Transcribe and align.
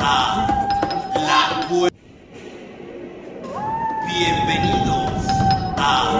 a 0.00 0.46
la. 1.14 1.60
Bienvenidos 4.06 5.28
a 5.76 6.19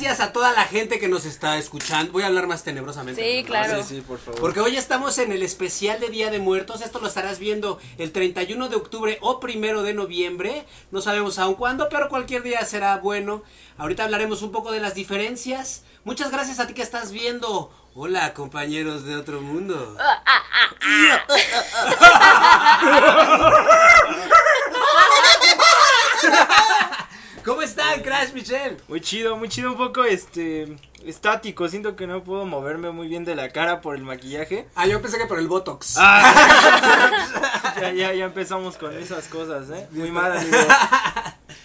gracias 0.00 0.26
a 0.26 0.32
toda 0.32 0.52
la 0.52 0.64
gente 0.64 0.98
que 0.98 1.08
nos 1.08 1.26
está 1.26 1.58
escuchando. 1.58 2.12
Voy 2.12 2.22
a 2.22 2.28
hablar 2.28 2.46
más 2.46 2.64
tenebrosamente. 2.64 3.22
Sí, 3.22 3.42
¿no? 3.42 3.48
claro. 3.48 3.82
Sí, 3.82 3.96
sí, 3.96 4.00
por 4.00 4.18
favor. 4.18 4.40
Porque 4.40 4.60
hoy 4.60 4.76
estamos 4.76 5.18
en 5.18 5.30
el 5.30 5.42
especial 5.42 6.00
de 6.00 6.08
Día 6.08 6.30
de 6.30 6.38
Muertos. 6.38 6.80
Esto 6.80 7.00
lo 7.00 7.08
estarás 7.08 7.38
viendo 7.38 7.78
el 7.98 8.10
31 8.10 8.70
de 8.70 8.76
octubre 8.76 9.18
o 9.20 9.40
primero 9.40 9.82
de 9.82 9.92
noviembre. 9.92 10.64
No 10.90 11.02
sabemos 11.02 11.38
aún 11.38 11.54
cuándo, 11.54 11.90
pero 11.90 12.08
cualquier 12.08 12.42
día 12.42 12.64
será 12.64 12.96
bueno. 12.96 13.42
Ahorita 13.76 14.04
hablaremos 14.04 14.40
un 14.40 14.52
poco 14.52 14.72
de 14.72 14.80
las 14.80 14.94
diferencias. 14.94 15.82
Muchas 16.04 16.30
gracias 16.30 16.60
a 16.60 16.66
ti 16.66 16.72
que 16.72 16.80
estás 16.80 17.12
viendo. 17.12 17.70
Hola, 17.94 18.32
compañeros 18.32 19.04
de 19.04 19.16
otro 19.16 19.42
mundo. 19.42 19.98
¿Cómo 27.50 27.62
están, 27.62 28.00
Crash 28.02 28.32
Michelle? 28.32 28.76
Muy 28.86 29.00
chido, 29.00 29.36
muy 29.36 29.48
chido, 29.48 29.72
un 29.72 29.76
poco 29.76 30.04
este 30.04 30.68
estático. 31.04 31.66
Siento 31.68 31.96
que 31.96 32.06
no 32.06 32.22
puedo 32.22 32.46
moverme 32.46 32.92
muy 32.92 33.08
bien 33.08 33.24
de 33.24 33.34
la 33.34 33.48
cara 33.48 33.80
por 33.80 33.96
el 33.96 34.02
maquillaje. 34.04 34.68
Ah, 34.76 34.86
yo 34.86 35.02
pensé 35.02 35.18
que 35.18 35.26
por 35.26 35.40
el 35.40 35.48
Botox. 35.48 35.96
Ah, 35.98 37.74
ya, 37.80 37.90
ya, 37.92 38.12
ya 38.14 38.24
empezamos 38.26 38.76
con 38.76 38.96
esas 38.96 39.26
cosas, 39.26 39.68
¿eh? 39.70 39.88
Muy 39.90 40.12
mal, 40.12 40.30
amigo. 40.38 40.56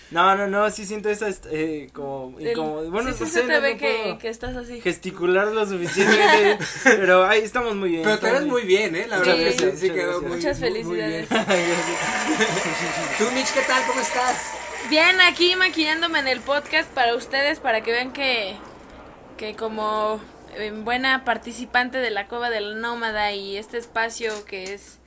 No, 0.09 0.35
no, 0.35 0.47
no, 0.47 0.71
sí 0.71 0.87
siento 0.87 1.07
esa, 1.09 1.27
eh, 1.51 1.89
como, 1.93 2.35
El- 2.39 2.55
como, 2.55 2.81
bueno, 2.85 3.13
sí, 3.13 3.23
se 3.27 3.41
te 3.43 3.59
ve 3.59 3.73
no 3.73 3.79
que, 3.79 4.17
que 4.19 4.29
estás 4.29 4.55
así. 4.55 4.81
gesticular 4.81 5.49
lo 5.49 5.67
suficientemente 5.67 6.43
bien, 6.43 6.57
pero 6.83 7.27
ahí 7.27 7.41
estamos 7.41 7.75
muy 7.75 7.89
bien. 7.89 8.03
Pero 8.05 8.17
te 8.17 8.31
ves 8.31 8.45
muy 8.45 8.63
bien, 8.63 8.95
¿eh? 8.95 9.05
La 9.07 9.19
Sí. 9.19 9.29
verdad 9.29 9.35
que 9.35 9.51
sí, 9.51 9.65
Muchas 9.65 9.79
sí 9.79 9.87
gracias, 9.89 9.93
quedó 9.93 10.21
muy 10.23 10.31
Muchas 10.31 10.59
muy- 10.59 10.83
muy 10.83 10.95
bien. 10.95 11.27
felicidades. 11.27 11.27
Tú, 13.19 13.31
Mitch, 13.35 13.53
¿qué 13.53 13.61
tal? 13.61 13.83
¿Cómo 13.85 14.01
estás? 14.01 14.35
Bien, 14.89 15.19
aquí 15.21 15.55
maquillándome 15.55 16.19
en 16.19 16.27
el 16.27 16.41
podcast 16.41 16.89
para 16.91 17.15
ustedes, 17.15 17.59
para 17.59 17.81
que 17.81 17.91
vean 17.91 18.13
que, 18.13 18.55
que 19.35 19.55
como 19.55 20.21
eh, 20.55 20.71
buena 20.71 21.25
participante 21.25 21.97
de 21.97 22.11
la 22.11 22.27
Cueva 22.27 22.51
del 22.51 22.79
Nómada 22.81 23.31
y 23.31 23.57
este 23.57 23.79
espacio 23.79 24.45
que 24.45 24.73
es 24.73 24.99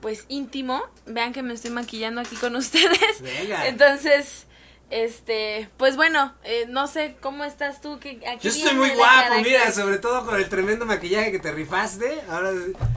pues 0.00 0.26
íntimo, 0.28 0.84
vean 1.06 1.32
que 1.32 1.42
me 1.42 1.54
estoy 1.54 1.72
maquillando 1.72 2.20
aquí 2.20 2.36
con 2.36 2.54
ustedes. 2.56 3.20
Venga. 3.20 3.66
Entonces, 3.66 4.45
este, 4.88 5.68
pues 5.76 5.96
bueno, 5.96 6.32
eh, 6.44 6.66
no 6.68 6.86
sé 6.86 7.16
cómo 7.20 7.44
estás 7.44 7.80
tú. 7.80 7.98
Que 7.98 8.20
aquí 8.26 8.48
Yo 8.48 8.50
estoy 8.50 8.74
muy 8.74 8.90
guapo, 8.90 9.34
mira, 9.42 9.70
sobre 9.72 9.98
todo 9.98 10.24
con 10.24 10.36
el 10.36 10.48
tremendo 10.48 10.86
maquillaje 10.86 11.32
que 11.32 11.38
te 11.38 11.50
rifaste. 11.52 12.20
Ahora, 12.28 12.52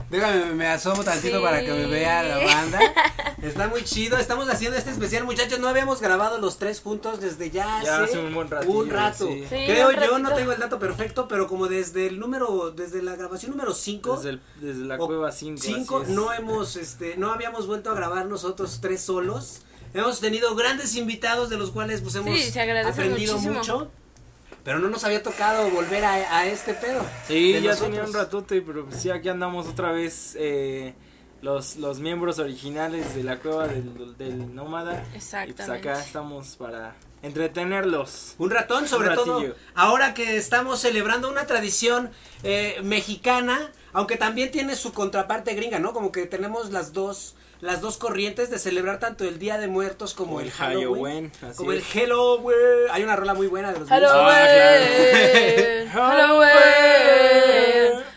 déjame, 0.08 0.46
me 0.54 0.66
asomo 0.68 1.02
tantito 1.02 1.38
Sí. 1.38 1.42
para 1.42 1.60
que 1.60 1.72
me 1.72 1.86
vea 1.86 2.22
la 2.22 2.38
banda. 2.38 2.78
Está 3.42 3.68
muy 3.68 3.82
chido, 3.84 4.18
estamos 4.18 4.48
haciendo 4.48 4.76
este 4.76 4.90
especial, 4.90 5.24
muchachos. 5.24 5.58
No 5.58 5.68
habíamos 5.68 6.00
grabado 6.00 6.38
los 6.38 6.58
tres 6.58 6.80
juntos 6.80 7.20
desde 7.20 7.50
ya, 7.50 7.82
Ya 7.82 7.96
hace 8.02 8.04
hace 8.04 8.18
un 8.18 8.34
buen 8.34 8.50
ratillo, 8.50 8.72
un 8.78 8.90
rato. 8.90 9.26
sí. 9.26 9.40
Sí, 9.48 9.64
Creo 9.66 9.88
un 9.88 9.96
yo, 9.96 10.18
no 10.18 10.32
tengo 10.34 10.52
el 10.52 10.60
dato 10.60 10.78
perfecto, 10.78 11.26
pero 11.26 11.48
como 11.48 11.66
desde 11.66 12.06
el 12.06 12.18
número, 12.20 12.70
desde 12.70 13.02
la 13.02 13.16
grabación 13.16 13.52
número 13.52 13.72
5. 13.72 14.16
Desde, 14.18 14.38
desde 14.60 14.84
la 14.84 14.98
cueva 14.98 15.32
5. 15.32 15.58
cinco, 15.60 16.04
no 16.06 16.32
hemos, 16.32 16.76
este, 16.76 17.16
no 17.16 17.32
habíamos 17.32 17.66
vuelto 17.66 17.90
a 17.90 17.94
grabar 17.94 18.26
nosotros 18.26 18.78
tres 18.82 19.00
solos. 19.00 19.62
Hemos 19.94 20.20
tenido 20.20 20.54
grandes 20.54 20.94
invitados 20.96 21.50
de 21.50 21.56
los 21.56 21.70
cuales 21.70 22.00
pues 22.00 22.14
hemos 22.14 22.38
Sí, 22.38 22.58
aprendido 22.58 23.34
muchísimo. 23.34 23.58
mucho. 23.58 23.90
Pero 24.62 24.78
no 24.78 24.88
nos 24.88 25.04
había 25.04 25.22
tocado 25.22 25.70
volver 25.70 26.04
a, 26.04 26.12
a 26.38 26.46
este 26.46 26.74
pedo. 26.74 27.04
Sí, 27.26 27.52
ya 27.54 27.60
nosotros. 27.60 27.80
tenía 27.80 28.04
un 28.04 28.12
ratote, 28.12 28.60
pero 28.60 28.84
pues 28.86 29.00
sí, 29.00 29.10
aquí 29.10 29.28
andamos 29.30 29.66
otra 29.66 29.90
vez 29.90 30.36
eh, 30.38 30.94
los, 31.40 31.76
los 31.76 31.98
miembros 31.98 32.38
originales 32.38 33.14
de 33.14 33.24
la 33.24 33.38
cueva 33.38 33.66
del, 33.68 34.16
del 34.18 34.54
nómada. 34.54 34.92
Y 34.92 34.96
pues 35.12 35.14
Exactamente. 35.16 35.88
acá 35.88 36.00
estamos 36.00 36.56
para 36.56 36.94
entretenerlos. 37.22 38.34
Un 38.38 38.50
ratón, 38.50 38.86
sobre 38.86 39.08
Un 39.10 39.14
todo 39.14 39.54
ahora 39.74 40.14
que 40.14 40.36
estamos 40.36 40.80
celebrando 40.80 41.30
una 41.30 41.46
tradición 41.46 42.10
eh, 42.42 42.80
mexicana, 42.82 43.72
aunque 43.92 44.16
también 44.16 44.50
tiene 44.50 44.76
su 44.76 44.92
contraparte 44.92 45.54
gringa, 45.54 45.78
¿no? 45.78 45.92
Como 45.94 46.12
que 46.12 46.26
tenemos 46.26 46.70
las 46.70 46.92
dos 46.92 47.34
las 47.60 47.80
dos 47.80 47.98
corrientes 47.98 48.50
de 48.50 48.58
celebrar 48.58 48.98
tanto 48.98 49.24
el 49.24 49.38
Día 49.38 49.58
de 49.58 49.68
Muertos 49.68 50.14
como, 50.14 50.40
el 50.40 50.46
el 50.46 50.52
Halloween. 50.52 51.30
Como 51.56 51.72
el. 51.72 51.82
Halloween. 51.82 52.56
Hay 52.90 53.02
una 53.02 53.16
rola 53.16 53.34
muy 53.34 53.48
buena 53.48 53.72
de 53.72 53.80
los 53.80 53.88
Halloween. 53.88 55.88
Halloween. 55.88 56.50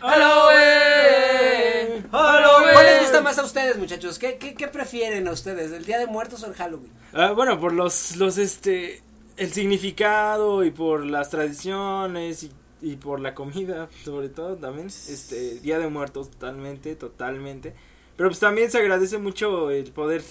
Halloween. 0.00 2.08
Halloween. 2.10 2.72
¿Cuál 2.72 2.86
les 2.86 3.00
gusta 3.02 3.20
más 3.20 3.38
a 3.38 3.44
ustedes, 3.44 3.76
muchachos? 3.76 4.18
¿Qué, 4.18 4.38
qué, 4.38 4.54
qué 4.54 4.68
prefieren 4.68 5.28
a 5.28 5.32
ustedes? 5.32 5.72
¿El 5.72 5.84
Día 5.84 5.98
de 5.98 6.06
Muertos 6.06 6.42
o 6.42 6.46
el 6.46 6.54
Halloween? 6.54 6.92
Ah, 7.12 7.32
bueno, 7.32 7.60
por 7.60 7.72
los, 7.72 8.16
los, 8.16 8.38
este, 8.38 9.02
el 9.36 9.52
significado 9.52 10.64
y 10.64 10.70
por 10.70 11.04
las 11.04 11.30
tradiciones 11.30 12.44
y, 12.44 12.52
y 12.80 12.96
por 12.96 13.20
la 13.20 13.34
comida, 13.34 13.88
sobre 14.04 14.28
todo 14.28 14.56
también, 14.56 14.86
este, 14.86 15.56
Día 15.60 15.78
de 15.78 15.88
Muertos, 15.88 16.30
totalmente, 16.30 16.94
totalmente. 16.96 17.74
Pero 18.16 18.28
pues 18.28 18.38
también 18.40 18.70
se 18.70 18.78
agradece 18.78 19.18
mucho 19.18 19.70
el 19.70 19.90
poder 19.90 20.22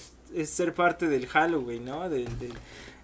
ser 0.46 0.74
parte 0.74 1.06
del 1.08 1.26
Halloween, 1.26 1.84
¿no? 1.84 2.08
Del, 2.08 2.24
del- 2.38 2.52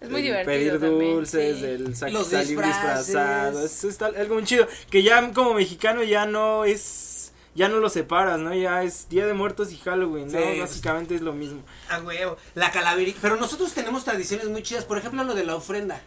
Es 0.00 0.08
muy 0.10 0.22
divertido 0.22 0.46
Pedir 0.46 0.80
también, 0.80 1.14
dulces, 1.16 1.58
sí. 1.98 2.10
Los 2.10 2.28
salir 2.28 2.58
disfrazado, 2.62 3.64
es, 3.64 3.84
es 3.84 3.98
tal- 3.98 4.16
algo 4.16 4.34
muy 4.36 4.44
chido. 4.44 4.66
Que 4.90 5.02
ya 5.02 5.32
como 5.32 5.54
mexicano 5.54 6.02
ya 6.02 6.24
no 6.24 6.64
es, 6.64 7.32
ya 7.54 7.68
no 7.68 7.78
lo 7.80 7.90
separas, 7.90 8.40
¿no? 8.40 8.54
Ya 8.54 8.82
es 8.82 9.08
Día 9.10 9.26
de 9.26 9.34
Muertos 9.34 9.70
y 9.72 9.76
Halloween, 9.76 10.32
¿no? 10.32 10.38
Sí, 10.38 10.58
Básicamente 10.60 11.14
es 11.14 11.20
lo 11.20 11.34
mismo. 11.34 11.62
A 11.90 12.00
huevo. 12.00 12.38
La 12.54 12.70
calaverita. 12.72 13.18
Pero 13.20 13.36
nosotros 13.36 13.72
tenemos 13.74 14.04
tradiciones 14.04 14.48
muy 14.48 14.62
chidas. 14.62 14.84
Por 14.86 14.96
ejemplo, 14.96 15.22
lo 15.24 15.34
de 15.34 15.44
la 15.44 15.54
ofrenda. 15.56 16.00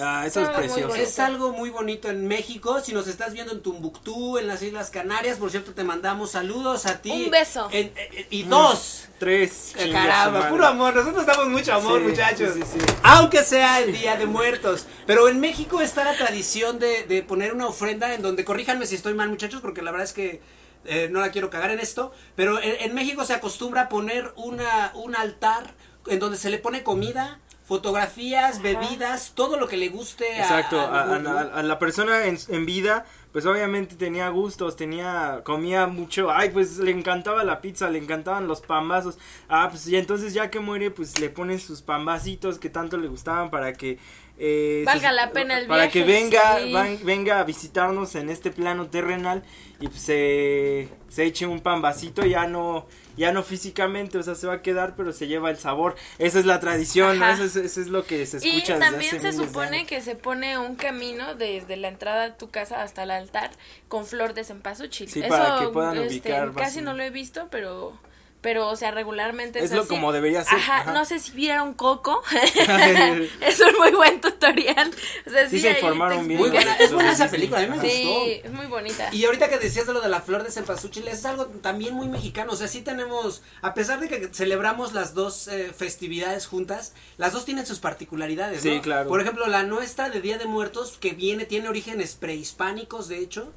Ah, 0.00 0.24
eso 0.26 0.40
es 0.42 0.48
precioso. 0.50 0.94
Es 0.94 1.18
algo 1.18 1.52
muy 1.52 1.70
bonito 1.70 2.08
en 2.08 2.26
México. 2.28 2.80
Si 2.80 2.92
nos 2.92 3.08
estás 3.08 3.32
viendo 3.32 3.52
en 3.52 3.60
Tumbuctú, 3.60 4.38
en 4.38 4.46
las 4.46 4.62
Islas 4.62 4.90
Canarias, 4.90 5.38
por 5.38 5.50
cierto, 5.50 5.72
te 5.74 5.84
mandamos 5.84 6.30
saludos 6.32 6.86
a 6.86 7.02
ti. 7.02 7.10
Un 7.10 7.30
beso. 7.30 7.68
En- 7.72 7.92
en- 7.96 8.26
y 8.30 8.44
dos. 8.44 9.06
Tres. 9.18 9.72
Eh, 9.76 9.90
Caramba, 9.92 10.48
puro 10.48 10.66
amor. 10.66 10.94
Nosotros 10.94 11.26
damos 11.26 11.48
mucho 11.48 11.74
amor, 11.74 12.00
Sí, 12.00 12.06
muchachos. 12.08 12.54
sí, 12.54 12.62
sí, 12.62 12.78
sí. 12.80 12.86
Aunque 13.02 13.42
sea 13.42 13.80
el 13.80 13.92
Día 13.92 14.16
de 14.16 14.26
Muertos. 14.26 14.86
Pero 15.06 15.28
en 15.28 15.40
México 15.40 15.80
está 15.80 16.04
la 16.04 16.16
tradición 16.16 16.78
de, 16.78 17.02
de 17.04 17.22
poner 17.22 17.52
una 17.52 17.66
ofrenda 17.66 18.14
en 18.14 18.22
donde, 18.22 18.44
corríjanme 18.44 18.86
si 18.86 18.94
estoy 18.94 19.12
mal, 19.14 19.28
muchachos, 19.28 19.60
porque 19.60 19.82
la 19.82 19.90
verdad 19.90 20.06
es 20.06 20.12
que 20.14 20.40
eh, 20.86 21.08
no 21.10 21.20
la 21.20 21.30
quiero 21.30 21.50
cagar 21.50 21.70
en 21.70 21.80
esto. 21.80 22.12
Pero 22.36 22.62
en, 22.62 22.76
en 22.80 22.94
México 22.94 23.24
se 23.26 23.34
acostumbra 23.34 23.82
a 23.82 23.88
poner 23.90 24.32
una, 24.36 24.92
un 24.94 25.14
altar 25.16 25.74
en 26.06 26.18
donde 26.18 26.38
se 26.38 26.48
le 26.48 26.56
pone 26.58 26.82
comida. 26.82 27.40
Fotografías, 27.70 28.60
bebidas, 28.62 29.32
todo 29.36 29.56
lo 29.56 29.68
que 29.68 29.76
le 29.76 29.88
guste 29.90 30.26
a- 30.34 30.38
Exacto, 30.42 30.80
a, 30.80 31.62
la 31.62 31.78
persona 31.78 32.26
en, 32.26 32.36
en 32.48 32.66
vida, 32.66 33.06
pues 33.30 33.46
obviamente 33.46 33.94
tenía 33.94 34.28
gustos, 34.28 34.74
tenía, 34.74 35.42
comía 35.44 35.86
mucho, 35.86 36.32
ay, 36.32 36.50
pues 36.50 36.78
le 36.78 36.90
encantaba 36.90 37.44
la 37.44 37.60
pizza, 37.60 37.88
le 37.88 37.98
encantaban 38.00 38.48
los 38.48 38.60
pambazos, 38.60 39.18
ah, 39.48 39.68
pues 39.70 39.86
y 39.86 39.96
entonces 39.96 40.34
ya 40.34 40.50
que 40.50 40.58
muere, 40.58 40.90
pues 40.90 41.20
le 41.20 41.30
ponen 41.30 41.60
sus 41.60 41.80
pambacitos 41.80 42.58
que 42.58 42.70
tanto 42.70 42.96
le 42.98 43.06
gustaban 43.06 43.50
para 43.50 43.72
que... 43.74 43.98
eh, 44.36 44.82
Valga 44.84 45.12
la 45.12 45.30
pena 45.30 45.56
el 45.58 45.68
Para 45.68 45.82
viaje, 45.84 46.00
que 46.00 46.04
venga, 46.04 46.58
sí. 46.58 46.72
van- 46.72 46.98
venga 47.04 47.38
a 47.38 47.44
visitarnos 47.44 48.16
en 48.16 48.30
este 48.30 48.50
plano 48.50 48.88
terrenal 48.88 49.44
y 49.78 49.86
pues 49.86 50.02
se, 50.02 50.88
se 51.08 51.24
eche 51.24 51.46
un 51.46 51.60
pambacito, 51.60 52.26
ya 52.26 52.46
no, 52.48 52.86
ya 53.20 53.32
no 53.32 53.42
físicamente, 53.42 54.16
o 54.16 54.22
sea, 54.22 54.34
se 54.34 54.46
va 54.46 54.54
a 54.54 54.62
quedar, 54.62 54.96
pero 54.96 55.12
se 55.12 55.28
lleva 55.28 55.50
el 55.50 55.58
sabor, 55.58 55.94
esa 56.18 56.38
es 56.38 56.46
la 56.46 56.58
tradición, 56.58 57.18
¿no? 57.18 57.28
Eso 57.28 57.44
es, 57.44 57.54
eso 57.54 57.80
es 57.82 57.88
lo 57.88 58.06
que 58.06 58.24
se 58.24 58.38
Y 58.38 58.56
escucha 58.56 58.78
desde 58.78 58.90
también 58.90 59.16
hace 59.16 59.20
se 59.20 59.26
de 59.38 59.46
supone 59.46 59.84
que 59.84 60.00
se 60.00 60.16
pone 60.16 60.56
un 60.56 60.74
camino 60.74 61.34
desde 61.34 61.76
la 61.76 61.88
entrada 61.88 62.24
a 62.24 62.36
tu 62.38 62.48
casa 62.50 62.82
hasta 62.82 63.02
el 63.02 63.10
altar 63.10 63.50
con 63.88 64.06
flor 64.06 64.32
de 64.32 64.44
cempasúchil. 64.44 65.10
Sí, 65.10 65.20
Eso 65.20 65.28
para 65.28 65.60
que 65.60 65.68
puedan 65.68 65.98
este, 65.98 66.08
ubicar 66.08 66.54
casi 66.54 66.80
no 66.80 66.94
lo 66.94 67.02
he 67.02 67.10
visto, 67.10 67.48
pero 67.50 67.92
pero 68.40 68.68
o 68.68 68.76
sea, 68.76 68.90
regularmente 68.90 69.62
es, 69.62 69.70
lo 69.72 69.80
así. 69.80 69.88
como 69.88 70.12
debería 70.12 70.44
ser. 70.44 70.58
Ajá, 70.58 70.80
Ajá. 70.80 70.92
no 70.92 71.04
sé 71.04 71.18
si 71.18 71.32
vieron 71.32 71.74
Coco. 71.74 72.22
es 73.40 73.60
un 73.60 73.78
muy 73.78 73.90
buen 73.92 74.20
tutorial. 74.20 74.90
O 75.26 75.30
sea, 75.30 75.48
Sí 75.48 75.56
sí, 75.56 75.60
se 75.62 75.70
informaron 75.72 76.26
bien. 76.26 76.40
Muy 76.40 76.50
buena, 76.50 76.74
es 76.76 76.92
buena 76.92 77.12
esa 77.12 77.28
película, 77.28 77.60
a 77.60 77.66
mí 77.66 77.78
me 77.78 77.90
Sí, 77.90 78.04
gustó. 78.04 78.48
es 78.48 78.52
muy 78.52 78.66
bonita. 78.66 79.08
Y 79.12 79.24
ahorita 79.24 79.48
que 79.48 79.58
decías 79.58 79.86
de 79.86 79.92
lo 79.92 80.00
de 80.00 80.08
la 80.08 80.20
flor 80.20 80.42
de 80.44 80.50
cempasúchil, 80.50 81.06
es 81.08 81.24
algo 81.24 81.46
también 81.46 81.94
muy 81.94 82.08
mexicano. 82.08 82.52
O 82.52 82.56
sea, 82.56 82.68
sí 82.68 82.82
tenemos, 82.82 83.42
a 83.62 83.74
pesar 83.74 84.00
de 84.00 84.08
que 84.08 84.28
celebramos 84.32 84.92
las 84.92 85.14
dos 85.14 85.48
eh, 85.48 85.72
festividades 85.76 86.46
juntas, 86.46 86.94
las 87.18 87.32
dos 87.32 87.44
tienen 87.44 87.66
sus 87.66 87.78
particularidades. 87.78 88.62
Sí, 88.62 88.76
¿no? 88.76 88.82
claro. 88.82 89.08
Por 89.08 89.20
ejemplo, 89.20 89.46
la 89.46 89.62
nuestra 89.64 90.08
de 90.10 90.20
Día 90.20 90.38
de 90.38 90.46
Muertos, 90.46 90.96
que 90.98 91.12
viene, 91.12 91.44
tiene 91.44 91.68
orígenes 91.68 92.14
prehispánicos, 92.14 93.08
de 93.08 93.18
hecho. 93.18 93.52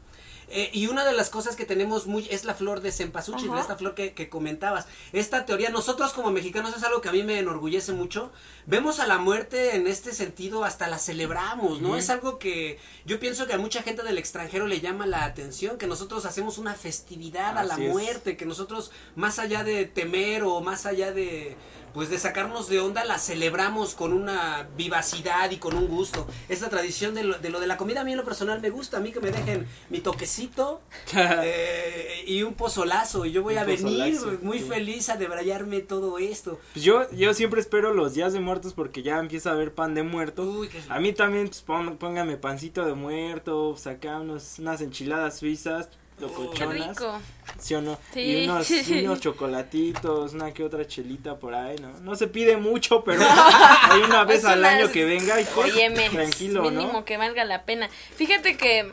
Eh, 0.55 0.69
y 0.71 0.85
una 0.85 1.03
de 1.03 1.13
las 1.13 1.31
cosas 1.31 1.55
que 1.55 1.65
tenemos 1.65 2.05
muy 2.05 2.27
es 2.29 2.45
la 2.45 2.53
flor 2.53 2.81
de 2.81 2.91
cempasúchil, 2.91 3.49
Ajá. 3.49 3.61
esta 3.61 3.75
flor 3.75 3.95
que, 3.95 4.13
que 4.13 4.29
comentabas. 4.29 4.85
Esta 5.11 5.45
teoría, 5.45 5.69
nosotros 5.71 6.13
como 6.13 6.29
mexicanos 6.29 6.75
es 6.77 6.83
algo 6.83 7.01
que 7.01 7.09
a 7.09 7.11
mí 7.11 7.23
me 7.23 7.39
enorgullece 7.39 7.91
mucho. 7.91 8.31
Vemos 8.67 8.99
a 8.99 9.07
la 9.07 9.17
muerte 9.17 9.75
en 9.75 9.87
este 9.87 10.13
sentido, 10.13 10.63
hasta 10.63 10.87
la 10.87 10.99
celebramos, 10.99 11.81
¿no? 11.81 11.97
Es 11.97 12.09
algo 12.11 12.37
que 12.37 12.77
yo 13.05 13.19
pienso 13.19 13.47
que 13.47 13.53
a 13.53 13.57
mucha 13.57 13.81
gente 13.81 14.03
del 14.03 14.17
extranjero 14.19 14.67
le 14.67 14.79
llama 14.79 15.07
la 15.07 15.23
atención, 15.23 15.77
que 15.77 15.87
nosotros 15.87 16.25
hacemos 16.25 16.59
una 16.59 16.75
festividad 16.75 17.57
a 17.57 17.63
la 17.63 17.75
es. 17.75 17.89
muerte, 17.89 18.37
que 18.37 18.45
nosotros 18.45 18.91
más 19.15 19.39
allá 19.39 19.63
de 19.63 19.85
temer 19.85 20.43
o 20.43 20.61
más 20.61 20.85
allá 20.85 21.11
de 21.11 21.57
pues 21.93 22.09
de 22.09 22.17
sacarnos 22.17 22.69
de 22.69 22.79
onda 22.79 23.05
la 23.05 23.19
celebramos 23.19 23.95
con 23.95 24.13
una 24.13 24.67
vivacidad 24.75 25.51
y 25.51 25.57
con 25.57 25.75
un 25.75 25.87
gusto. 25.87 26.27
Esta 26.49 26.69
tradición 26.69 27.13
de 27.13 27.23
lo, 27.23 27.37
de 27.37 27.49
lo 27.49 27.59
de 27.59 27.67
la 27.67 27.77
comida 27.77 28.01
a 28.01 28.03
mí 28.03 28.11
en 28.11 28.17
lo 28.17 28.25
personal 28.25 28.61
me 28.61 28.69
gusta, 28.69 28.97
a 28.97 28.99
mí 28.99 29.11
que 29.11 29.19
me 29.19 29.31
dejen 29.31 29.67
mi 29.89 29.99
toquecito 29.99 30.81
eh, 31.15 32.23
y 32.25 32.43
un 32.43 32.53
pozolazo 32.53 33.25
y 33.25 33.31
yo 33.31 33.43
voy 33.43 33.55
Un 33.55 33.59
a 33.59 33.63
venir 33.63 34.15
muy 34.41 34.59
sí. 34.59 34.65
feliz 34.65 35.09
a 35.09 35.17
debrayarme 35.17 35.81
todo 35.81 36.17
esto. 36.17 36.59
Pues 36.73 36.83
yo, 36.83 37.09
yo 37.11 37.33
siempre 37.33 37.61
espero 37.61 37.93
los 37.93 38.13
días 38.13 38.33
de 38.33 38.39
muertos 38.39 38.73
porque 38.73 39.03
ya 39.03 39.19
empieza 39.19 39.51
a 39.51 39.53
haber 39.53 39.73
pan 39.73 39.93
de 39.93 40.03
muerto. 40.03 40.43
Uy, 40.43 40.67
qué 40.67 40.81
A 40.89 40.99
mí 40.99 41.13
también, 41.13 41.47
pues 41.47 41.61
póngame 41.61 42.37
pancito 42.37 42.85
de 42.85 42.93
muerto, 42.93 43.71
pues, 43.73 43.87
acá 43.87 44.19
unos, 44.19 44.59
unas 44.59 44.81
enchiladas 44.81 45.37
suizas, 45.37 45.89
Qué 46.27 46.41
locochonas. 46.41 46.89
rico. 46.89 47.19
¿Sí 47.59 47.75
o 47.75 47.81
no? 47.81 47.99
Sí. 48.13 48.21
Y 48.21 48.47
unos, 49.05 49.19
chocolatitos, 49.19 50.33
una 50.33 50.53
que 50.53 50.63
otra 50.63 50.85
chelita 50.87 51.37
por 51.37 51.53
ahí, 51.53 51.77
¿no? 51.77 51.99
No 52.01 52.15
se 52.15 52.27
pide 52.27 52.57
mucho, 52.57 53.03
pero 53.03 53.21
hay 53.27 54.01
una 54.01 54.23
vez 54.23 54.45
al 54.45 54.63
año 54.63 54.91
que 54.91 55.05
venga 55.05 55.39
y 55.39 55.45
pues, 55.45 55.73
Óyeme, 55.73 56.09
tranquilo, 56.09 56.63
mínimo 56.63 56.93
¿no? 56.93 57.05
que 57.05 57.17
valga 57.17 57.45
la 57.45 57.63
pena. 57.65 57.89
Fíjate 58.15 58.57
que 58.57 58.91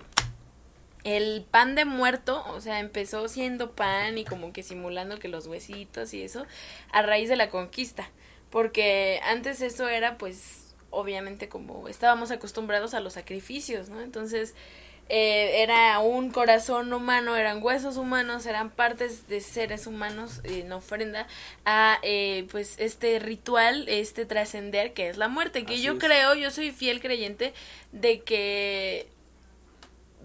el 1.04 1.44
pan 1.50 1.74
de 1.74 1.84
muerto, 1.84 2.44
o 2.48 2.60
sea, 2.60 2.80
empezó 2.80 3.26
siendo 3.28 3.72
pan 3.72 4.18
y 4.18 4.24
como 4.24 4.52
que 4.52 4.62
simulando 4.62 5.18
que 5.18 5.28
los 5.28 5.46
huesitos 5.46 6.12
y 6.14 6.22
eso, 6.22 6.46
a 6.92 7.02
raíz 7.02 7.28
de 7.28 7.36
la 7.36 7.50
conquista. 7.50 8.10
Porque 8.50 9.20
antes 9.24 9.60
eso 9.62 9.88
era 9.88 10.18
pues 10.18 10.74
obviamente 10.90 11.48
como 11.48 11.88
estábamos 11.88 12.30
acostumbrados 12.30 12.94
a 12.94 13.00
los 13.00 13.14
sacrificios, 13.14 13.88
¿no? 13.88 14.00
Entonces 14.00 14.54
eh, 15.10 15.62
era 15.62 15.98
un 15.98 16.30
corazón 16.30 16.92
humano, 16.92 17.36
eran 17.36 17.62
huesos 17.62 17.96
humanos, 17.96 18.46
eran 18.46 18.70
partes 18.70 19.26
de 19.26 19.40
seres 19.40 19.86
humanos 19.88 20.40
en 20.44 20.72
ofrenda 20.72 21.26
a 21.64 21.98
eh, 22.02 22.46
pues 22.50 22.76
este 22.78 23.18
ritual, 23.18 23.88
este 23.88 24.24
trascender 24.24 24.92
que 24.92 25.08
es 25.08 25.18
la 25.18 25.26
muerte, 25.28 25.64
que 25.64 25.74
Así 25.74 25.82
yo 25.82 25.94
es. 25.94 25.98
creo, 25.98 26.34
yo 26.34 26.50
soy 26.52 26.70
fiel 26.70 27.00
creyente 27.00 27.52
de 27.90 28.20
que 28.20 29.08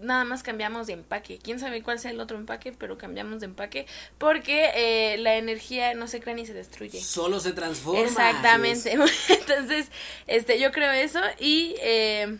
nada 0.00 0.24
más 0.24 0.42
cambiamos 0.42 0.86
de 0.86 0.92
empaque. 0.92 1.38
Quién 1.38 1.58
sabe 1.58 1.82
cuál 1.82 1.98
sea 1.98 2.10
el 2.10 2.20
otro 2.20 2.36
empaque, 2.36 2.72
pero 2.72 2.98
cambiamos 2.98 3.40
de 3.40 3.46
empaque 3.46 3.86
porque 4.18 4.70
eh, 4.74 5.18
la 5.18 5.36
energía 5.36 5.94
no 5.94 6.06
se 6.06 6.20
crea 6.20 6.34
ni 6.34 6.46
se 6.46 6.54
destruye. 6.54 7.00
Solo 7.00 7.40
se 7.40 7.52
transforma. 7.52 8.02
Exactamente. 8.02 8.92
Entonces, 9.28 9.90
este, 10.26 10.60
yo 10.60 10.70
creo 10.72 10.92
eso 10.92 11.20
y 11.38 11.74
eh, 11.80 12.38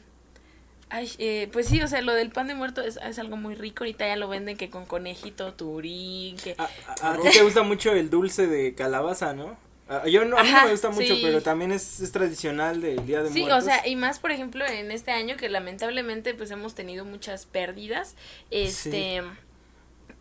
ay, 0.88 1.10
eh, 1.18 1.48
pues 1.52 1.66
sí, 1.68 1.80
o 1.82 1.88
sea, 1.88 2.00
lo 2.02 2.14
del 2.14 2.30
pan 2.30 2.46
de 2.48 2.54
muerto 2.54 2.80
es, 2.82 2.98
es 3.02 3.18
algo 3.18 3.36
muy 3.36 3.54
rico. 3.54 3.84
Ahorita 3.84 4.06
ya 4.06 4.16
lo 4.16 4.28
venden 4.28 4.56
que 4.56 4.70
con 4.70 4.86
conejito, 4.86 5.52
turín, 5.54 6.36
que 6.36 6.54
A, 6.58 6.68
a- 7.02 7.12
a 7.12 7.16
ti 7.20 7.28
te 7.32 7.42
gusta 7.42 7.62
mucho 7.62 7.92
el 7.92 8.10
dulce 8.10 8.46
de 8.46 8.74
calabaza, 8.74 9.32
¿no? 9.34 9.56
A- 9.88 10.08
Yo 10.08 10.24
no, 10.24 10.36
a 10.38 10.42
mí 10.42 10.50
no 10.50 10.64
me 10.64 10.70
gusta 10.72 10.90
mucho, 10.90 11.14
sí. 11.14 11.20
pero 11.22 11.42
también 11.42 11.70
es, 11.72 12.00
es 12.00 12.10
tradicional 12.12 12.80
del 12.80 13.06
Día 13.06 13.22
de 13.22 13.30
Sí, 13.30 13.40
Muertos. 13.42 13.62
o 13.62 13.66
sea, 13.66 13.86
y 13.86 13.94
más 13.96 14.18
por 14.18 14.32
ejemplo 14.32 14.64
en 14.66 14.90
este 14.90 15.12
año 15.12 15.36
que 15.36 15.48
lamentablemente 15.48 16.34
pues 16.34 16.50
hemos 16.50 16.74
tenido 16.74 17.04
muchas 17.04 17.46
pérdidas. 17.46 18.16
Este, 18.50 19.22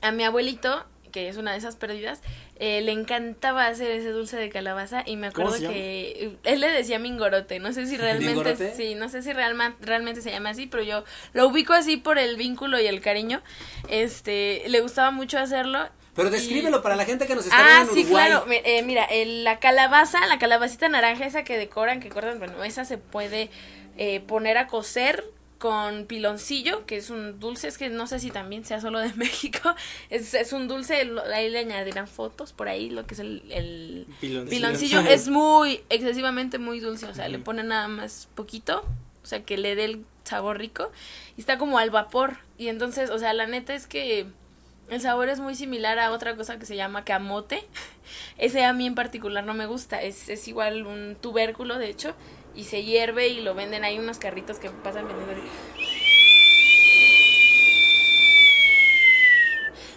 a 0.01 0.11
mi 0.11 0.23
abuelito, 0.23 0.85
que 1.15 1.29
es 1.29 1.37
una 1.37 1.53
de 1.53 1.59
esas 1.59 1.77
pérdidas, 1.77 2.21
eh, 2.59 2.81
le 2.81 2.91
encantaba 2.91 3.67
hacer 3.67 3.89
ese 3.89 4.09
dulce 4.09 4.35
de 4.35 4.49
calabaza 4.49 5.01
y 5.05 5.15
me 5.15 5.31
¿Cómo 5.31 5.47
acuerdo 5.47 5.69
que 5.69 6.11
eh, 6.25 6.37
él 6.43 6.59
le 6.59 6.67
decía 6.69 6.99
mingorote, 6.99 7.59
no 7.59 7.71
sé 7.71 7.87
si 7.87 7.95
realmente 7.95 8.73
sí, 8.75 8.95
no 8.95 9.07
sé 9.07 9.21
si 9.21 9.31
realma- 9.31 9.77
realmente 9.79 10.21
se 10.21 10.29
llama 10.31 10.49
así, 10.49 10.67
pero 10.67 10.83
yo 10.83 11.05
lo 11.31 11.47
ubico 11.47 11.71
así 11.71 11.95
por 11.95 12.17
el 12.19 12.35
vínculo 12.35 12.81
y 12.81 12.87
el 12.87 12.99
cariño. 12.99 13.41
Este, 13.89 14.63
le 14.67 14.81
gustaba 14.81 15.11
mucho 15.11 15.39
hacerlo. 15.39 15.87
Pero 16.15 16.27
y- 16.27 16.31
descríbelo 16.31 16.81
para 16.81 16.97
la 16.97 17.05
gente 17.05 17.27
que 17.27 17.35
nos 17.35 17.45
está 17.45 17.57
Ah, 17.57 17.83
viendo 17.85 17.91
en 17.93 17.97
sí, 17.97 18.11
claro. 18.11 18.45
Eh, 18.49 18.83
mira, 18.83 19.05
el- 19.05 19.45
la 19.45 19.59
calabaza, 19.59 20.25
la 20.27 20.37
calabacita 20.37 20.89
naranja, 20.89 21.25
esa 21.25 21.45
que 21.45 21.57
decoran, 21.57 22.01
que 22.01 22.09
cortan, 22.09 22.39
bueno, 22.39 22.61
esa 22.65 22.83
se 22.83 22.97
puede 22.97 23.49
eh, 23.97 24.19
poner 24.19 24.57
a 24.57 24.67
cocer 24.67 25.23
con 25.57 26.05
piloncillo, 26.05 26.85
que 26.85 26.97
es 26.97 27.09
un 27.09 27.39
dulce, 27.39 27.67
es 27.67 27.77
que 27.77 27.89
no 27.89 28.07
sé 28.07 28.19
si 28.19 28.31
también 28.31 28.65
sea 28.65 28.81
solo 28.81 28.99
de 28.99 29.13
México, 29.15 29.73
es, 30.09 30.33
es 30.33 30.53
un 30.53 30.67
dulce, 30.67 31.09
ahí 31.33 31.49
le 31.49 31.59
añadirán 31.59 32.07
fotos 32.07 32.53
por 32.53 32.67
ahí, 32.67 32.89
lo 32.89 33.05
que 33.05 33.13
es 33.13 33.19
el, 33.19 33.43
el 33.49 34.07
Piloncillo. 34.19 34.49
piloncillo, 34.49 34.99
es 35.09 35.27
muy, 35.29 35.81
excesivamente 35.89 36.57
muy 36.59 36.79
dulce, 36.79 37.05
o 37.05 37.13
sea, 37.13 37.27
le 37.29 37.39
ponen 37.39 37.67
nada 37.67 37.87
más 37.87 38.27
poquito, 38.35 38.83
o 39.23 39.25
sea, 39.25 39.43
que 39.43 39.57
le 39.57 39.75
dé 39.75 39.85
el 39.85 40.05
sabor 40.23 40.57
rico, 40.57 40.91
y 41.37 41.41
está 41.41 41.57
como 41.57 41.77
al 41.77 41.89
vapor, 41.89 42.37
y 42.57 42.67
entonces, 42.67 43.09
o 43.09 43.19
sea, 43.19 43.33
la 43.33 43.47
neta 43.47 43.73
es 43.73 43.87
que... 43.87 44.27
El 44.89 45.01
sabor 45.01 45.29
es 45.29 45.39
muy 45.39 45.55
similar 45.55 45.97
a 45.97 46.11
otra 46.11 46.35
cosa 46.35 46.59
que 46.59 46.65
se 46.65 46.75
llama 46.75 47.03
camote. 47.03 47.63
Ese 48.37 48.63
a 48.63 48.73
mí 48.73 48.85
en 48.85 48.95
particular 48.95 49.43
no 49.43 49.53
me 49.53 49.65
gusta. 49.65 50.01
Es, 50.01 50.29
es 50.29 50.47
igual 50.47 50.85
un 50.85 51.17
tubérculo, 51.19 51.79
de 51.79 51.89
hecho, 51.89 52.13
y 52.55 52.65
se 52.65 52.83
hierve 52.83 53.27
y 53.29 53.41
lo 53.41 53.55
venden. 53.55 53.83
Hay 53.83 53.97
unos 53.97 54.19
carritos 54.19 54.59
que 54.59 54.69
pasan 54.69 55.07
vendiendo. 55.07 55.43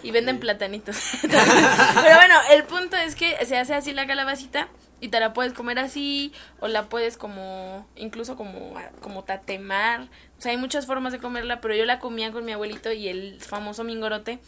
Y 0.01 0.11
venden 0.11 0.39
platanitos. 0.39 0.97
Pero 1.21 2.15
bueno, 2.15 2.35
el 2.51 2.63
punto 2.63 2.97
es 2.97 3.15
que 3.15 3.45
se 3.45 3.57
hace 3.57 3.75
así 3.75 3.93
la 3.93 4.07
calabacita 4.07 4.69
y 5.01 5.09
te 5.09 5.19
la 5.19 5.33
puedes 5.33 5.53
comer 5.53 5.79
así 5.79 6.33
o 6.59 6.67
la 6.67 6.89
puedes 6.89 7.17
como 7.17 7.87
incluso 7.95 8.35
como 8.35 8.73
como 9.01 9.23
tatemar. 9.23 10.09
O 10.37 10.41
sea, 10.41 10.51
hay 10.51 10.57
muchas 10.57 10.87
formas 10.87 11.11
de 11.11 11.19
comerla, 11.19 11.61
pero 11.61 11.75
yo 11.75 11.85
la 11.85 11.99
comía 11.99 12.31
con 12.31 12.43
mi 12.45 12.53
abuelito 12.53 12.91
y 12.91 13.07
el 13.07 13.39
famoso 13.39 13.83
mingorote. 13.83 14.39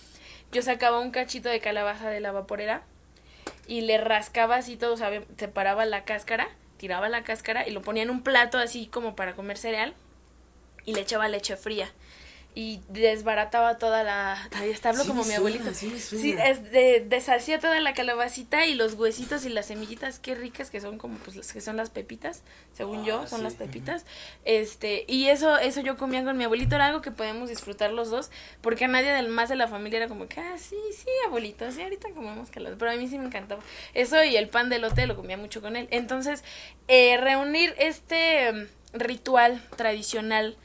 Yo 0.51 0.61
sacaba 0.61 0.99
un 0.99 1.11
cachito 1.11 1.49
de 1.49 1.59
calabaza 1.59 2.09
de 2.09 2.19
la 2.19 2.31
vaporera 2.31 2.83
y 3.67 3.81
le 3.81 3.97
rascaba 3.97 4.55
así 4.55 4.75
todo, 4.75 4.93
o 4.93 4.97
sea, 4.97 5.23
separaba 5.37 5.85
la 5.85 6.03
cáscara, 6.03 6.49
tiraba 6.77 7.07
la 7.09 7.23
cáscara 7.23 7.67
y 7.67 7.71
lo 7.71 7.81
ponía 7.81 8.03
en 8.03 8.09
un 8.09 8.21
plato 8.21 8.57
así 8.57 8.87
como 8.87 9.15
para 9.15 9.33
comer 9.33 9.57
cereal 9.57 9.93
y 10.85 10.93
le 10.93 11.01
echaba 11.01 11.27
leche 11.27 11.55
fría 11.55 11.91
y 12.53 12.81
desbarataba 12.89 13.77
toda 13.77 14.03
la 14.03 14.49
ay, 14.53 14.71
hasta 14.71 14.89
hablo 14.89 15.03
Sí 15.03 15.07
como 15.07 15.23
mi 15.23 15.33
abuelito 15.33 15.73
sí 15.73 15.93
es 16.37 16.71
de, 16.71 17.05
deshacía 17.07 17.59
toda 17.59 17.79
la 17.79 17.93
calabacita 17.93 18.65
y 18.65 18.73
los 18.75 18.95
huesitos 18.95 19.45
y 19.45 19.49
las 19.49 19.67
semillitas 19.67 20.19
qué 20.19 20.35
ricas 20.35 20.69
que 20.69 20.81
son 20.81 20.97
como 20.97 21.17
pues 21.19 21.37
las 21.37 21.53
que 21.53 21.61
son 21.61 21.77
las 21.77 21.89
pepitas 21.89 22.43
según 22.73 23.05
yo 23.05 23.21
Ah, 23.21 23.27
son 23.27 23.39
sí. 23.39 23.43
las 23.45 23.53
pepitas. 23.55 24.05
Este 24.43 25.05
y 25.07 25.27
eso 25.27 25.57
eso 25.57 25.81
yo 25.81 25.95
comía 25.97 26.23
con 26.23 26.37
mi 26.37 26.43
abuelito 26.43 26.75
era 26.75 26.87
algo 26.87 27.01
que 27.01 27.11
podemos 27.11 27.49
disfrutar 27.49 27.91
los 27.93 28.09
dos 28.09 28.31
porque 28.61 28.85
a 28.85 28.87
nadie 28.87 29.11
del 29.11 29.29
más 29.29 29.47
de 29.49 29.55
la 29.55 29.67
familia 29.67 29.97
era 29.97 30.07
como 30.07 30.27
que 30.27 30.39
ah 30.39 30.57
sí 30.57 30.75
sí 30.93 31.07
abuelito 31.27 31.71
sí 31.71 31.81
ahorita 31.81 32.09
comemos 32.13 32.49
calabaza 32.49 32.77
pero 32.79 32.91
a 32.91 32.95
mí 32.95 33.07
sí 33.07 33.17
me 33.17 33.25
encantaba. 33.25 33.61
Eso 33.93 34.23
y 34.23 34.35
el 34.35 34.49
pan 34.49 34.69
de 34.69 34.79
lote 34.79 35.07
lo 35.07 35.15
comía 35.15 35.37
mucho 35.37 35.61
con 35.61 35.75
él. 35.75 35.87
Entonces 35.91 36.43
eh, 36.87 37.17
reunir 37.17 37.73
este 37.77 38.51
mm, 38.51 38.67
ritual 38.93 39.61
tradicional 39.77 40.57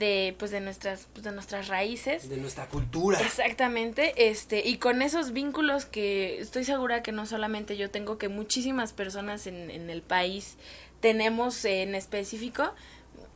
de 0.00 0.34
pues 0.38 0.50
de 0.50 0.60
nuestras 0.60 1.06
pues, 1.12 1.22
de 1.22 1.30
nuestras 1.30 1.68
raíces 1.68 2.28
De 2.28 2.38
nuestra 2.38 2.66
cultura. 2.68 3.20
Exactamente, 3.20 4.28
este, 4.30 4.66
y 4.66 4.78
con 4.78 5.02
esos 5.02 5.32
vínculos 5.32 5.84
que 5.84 6.40
estoy 6.40 6.64
segura 6.64 7.02
que 7.04 7.12
no 7.12 7.26
solamente 7.26 7.76
yo 7.76 7.90
tengo, 7.90 8.18
que 8.18 8.28
muchísimas 8.28 8.92
personas 8.92 9.46
en, 9.46 9.70
en 9.70 9.88
el 9.90 10.02
país 10.02 10.56
tenemos 11.00 11.64
en 11.64 11.94
específico, 11.94 12.74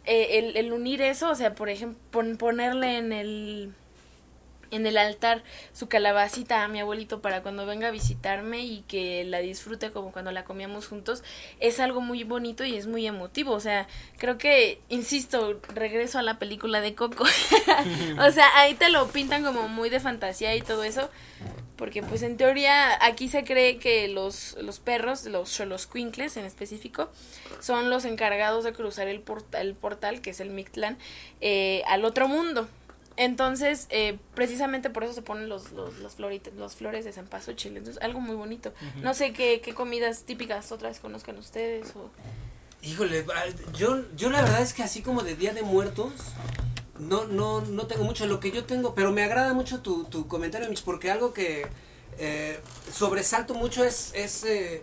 eh, 0.07 0.39
el, 0.39 0.57
el 0.57 0.73
unir 0.73 1.01
eso, 1.01 1.31
o 1.31 1.35
sea, 1.35 1.55
por 1.55 1.69
ejemplo, 1.69 1.99
pon- 2.11 2.37
ponerle 2.37 2.99
en 2.99 3.13
el 3.13 3.73
en 4.75 4.87
el 4.87 4.99
altar 4.99 5.43
su 5.73 5.89
calabacita 5.89 6.65
a 6.65 6.69
mi 6.69 6.81
abuelito 6.81 7.21
para 7.21 7.43
cuando 7.43 7.67
venga 7.67 7.89
a 7.89 7.91
visitarme 7.91 8.65
y 8.65 8.83
que 8.89 9.25
la 9.25 9.39
disfrute 9.39 9.91
como 9.91 10.13
cuando 10.13 10.33
la 10.33 10.45
comíamos 10.45 10.89
juntos, 10.89 11.23
es 11.61 11.81
algo 11.81 12.01
muy 12.01 12.25
bonito 12.25 12.65
y 12.65 12.77
es 12.77 12.87
muy 12.87 13.07
emotivo. 13.07 13.53
O 13.53 13.61
sea, 13.61 13.87
creo 14.19 14.39
que, 14.39 14.81
insisto, 14.89 15.61
regreso 15.75 16.19
a 16.19 16.23
la 16.23 16.39
película 16.39 16.81
de 16.81 16.95
Coco. 16.95 17.25
o 18.19 18.31
sea, 18.31 18.49
ahí 18.57 18.75
te 18.75 18.91
lo 18.91 19.09
pintan 19.09 19.45
como 19.45 19.69
muy 19.69 19.91
de 19.91 20.01
fantasía 20.01 20.55
y 20.57 20.63
todo 20.63 20.85
eso. 20.85 21.09
Porque 21.77 22.03
pues 22.03 22.23
en 22.23 22.37
teoría 22.37 23.05
aquí 23.05 23.29
se 23.29 23.43
cree 23.43 23.79
que 23.79 24.07
los, 24.07 24.57
los 24.61 24.79
perros, 24.79 25.25
los 25.25 25.49
xoloscuincles 25.51 26.37
en 26.37 26.45
específico, 26.45 27.11
son 27.61 27.91
los 27.91 28.05
encargados 28.05 28.63
de 28.63 28.73
cruzar 28.73 29.09
el, 29.09 29.21
portal, 29.21 29.67
el 29.67 29.75
portal, 29.75 30.21
que 30.21 30.31
es 30.31 30.39
el 30.39 30.51
Mictlán, 30.51 30.99
eh, 31.41 31.83
al 31.89 32.05
otro 32.05 32.29
mundo. 32.29 32.69
Entonces, 33.17 33.87
eh, 33.91 34.19
precisamente 34.35 34.91
por 34.91 35.05
eso 35.05 35.13
se 35.13 35.23
ponen 35.23 35.49
los, 35.49 35.73
los, 35.73 35.99
los, 35.99 36.19
los 36.19 36.75
flores 36.75 37.05
de 37.05 37.13
Chile 37.57 37.79
Entonces, 37.79 38.03
algo 38.03 38.21
muy 38.21 38.35
bonito. 38.35 38.73
No 39.03 39.15
sé 39.15 39.33
qué, 39.33 39.61
qué 39.61 39.75
comidas 39.75 40.25
típicas 40.25 40.73
otras 40.73 40.99
conozcan 40.99 41.37
ustedes. 41.39 41.95
O... 41.95 42.11
Híjole, 42.83 43.25
yo, 43.73 44.03
yo 44.17 44.31
la 44.31 44.43
verdad 44.43 44.63
es 44.63 44.75
que 44.75 44.83
así 44.83 45.01
como 45.03 45.23
de 45.23 45.37
Día 45.37 45.55
de 45.55 45.63
Muertos, 45.63 46.13
no, 46.99 47.27
no, 47.27 47.61
no 47.61 47.87
tengo 47.87 48.05
mucho. 48.05 48.27
Lo 48.27 48.41
que 48.41 48.51
yo 48.51 48.65
tengo, 48.65 48.95
pero 48.95 49.13
me 49.13 49.23
agrada 49.23 49.55
mucho 49.55 49.81
tu, 49.81 50.05
tu 50.05 50.27
comentario, 50.27 50.69
Mitch, 50.69 50.85
porque 50.85 51.11
algo 51.11 51.33
que 51.33 51.67
eh, 52.19 52.61
sobresalto 52.93 53.55
mucho 53.55 53.85
es, 53.85 54.13
es 54.15 54.45
eh, 54.45 54.83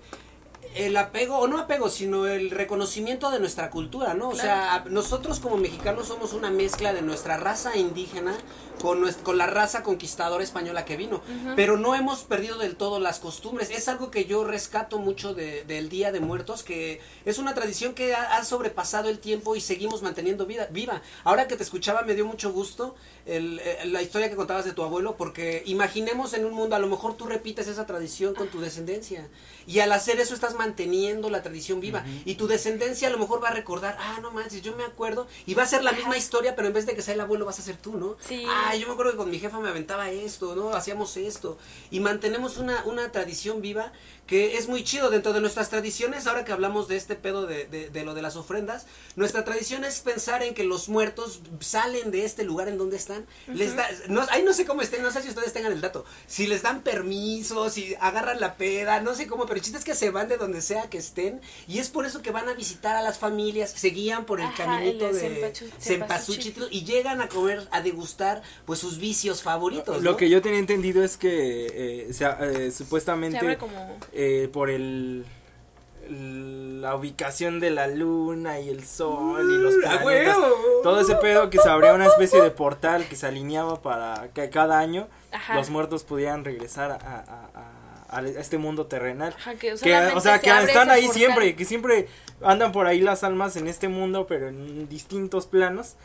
el 0.76 0.96
apego, 0.98 1.38
o 1.38 1.48
no 1.48 1.60
apego, 1.60 1.90
sino 1.90 2.28
el 2.28 2.50
reconocimiento 2.50 3.32
de 3.32 3.40
nuestra 3.40 3.70
cultura, 3.70 4.14
¿no? 4.14 4.30
O 4.30 4.36
sea, 4.36 4.86
nosotros 4.90 5.40
como 5.40 5.58
mexicanos 5.58 6.08
somos 6.08 6.34
una 6.34 6.50
mezcla 6.50 6.94
de 6.94 7.02
nuestra 7.02 7.38
raza 7.38 7.76
indígena 7.78 8.36
con, 8.82 9.06
con 9.24 9.38
la 9.38 9.48
raza 9.48 9.84
conquistadora 9.84 10.44
española 10.44 10.86
que 10.86 10.98
vino, 10.98 11.22
pero 11.56 11.78
no 11.78 11.96
hemos 11.96 12.24
perdido 12.24 12.58
del 12.58 12.76
todo 12.76 13.00
las 13.00 13.20
costumbres. 13.20 13.70
Es 13.70 13.88
algo 13.88 14.12
que 14.12 14.26
yo 14.26 14.44
rescato 14.44 14.98
mucho 14.98 15.34
de, 15.34 15.64
del 15.66 15.90
Día 15.90 16.12
de 16.12 16.20
Muertos, 16.20 16.64
que 16.64 17.02
es 17.26 17.38
una 17.38 17.54
tradición 17.54 17.94
que 17.94 18.16
ha, 18.16 18.44
sobrepasado 18.44 19.10
el 19.10 19.20
tiempo 19.20 19.56
y 19.56 19.62
seguimos 19.62 20.02
manteniendo 20.02 20.46
vida, 20.46 20.68
viva. 20.72 21.02
Ahora 21.24 21.48
que 21.48 21.56
te 21.56 21.64
escuchaba 21.64 22.02
me 22.02 22.16
dio 22.16 22.26
mucho 22.26 22.52
gusto 22.52 22.96
el, 23.26 23.60
eh, 23.60 23.86
la 23.86 24.02
historia 24.02 24.30
que 24.30 24.36
contabas 24.36 24.66
de 24.66 24.74
tu 24.74 24.84
abuelo, 24.84 25.16
porque 25.18 25.64
imaginemos 25.66 26.34
en 26.34 26.46
un 26.46 26.54
mundo, 26.54 26.76
a 26.76 26.80
lo 26.80 26.88
mejor 26.88 27.16
tú 27.16 27.26
repites 27.26 27.68
esa 27.68 27.86
tradición 27.86 28.34
con 28.34 28.48
tu 28.48 28.60
descendencia, 28.60 29.28
y 29.68 29.80
al 29.80 29.92
hacer 29.92 30.20
eso 30.20 30.34
estás 30.34 30.56
manteniendo 30.56 31.30
la 31.30 31.42
tradición 31.44 31.80
viva, 31.80 32.04
y 32.26 32.36
tu 32.36 32.48
descendencia 32.48 33.08
a 33.08 33.12
lo 33.12 33.18
mejor 33.18 33.44
va 33.44 33.50
a 33.50 33.54
recordar, 33.54 33.98
ah, 34.00 34.20
no 34.22 34.32
manches, 34.32 34.62
yo 34.62 34.76
me 34.76 34.84
acuerdo, 34.84 35.28
y 35.46 35.54
va 35.54 35.64
a 35.64 35.68
ser 35.68 35.84
la 35.84 35.92
misma 35.92 36.18
historia, 36.18 36.56
pero 36.56 36.68
en 36.68 36.74
vez 36.74 36.86
de 36.86 36.96
que 36.96 37.02
sea 37.02 37.14
el 37.14 37.22
abuelo 37.22 37.46
vas 37.46 37.60
a 37.60 37.62
ser 37.62 37.78
tú, 37.78 37.98
¿no? 37.98 38.18
Sí. 38.28 38.46
Ah, 38.48 38.76
yo 38.76 38.88
me 38.88 38.94
acuerdo 38.94 39.12
que 39.12 39.18
con 39.18 39.30
mi 39.30 39.40
jefa 39.40 39.60
me 39.60 39.70
aventaba 39.70 40.10
esto, 40.10 40.56
¿no? 40.56 40.74
Hacíamos 40.74 41.16
esto, 41.18 41.58
y 41.90 42.00
mantenemos 42.00 42.58
una, 42.58 42.84
una 42.86 43.12
tradición 43.12 43.62
viva 43.62 43.92
que 44.32 44.58
es 44.58 44.70
muy 44.70 44.86
chido. 44.86 45.10
Dentro 45.10 45.34
de 45.34 45.42
nuestras 45.42 45.70
tradiciones, 45.70 46.26
ahora 46.26 46.46
que 46.46 46.54
hablamos 46.54 46.88
de 46.88 46.96
este 46.96 47.16
pedo 47.16 47.48
de, 47.48 47.66
de, 47.66 48.04
lo 48.06 48.14
de 48.14 48.22
las 48.22 48.38
ofrendas, 48.38 48.86
nuestra 49.18 49.44
tradición 49.44 49.84
es 49.84 50.00
pensar 50.00 50.42
en 50.42 50.54
que 50.54 50.64
los 50.64 50.88
muertos 50.88 51.42
salen 51.60 52.12
de 52.12 52.24
este 52.24 52.46
lugar 52.46 52.70
en 52.70 52.78
donde 52.78 52.96
están, 52.96 53.26
les 53.48 53.76
da, 53.76 53.86
no, 54.08 54.26
ahí 54.30 54.42
no 54.42 54.54
sé 54.54 54.66
cómo 54.66 54.84
estén, 54.84 55.04
no 55.04 55.12
sé 55.12 55.22
si 55.22 55.28
ustedes 55.28 55.52
tengan 55.52 55.74
el 55.74 55.82
dato, 55.82 56.06
si 56.28 56.48
les 56.48 56.62
dan 56.62 56.82
permiso, 56.82 57.70
si 57.70 57.94
agarran 58.00 58.40
la 58.40 58.56
peda, 58.56 59.02
no 59.02 59.16
sé 59.16 59.28
cómo, 59.28 59.44
pero 59.44 59.58
el 59.58 59.64
chiste 59.64 59.80
es 59.80 59.84
que 59.84 59.96
se 59.96 60.12
van 60.12 60.30
de 60.30 60.38
donde 60.38 60.62
sea 60.62 60.90
que 60.90 61.00
estén, 61.00 61.42
y 61.68 61.80
es 61.80 61.90
por 61.90 62.06
eso 62.06 62.22
que 62.22 62.32
van 62.32 62.48
a 62.48 62.54
visitar 62.54 62.96
a 62.96 63.02
las 63.02 63.20
familias, 63.20 63.74
se 63.76 63.90
guían 63.90 64.24
por 64.26 64.40
el 64.40 64.48
caminito 64.54 65.12
de 65.12 65.52
Cempasúchitl 65.78 66.64
y 66.72 66.86
llegan 66.86 67.20
a 67.20 67.28
comer, 67.28 67.68
a 67.72 67.82
degustar, 67.82 68.44
pues 68.66 68.80
sus 68.80 68.98
vicios 68.98 69.42
favoritos. 69.42 70.02
Lo 70.02 70.16
que 70.16 70.30
yo 70.30 70.42
tenía 70.42 70.60
entendido 70.60 71.04
es 71.04 71.18
que 71.18 72.08
eh, 72.08 72.12
eh, 72.18 72.72
supuestamente... 72.72 73.58
como 73.58 74.00
eh, 74.22 74.48
por 74.48 74.70
el 74.70 75.26
la 76.10 76.96
ubicación 76.96 77.60
de 77.60 77.72
la 77.72 77.88
luna 77.88 78.60
y 78.60 78.70
el 78.70 78.84
sol 78.84 79.50
y 79.50 79.58
los 79.58 79.76
planetas, 79.76 80.38
todo 80.84 81.00
ese 81.00 81.16
pedo 81.16 81.50
que 81.50 81.58
se 81.58 81.70
abría 81.70 81.94
una 81.94 82.08
especie 82.08 82.42
de 82.42 82.52
portal 82.52 83.08
que 83.08 83.16
se 83.16 83.28
alineaba 83.28 83.82
para 83.82 84.30
que 84.34 84.50
cada 84.50 84.80
año 84.80 85.08
los 85.56 85.70
muertos 85.70 86.04
pudieran 86.04 86.44
regresar 86.44 86.92
a, 86.92 87.70
a, 88.10 88.22
este 88.22 88.58
mundo 88.58 88.88
terrenal. 88.88 89.34
que 89.60 89.74
o 89.74 89.78
sea, 89.78 90.40
que 90.40 90.50
están 90.50 90.90
ahí 90.90 91.08
siempre, 91.08 91.56
que 91.56 91.66
siempre 91.66 92.08
andan 92.44 92.72
por 92.72 92.88
ahí 92.88 93.00
las 93.00 93.24
almas 93.24 93.56
en 93.56 93.68
este 93.68 93.88
mundo, 93.88 94.28
pero 94.28 94.50
en 94.50 94.90
distintos 94.90 95.48
planos. 95.48 95.96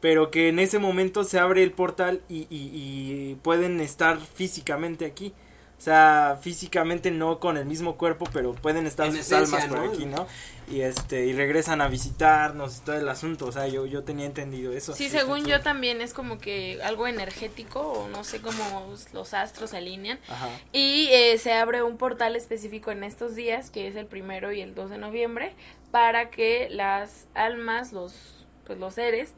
Pero 0.00 0.30
que 0.30 0.48
en 0.48 0.58
ese 0.58 0.78
momento 0.78 1.24
se 1.24 1.38
abre 1.38 1.62
el 1.62 1.72
portal 1.72 2.20
y, 2.28 2.46
y 2.50 3.36
pueden 3.42 3.80
estar 3.80 4.18
físicamente 4.18 5.06
aquí. 5.06 5.32
O 5.78 5.80
sea, 5.86 6.38
físicamente 6.40 7.10
no 7.10 7.38
con 7.38 7.58
el 7.58 7.66
mismo 7.66 7.96
cuerpo, 7.96 8.26
pero 8.32 8.54
pueden 8.54 8.86
estar 8.86 9.12
sus 9.12 9.30
almas 9.30 9.66
por 9.66 9.78
aquí, 9.78 10.06
¿no? 10.06 10.26
Y 10.68 10.80
este, 10.80 11.26
y 11.26 11.34
regresan 11.34 11.80
a 11.82 11.88
visitarnos 11.88 12.78
y 12.78 12.80
todo 12.80 12.96
el 12.96 13.08
asunto. 13.08 13.46
O 13.46 13.52
sea, 13.52 13.68
yo, 13.68 13.84
yo 13.84 14.02
tenía 14.02 14.24
entendido 14.24 14.72
eso. 14.72 14.94
Sí, 14.94 15.10
según 15.10 15.44
yo 15.44 15.60
también 15.60 16.00
es 16.00 16.14
como 16.14 16.38
que 16.38 16.80
algo 16.82 17.06
energético, 17.06 17.80
o 17.80 18.08
no 18.08 18.24
sé 18.24 18.40
cómo 18.40 18.86
los 19.12 19.34
astros 19.34 19.70
se 19.70 19.76
alinean. 19.76 20.18
Ajá. 20.28 20.48
Y 20.72 21.08
eh, 21.12 21.36
se 21.38 21.52
abre 21.52 21.82
un 21.82 21.98
portal 21.98 22.36
específico 22.36 22.90
en 22.90 23.04
estos 23.04 23.34
días, 23.34 23.70
que 23.70 23.86
es 23.86 23.96
el 23.96 24.06
primero 24.06 24.52
y 24.52 24.62
el 24.62 24.74
2 24.74 24.90
de 24.90 24.98
noviembre, 24.98 25.54
para 25.90 26.30
que 26.30 26.68
las 26.70 27.26
almas, 27.34 27.92
los, 27.92 28.46
pues 28.64 28.78
los 28.78 28.94
seres, 28.94 29.34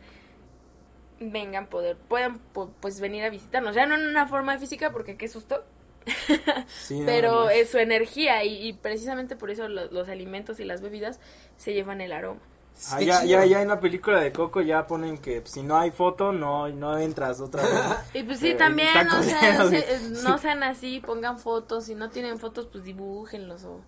vengan 1.20 1.66
poder, 1.66 1.96
puedan 1.96 2.38
pues 2.80 3.00
venir 3.00 3.24
a 3.24 3.28
visitarnos. 3.28 3.74
Ya 3.74 3.86
no 3.86 3.96
en 3.96 4.06
una 4.06 4.28
forma 4.28 4.56
física, 4.56 4.92
porque 4.92 5.16
qué 5.16 5.26
susto 5.26 5.64
pero 7.06 7.50
es 7.50 7.70
su 7.70 7.78
energía 7.78 8.44
y, 8.44 8.72
precisamente 8.74 9.36
por 9.36 9.50
eso 9.50 9.68
los, 9.68 10.08
alimentos 10.08 10.60
y 10.60 10.64
las 10.64 10.80
bebidas 10.80 11.20
se 11.56 11.74
llevan 11.74 12.00
el 12.00 12.12
aroma. 12.12 12.40
Ah, 12.92 13.02
ya, 13.02 13.24
ya, 13.24 13.44
ya, 13.44 13.60
en 13.60 13.68
la 13.68 13.80
película 13.80 14.20
de 14.20 14.32
Coco 14.32 14.60
ya 14.60 14.86
ponen 14.86 15.18
que 15.18 15.42
si 15.46 15.64
no 15.64 15.76
hay 15.76 15.90
foto 15.90 16.30
no, 16.30 16.68
no 16.68 16.96
entras 16.96 17.40
otra 17.40 17.62
vez. 17.62 17.72
y 18.14 18.22
pues 18.22 18.38
sí, 18.38 18.50
eh, 18.50 18.54
también 18.54 18.92
no 19.06 19.22
sean, 19.22 20.22
no 20.22 20.38
sean 20.38 20.62
así, 20.62 21.00
pongan 21.00 21.40
fotos, 21.40 21.86
si 21.86 21.96
no 21.96 22.10
tienen 22.10 22.38
fotos 22.38 22.68
pues 22.70 22.84
dibújenlos 22.84 23.64
o... 23.64 23.80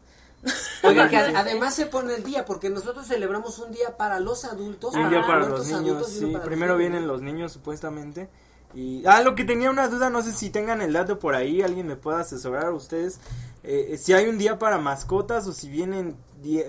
Oiga, 0.83 1.09
que 1.09 1.17
además 1.17 1.75
se 1.75 1.87
pone 1.87 2.15
el 2.15 2.25
día, 2.25 2.45
porque 2.45 2.71
nosotros 2.71 3.07
celebramos 3.07 3.59
un 3.59 3.73
día 3.73 3.97
para 3.97 4.19
los 4.21 4.45
adultos. 4.45 4.95
Un 4.95 5.11
día 5.11 5.21
para 5.21 5.47
los 5.47 5.67
niños, 5.67 6.09
sí. 6.09 6.33
Primero 6.43 6.77
vienen 6.77 7.07
los 7.07 7.21
niños, 7.21 7.53
supuestamente. 7.53 8.31
Y, 8.75 9.05
ah, 9.07 9.23
lo 9.23 9.35
que 9.35 9.45
tenía 9.45 9.71
una 9.71 9.89
duda, 9.89 10.11
no 10.11 10.23
sé 10.23 10.33
si 10.33 10.51
tengan 10.51 10.81
el 10.81 10.93
dato 10.93 11.19
por 11.19 11.35
ahí, 11.35 11.63
alguien 11.63 11.87
me 11.87 11.97
pueda 11.97 12.21
asesorar 12.21 12.67
a 12.67 12.73
ustedes. 12.73 13.21
Eh, 13.63 13.99
si 13.99 14.13
hay 14.13 14.27
un 14.27 14.39
día 14.39 14.59
para 14.59 14.79
mascotas 14.79 15.47
o 15.47 15.53
si 15.53 15.69
vienen, 15.69 16.17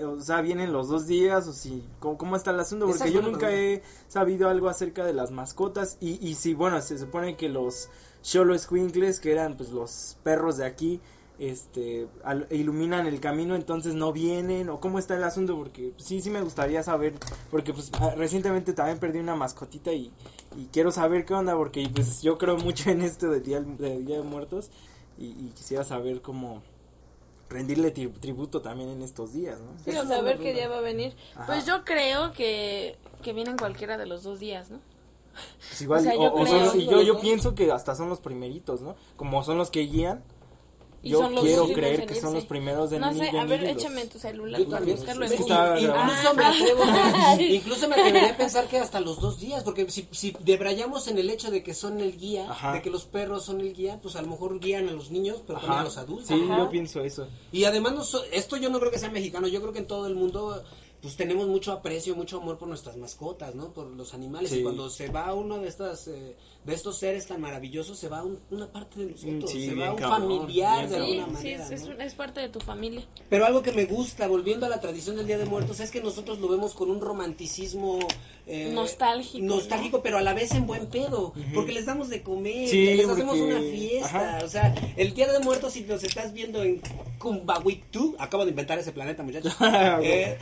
o 0.04 0.20
sea, 0.20 0.40
vienen 0.42 0.72
los 0.72 0.88
dos 0.88 1.06
días 1.06 1.46
o 1.48 1.52
si, 1.52 1.84
¿cómo, 2.00 2.36
está 2.36 2.50
el 2.50 2.60
asunto? 2.60 2.86
Porque 2.86 3.12
yo 3.12 3.22
nunca 3.22 3.50
he 3.52 3.82
sabido 4.08 4.48
algo 4.48 4.68
acerca 4.68 5.04
de 5.04 5.14
las 5.14 5.30
mascotas 5.30 5.96
y, 6.00 6.18
y 6.26 6.34
si, 6.34 6.54
bueno, 6.54 6.80
se 6.82 6.98
supone 6.98 7.36
que 7.36 7.48
los 7.48 7.88
Cholo 8.22 8.58
Squinkles, 8.58 9.20
que 9.20 9.32
eran 9.32 9.56
pues 9.56 9.70
los 9.70 10.16
perros 10.22 10.56
de 10.56 10.66
aquí, 10.66 11.00
este 11.50 12.06
iluminan 12.50 13.06
el 13.06 13.18
camino 13.18 13.56
entonces 13.56 13.94
no 13.94 14.12
vienen 14.12 14.68
o 14.68 14.78
cómo 14.78 15.00
está 15.00 15.16
el 15.16 15.24
asunto 15.24 15.56
porque 15.56 15.92
sí 15.96 16.20
sí 16.20 16.30
me 16.30 16.40
gustaría 16.40 16.82
saber 16.84 17.14
porque 17.50 17.72
pues 17.72 17.90
ah, 18.00 18.12
recientemente 18.16 18.72
también 18.72 18.98
perdí 18.98 19.18
una 19.18 19.34
mascotita 19.34 19.92
y, 19.92 20.12
quiero 20.70 20.92
saber 20.92 21.24
qué 21.24 21.34
onda 21.34 21.56
porque 21.56 21.88
pues 21.92 22.22
yo 22.22 22.38
creo 22.38 22.56
mucho 22.58 22.90
en 22.90 23.02
esto 23.02 23.30
de 23.30 23.40
día 23.40 23.60
de, 23.60 24.02
día 24.02 24.18
de 24.18 24.22
muertos 24.22 24.70
y, 25.18 25.50
quisiera 25.50 25.84
saber 25.84 26.22
cómo 26.22 26.62
rendirle 27.48 27.90
tributo 27.90 28.62
también 28.62 28.90
en 28.90 29.02
estos 29.02 29.32
días 29.32 29.60
no 29.60 29.72
sí 29.84 29.96
o 29.96 30.06
saber 30.06 30.38
qué 30.38 30.54
día 30.54 30.68
va 30.68 30.78
a 30.78 30.80
venir. 30.80 31.14
Pues 31.46 31.66
yo 31.66 31.84
creo 31.84 32.32
que 32.32 32.96
que 33.22 33.32
vienen 33.32 33.58
cualquiera 33.58 33.98
de 33.98 34.06
los 34.06 34.22
dos 34.22 34.38
días 34.38 34.70
no 34.70 34.78
pues 35.68 35.80
igual, 35.80 36.06
o 36.06 36.76
yo, 36.76 37.02
yo 37.02 37.18
pienso 37.20 37.54
que 37.54 37.72
hasta 37.72 37.94
son 37.94 38.08
los 38.08 38.20
primeritos, 38.20 38.82
¿no? 38.82 38.96
Como 39.16 39.42
son 39.42 39.56
los 39.56 39.70
que 39.70 39.80
guían, 39.80 40.22
yo 41.02 41.30
quiero 41.40 41.68
creer 41.68 42.06
que 42.06 42.14
son 42.14 42.34
los 42.34 42.44
primeros 42.44 42.90
de 42.90 42.98
No 42.98 43.12
sé, 43.14 43.30
a 43.36 43.44
ver, 43.44 43.64
échame 43.64 44.06
tu 44.06 44.18
celular 44.18 44.62
para 44.64 44.84
buscarlo 44.84 45.26
en 45.26 45.32
Incluso, 45.32 46.34
me 46.34 46.44
atrevo, 46.44 46.84
incluso 47.40 47.88
me 47.88 47.94
atrevería 47.96 48.30
a 48.30 48.36
pensar 48.36 48.68
que 48.68 48.78
hasta 48.78 49.00
los 49.00 49.20
dos 49.20 49.40
días, 49.40 49.64
porque 49.64 49.90
si, 49.90 50.06
si 50.10 50.34
debrayamos 50.40 51.08
en 51.08 51.18
el 51.18 51.30
hecho 51.30 51.50
de 51.50 51.62
que 51.62 51.74
son 51.74 52.00
el 52.00 52.16
guía, 52.16 52.46
de 52.72 52.82
que 52.82 52.90
los 52.90 53.04
perros 53.04 53.44
son 53.44 53.60
el 53.60 53.74
guía, 53.74 53.98
pues 54.02 54.16
a 54.16 54.22
lo 54.22 54.28
mejor 54.28 54.60
guían 54.60 54.88
a 54.88 54.92
los 54.92 55.10
niños, 55.10 55.42
pero 55.46 55.58
también 55.58 55.80
a 55.80 55.84
los 55.84 55.96
adultos. 55.96 56.28
Sí, 56.28 56.46
yo 56.46 56.70
pienso 56.70 57.02
eso. 57.02 57.26
Y 57.50 57.64
además, 57.64 57.94
no 57.94 58.02
esto 58.32 58.56
yo 58.56 58.70
no 58.70 58.78
creo 58.78 58.90
que 58.90 58.98
sea 58.98 59.10
mexicano, 59.10 59.48
yo 59.48 59.60
creo 59.60 59.72
que 59.72 59.80
en 59.80 59.86
todo 59.86 60.06
el 60.06 60.14
mundo 60.14 60.62
pues 61.02 61.16
tenemos 61.16 61.48
mucho 61.48 61.72
aprecio, 61.72 62.14
mucho 62.14 62.40
amor 62.40 62.58
por 62.58 62.68
nuestras 62.68 62.96
mascotas, 62.96 63.56
¿no? 63.56 63.72
Por 63.72 63.88
los 63.88 64.14
animales. 64.14 64.52
Y 64.52 64.62
cuando 64.62 64.88
se 64.88 65.08
va 65.08 65.34
uno 65.34 65.58
de 65.58 65.66
estas, 65.66 66.06
eh, 66.06 66.36
de 66.64 66.74
estos 66.74 66.96
seres 66.96 67.26
tan 67.26 67.40
maravillosos, 67.40 67.98
se 67.98 68.08
va 68.08 68.24
una 68.50 68.70
parte 68.70 69.00
de 69.00 69.10
nosotros, 69.10 69.50
se 69.50 69.74
va 69.74 69.92
un 69.94 69.98
familiar 69.98 70.88
de 70.88 70.96
alguna 70.96 71.26
manera. 71.26 71.66
Sí, 71.66 71.74
es, 71.98 72.14
parte 72.14 72.40
de 72.40 72.48
tu 72.50 72.60
familia. 72.60 73.04
Pero 73.28 73.44
algo 73.44 73.62
que 73.62 73.72
me 73.72 73.84
gusta, 73.84 74.28
volviendo 74.28 74.64
a 74.64 74.68
la 74.68 74.80
tradición 74.80 75.16
del 75.16 75.26
Día 75.26 75.38
de 75.38 75.44
Muertos, 75.44 75.80
es 75.80 75.90
que 75.90 76.00
nosotros 76.00 76.38
lo 76.38 76.46
vemos 76.46 76.72
con 76.74 76.88
un 76.88 77.00
romanticismo 77.00 77.98
eh, 78.46 78.70
nostálgico. 78.72 79.44
Nostálgico, 79.44 80.02
pero 80.02 80.18
a 80.18 80.22
la 80.22 80.34
vez 80.34 80.52
en 80.52 80.68
buen 80.68 80.86
pedo, 80.86 81.32
porque 81.52 81.72
les 81.72 81.86
damos 81.86 82.10
de 82.10 82.22
comer, 82.22 82.72
les 82.72 83.08
hacemos 83.08 83.38
una 83.38 83.58
fiesta. 83.60 84.40
O 84.44 84.48
sea, 84.48 84.72
el 84.96 85.14
Día 85.14 85.32
de 85.32 85.40
Muertos, 85.40 85.72
si 85.72 85.82
nos 85.82 86.04
estás 86.04 86.32
viendo 86.32 86.62
en 86.62 86.80
Kumbawiktu, 87.18 88.14
acabo 88.20 88.44
de 88.44 88.50
inventar 88.50 88.78
ese 88.78 88.92
planeta, 88.92 89.24
muchachos. 89.24 89.56
eh, 90.02 90.38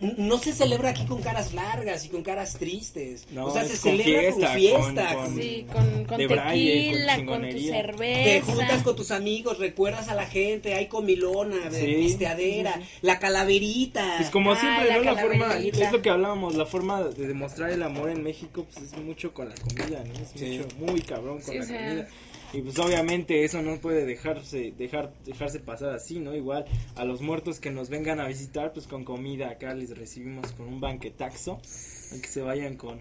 no 0.00 0.38
se 0.38 0.52
celebra 0.52 0.90
aquí 0.90 1.04
con 1.06 1.22
caras 1.22 1.54
largas 1.54 2.04
y 2.04 2.08
con 2.10 2.22
caras 2.22 2.54
tristes. 2.58 3.26
No, 3.32 3.46
o 3.46 3.50
sea, 3.52 3.62
se 3.64 3.70
con 3.80 3.96
celebra 3.98 4.20
fiesta, 4.22 4.46
con 4.46 4.56
fiesta. 4.56 5.14
con- 5.14 5.24
con- 5.24 5.36
Sí, 5.42 5.66
con, 5.72 6.04
con 6.04 6.28
braille, 6.28 6.72
tequila, 6.90 7.16
con 7.16 7.26
con, 7.26 7.40
tu 7.42 7.46
chingonería. 7.48 7.84
Te 8.24 8.40
juntas 8.42 8.66
cerveza. 8.66 8.84
con 8.84 8.96
tus 8.96 9.10
amigos, 9.10 9.58
recuerdas 9.58 10.08
a 10.08 10.14
la 10.14 10.26
gente, 10.26 10.74
hay 10.74 10.86
comilona, 10.86 11.56
Sí. 11.70 11.94
pisteadera, 11.98 12.80
la 13.02 13.18
calaverita. 13.18 14.14
Pues 14.18 14.30
como 14.30 14.52
Ah, 14.52 14.56
siempre, 14.60 14.88
la 14.88 14.96
¿no? 14.98 15.02
La 15.04 15.16
forma, 15.16 15.56
es 15.58 15.92
lo 15.92 16.02
que 16.02 16.10
hablábamos, 16.10 16.54
la 16.56 16.66
forma 16.66 17.02
de 17.02 17.26
demostrar 17.26 17.70
el 17.70 17.82
amor 17.82 18.10
en 18.10 18.22
México, 18.22 18.66
pues 18.72 18.92
es 18.92 18.98
mucho 18.98 19.32
con 19.32 19.48
la 19.48 19.54
comida, 19.54 20.02
¿no? 20.04 20.12
Es 20.22 20.30
Sí. 20.34 20.58
mucho, 20.58 20.68
muy 20.78 21.00
cabrón 21.00 21.40
con 21.40 21.52
Sí, 21.52 21.58
la 21.58 21.64
o 21.64 21.66
sea. 21.66 22.08
Y 22.52 22.60
pues 22.62 22.78
obviamente 22.78 23.44
eso 23.44 23.60
no 23.60 23.78
puede 23.78 24.06
dejarse, 24.06 24.72
dejar, 24.76 25.12
dejarse 25.24 25.58
pasar 25.60 25.90
así, 25.90 26.20
¿no? 26.20 26.34
Igual 26.34 26.64
a 26.94 27.04
los 27.04 27.20
muertos 27.20 27.60
que 27.60 27.70
nos 27.70 27.88
vengan 27.90 28.20
a 28.20 28.28
visitar, 28.28 28.72
pues 28.72 28.86
con 28.86 29.04
comida 29.04 29.50
acá 29.50 29.74
les 29.74 29.96
recibimos 29.96 30.52
con 30.52 30.66
un 30.68 30.80
banquetaxo, 30.80 31.54
a 31.54 32.20
que 32.20 32.28
se 32.28 32.40
vayan 32.40 32.76
con... 32.76 33.00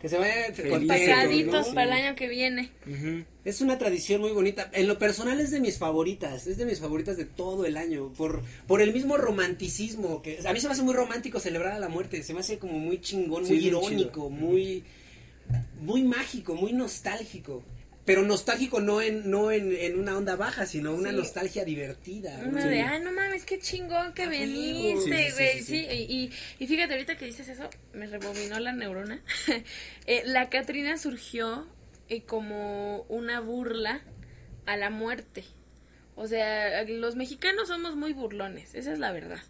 Que 0.00 0.10
se 0.10 0.18
vayan 0.18 0.52
para 1.74 1.84
el 1.84 1.92
año 1.92 2.14
que 2.16 2.28
viene. 2.28 2.70
Es 3.44 3.60
una 3.60 3.78
tradición 3.78 4.20
muy 4.20 4.32
bonita. 4.32 4.70
En 4.72 4.88
lo 4.88 4.98
personal 4.98 5.40
es 5.40 5.50
de 5.50 5.60
mis 5.60 5.78
favoritas, 5.78 6.46
es 6.46 6.58
de 6.58 6.66
mis 6.66 6.80
favoritas 6.80 7.16
de 7.16 7.24
todo 7.24 7.64
el 7.64 7.76
año, 7.76 8.12
por, 8.12 8.42
por 8.66 8.82
el 8.82 8.92
mismo 8.92 9.16
romanticismo. 9.16 10.20
que 10.20 10.38
A 10.46 10.52
mí 10.52 10.60
se 10.60 10.66
me 10.66 10.74
hace 10.74 10.82
muy 10.82 10.94
romántico 10.94 11.40
celebrar 11.40 11.72
a 11.72 11.78
la 11.78 11.88
muerte, 11.88 12.22
se 12.22 12.34
me 12.34 12.40
hace 12.40 12.58
como 12.58 12.78
muy 12.78 13.00
chingón, 13.00 13.46
Sí, 13.46 13.54
muy 13.54 13.66
irónico, 13.66 14.28
muy, 14.30 14.84
muy 15.80 16.02
mágico, 16.02 16.54
muy 16.54 16.72
nostálgico. 16.72 17.62
Pero 18.06 18.22
nostálgico 18.22 18.80
no 18.80 19.02
en, 19.02 19.28
no 19.30 19.50
en, 19.50 19.72
en 19.76 19.98
una 19.98 20.16
onda 20.16 20.36
baja, 20.36 20.64
sino 20.64 20.94
una 20.94 21.10
Sí. 21.10 21.16
nostalgia 21.16 21.64
divertida. 21.64 22.38
Una 22.46 22.62
Sí. 22.62 22.68
de, 22.68 22.80
ay, 22.80 23.00
no 23.02 23.10
mames, 23.12 23.44
qué 23.44 23.58
chingón 23.58 24.14
que 24.14 24.22
Ah, 24.22 24.28
viniste, 24.28 25.00
Sí, 25.02 25.12
sí, 25.12 25.30
sí, 25.30 25.32
güey. 25.34 25.52
sí, 25.58 25.58
Sí, 25.58 25.64
sí. 25.64 25.86
Y, 25.90 26.16
y, 26.24 26.64
y 26.64 26.66
fíjate, 26.68 26.92
ahorita 26.94 27.18
que 27.18 27.24
dices 27.26 27.48
eso, 27.48 27.68
me 27.92 28.06
rebobinó 28.06 28.58
la 28.60 28.72
neurona. 28.72 29.20
Eh, 30.06 30.22
la 30.24 30.48
Catrina 30.48 30.96
surgió 30.98 31.66
eh, 32.08 32.22
como 32.22 33.02
una 33.08 33.40
burla 33.40 34.00
a 34.66 34.76
la 34.76 34.88
muerte. 34.88 35.44
O 36.14 36.28
sea, 36.28 36.84
los 36.84 37.16
mexicanos 37.16 37.68
somos 37.68 37.96
muy 37.96 38.12
burlones, 38.12 38.74
esa 38.76 38.92
es 38.92 38.98
la 39.00 39.10
verdad. 39.12 39.40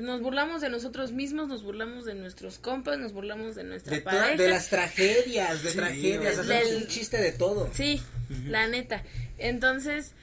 Nos 0.00 0.22
burlamos 0.22 0.60
de 0.62 0.70
nosotros 0.70 1.12
mismos, 1.12 1.48
nos 1.48 1.62
burlamos 1.62 2.04
de 2.06 2.14
nuestros 2.14 2.58
compas, 2.58 2.98
nos 2.98 3.12
burlamos 3.12 3.54
de 3.54 3.64
nuestra 3.64 3.94
De, 3.96 4.00
pareja. 4.02 4.36
de 4.42 4.48
las 4.48 4.68
tragedias, 4.70 5.62
de 5.62 5.70
Sí, 5.70 5.76
tragedias, 5.76 6.46
del- 6.46 6.56
hacemos 6.56 6.82
un 6.82 6.88
chiste 6.88 7.18
de 7.20 7.32
todo. 7.32 7.68
Sí, 7.74 8.00
la 8.46 8.66
neta. 8.68 9.02
Entonces, 9.38 10.14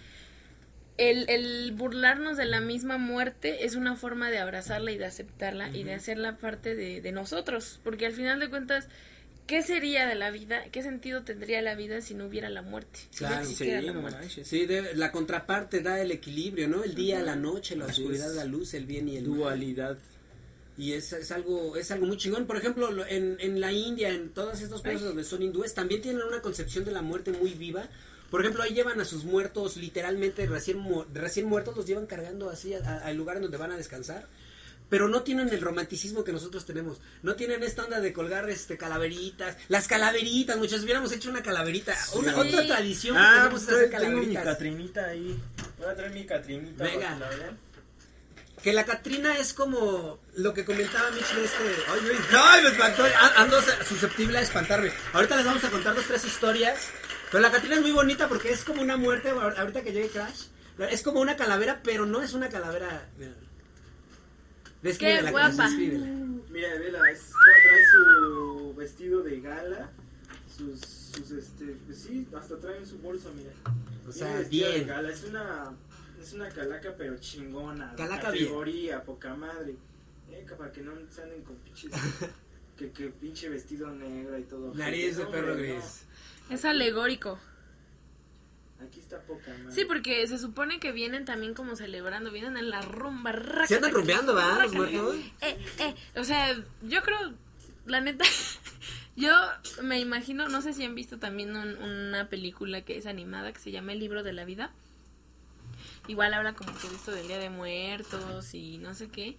el, 0.98 1.30
el 1.30 1.72
burlarnos 1.74 2.36
de 2.36 2.46
la 2.46 2.60
misma 2.62 2.98
muerte 2.98 3.66
es 3.66 3.76
una 3.76 3.96
forma 3.96 4.30
de 4.32 4.40
abrazarla 4.40 4.92
y 4.92 4.98
de 4.98 5.06
aceptarla 5.06 5.70
y 5.70 5.84
de 5.84 5.94
hacerla 5.94 6.36
parte 6.36 6.76
de, 6.76 7.00
de 7.02 7.12
nosotros. 7.12 7.80
Porque 7.84 8.06
al 8.06 8.14
final 8.14 8.40
de 8.40 8.50
cuentas, 8.50 8.88
¿qué 9.50 9.64
sería 9.64 10.06
de 10.08 10.16
la 10.16 10.30
vida? 10.32 10.64
¿Qué 10.72 10.82
sentido 10.84 11.24
tendría 11.24 11.62
la 11.62 11.76
vida 11.76 12.02
si 12.02 12.14
no 12.14 12.28
hubiera 12.28 12.50
la 12.50 12.62
muerte? 12.62 13.00
Si 13.10 13.18
Claro, 13.18 13.36
no 13.36 13.42
existiera 13.42 13.82
Sí, 13.82 13.86
la 13.88 13.94
muerte. 13.94 14.20
manches. 14.20 14.48
Sí, 14.48 14.66
de- 14.66 14.96
la 14.96 15.12
contraparte 15.12 15.82
da 15.82 16.00
el 16.00 16.12
equilibrio, 16.12 16.68
¿no? 16.68 16.84
El 16.84 16.96
día, 16.96 17.20
la 17.22 17.36
noche, 17.36 17.76
la 17.76 17.86
Así 17.86 18.02
oscuridad, 18.04 18.30
es. 18.30 18.36
la 18.38 18.46
luz, 18.46 18.74
el 18.76 18.86
bien 18.86 19.10
y 19.10 19.18
el 19.18 19.28
mal. 19.28 19.38
Dualidad. 19.40 19.98
Y 20.78 20.94
es, 20.94 21.12
es 21.12 21.32
algo 21.34 21.76
es 21.76 21.92
algo 21.92 22.06
muy 22.06 22.16
chingón. 22.18 22.46
Por 22.48 22.56
ejemplo, 22.56 22.90
lo- 22.92 23.06
en, 23.06 23.36
en 23.42 23.60
la 23.60 23.74
India, 23.74 24.10
en 24.10 24.30
todos 24.30 24.62
estos 24.62 24.82
países 24.82 25.06
donde 25.06 25.24
son 25.26 25.42
hindúes, 25.42 25.74
también 25.74 26.02
tienen 26.02 26.22
una 26.22 26.42
concepción 26.42 26.86
de 26.86 26.92
la 26.92 27.02
muerte 27.02 27.32
muy 27.32 27.52
viva. 27.56 27.90
Por 28.32 28.42
ejemplo, 28.42 28.62
ahí 28.64 28.74
llevan 28.76 29.02
a 29.02 29.06
sus 29.06 29.26
muertos 29.26 29.76
literalmente 29.76 30.46
recién, 30.46 30.78
mu- 30.78 31.04
recién 31.14 31.48
muertos, 31.48 31.76
los 31.76 31.86
llevan 31.88 32.06
cargando 32.06 32.50
así 32.50 32.74
al 32.76 33.18
lugar 33.18 33.38
en 33.38 33.42
donde 33.42 33.58
van 33.58 33.72
a 33.72 33.78
descansar. 33.78 34.28
Pero 34.90 35.08
no 35.08 35.22
tienen 35.22 35.50
el 35.50 35.62
romanticismo 35.62 36.24
que 36.24 36.32
nosotros 36.32 36.66
tenemos. 36.66 36.98
No 37.22 37.36
tienen 37.36 37.62
esta 37.64 37.84
onda 37.84 38.00
de 38.02 38.12
colgar 38.12 38.50
este 38.50 38.78
calaveritas. 38.78 39.56
Las 39.68 39.88
calaveritas, 39.88 40.58
muchachos, 40.58 40.84
hubiéramos 40.84 41.12
hecho 41.12 41.30
una 41.30 41.44
calaverita. 41.44 41.96
Una. 42.16 42.36
Otra 42.36 42.66
tradición 42.66 43.16
que 43.16 43.22
Ah, 43.24 43.34
tenemos 43.44 43.62
es 43.64 43.68
hacer 43.70 43.90
pues, 43.90 44.02
tengo 44.02 44.18
mi 44.18 44.34
calaveritas. 44.34 44.44
Catrinita 44.46 45.06
ahí. 45.06 45.40
Voy 45.78 45.88
a 45.88 45.96
traer 45.96 46.12
mi 46.12 46.26
Catrinita. 46.26 46.84
Venga. 46.84 47.18
que 48.64 48.74
la. 48.74 48.84
Que 48.84 48.92
Catrina 48.92 49.38
es 49.38 49.54
como 49.54 50.20
lo 50.36 50.54
que 50.54 50.66
comentaba 50.66 51.12
Mitch 51.12 51.34
de 51.36 51.46
este. 51.46 51.64
Ay, 51.88 52.00
¡Ay, 52.34 52.64
me 52.64 52.70
espantó! 52.70 53.04
Ando 53.38 53.62
susceptible 53.88 54.40
a 54.40 54.42
espantarme. 54.42 54.92
Ahorita 55.14 55.36
les 55.38 55.46
vamos 55.46 55.64
a 55.64 55.70
contar 55.70 55.96
dos, 55.96 56.06
tres 56.06 56.26
historias. 56.26 56.80
Pero 57.32 57.42
la 57.42 57.52
Catrina 57.52 57.76
es 57.76 57.82
muy 57.82 57.92
bonita 57.92 58.28
porque 58.28 58.52
es 58.52 58.64
como 58.66 58.82
una 58.82 58.98
muerte. 58.98 59.30
ahor- 59.32 59.56
Ahorita 59.58 59.84
que 59.84 59.94
llegue 59.94 60.10
Crash, 60.10 60.46
es 60.90 61.04
como 61.04 61.20
una 61.22 61.38
calavera, 61.38 61.80
pero 61.84 62.06
no 62.08 62.22
es 62.24 62.34
una 62.34 62.50
calavera. 62.50 63.08
Mira. 64.82 64.90
Descríbela, 64.92 65.26
¡Qué 65.26 65.32
guapa! 65.32 65.64
descríbela. 65.68 66.06
Mira, 66.50 66.70
vela, 66.80 67.12
es- 67.12 67.32
trae 67.32 67.86
su 67.92 68.74
vestido 68.76 69.22
de 69.24 69.40
gala, 69.42 69.90
sus, 70.56 70.80
sus 70.82 71.32
este, 71.32 71.66
pues 71.86 72.00
sí, 72.02 72.28
hasta 72.36 72.58
trae 72.60 72.86
su 72.86 72.98
bolso, 73.00 73.32
mira. 73.36 73.52
O 74.08 74.12
sea, 74.12 74.42
bien. 74.50 74.88
gala, 74.88 75.10
es 75.12 75.24
una, 75.26 75.72
es 76.20 76.34
una 76.34 76.50
calaca 76.50 76.96
pero 76.98 77.18
chingona, 77.20 77.92
de 77.92 77.96
Calaca 77.98 78.32
bien. 78.32 78.46
categoría, 78.46 79.04
poca 79.04 79.36
madre. 79.36 79.76
Eh, 80.32 80.46
que 80.48 80.56
para 80.56 80.72
que 80.72 80.82
no 80.82 80.92
se 81.12 81.24
anden 81.24 81.42
con 81.44 81.56
pinches, 81.58 81.92
que, 82.78 82.92
que 82.92 83.08
pinche 83.10 83.50
vestido 83.50 83.90
negro 83.92 84.38
y 84.38 84.44
todo. 84.44 84.74
Nariz 84.76 85.18
de 85.18 85.26
perro 85.26 85.56
no. 85.56 85.62
gris. 85.62 86.04
Es 86.50 86.66
alegórico. 86.66 87.40
Aquí 88.82 89.00
está 89.00 89.22
poca 89.24 89.52
madre. 89.58 89.72
Sí, 89.74 89.86
porque 89.86 90.26
se 90.28 90.38
supone 90.40 90.80
que 90.80 90.92
vienen 90.92 91.26
también 91.26 91.54
como 91.54 91.76
celebrando, 91.76 92.32
vienen 92.32 92.56
en 92.58 92.70
la 92.70 92.82
rumba. 92.82 93.32
rácata, 93.34 93.68
Se 93.68 93.76
andan 93.76 93.94
rumbeando, 93.94 94.36
¿verdad? 94.36 94.64
Los 94.64 94.74
muertos. 94.74 95.16
Eh, 95.42 95.58
eh, 95.80 95.96
o 96.20 96.24
sea, 96.24 96.56
yo 96.84 97.02
creo, 97.04 97.34
la 97.86 98.00
neta, 98.02 98.24
yo 99.18 99.32
me 99.84 100.00
imagino, 100.00 100.48
no 100.48 100.62
sé 100.62 100.74
si 100.74 100.84
han 100.86 100.96
visto 100.96 101.20
también 101.20 101.56
un- 101.56 101.78
una 101.78 102.30
película 102.30 102.82
que 102.82 102.98
es 102.98 103.06
animada 103.06 103.52
que 103.52 103.60
se 103.60 103.72
llama 103.72 103.92
El 103.94 104.00
libro 104.00 104.24
de 104.24 104.34
la 104.34 104.46
vida. 104.46 104.72
Igual 106.08 106.34
habla 106.34 106.54
como 106.54 106.74
que 106.78 106.88
de 106.90 106.96
esto 106.96 107.12
del 107.12 107.28
Día 107.28 107.38
de 107.38 107.50
Muertos 107.50 108.54
y 108.56 108.78
no 108.80 108.96
sé 108.96 109.10
qué. 109.10 109.38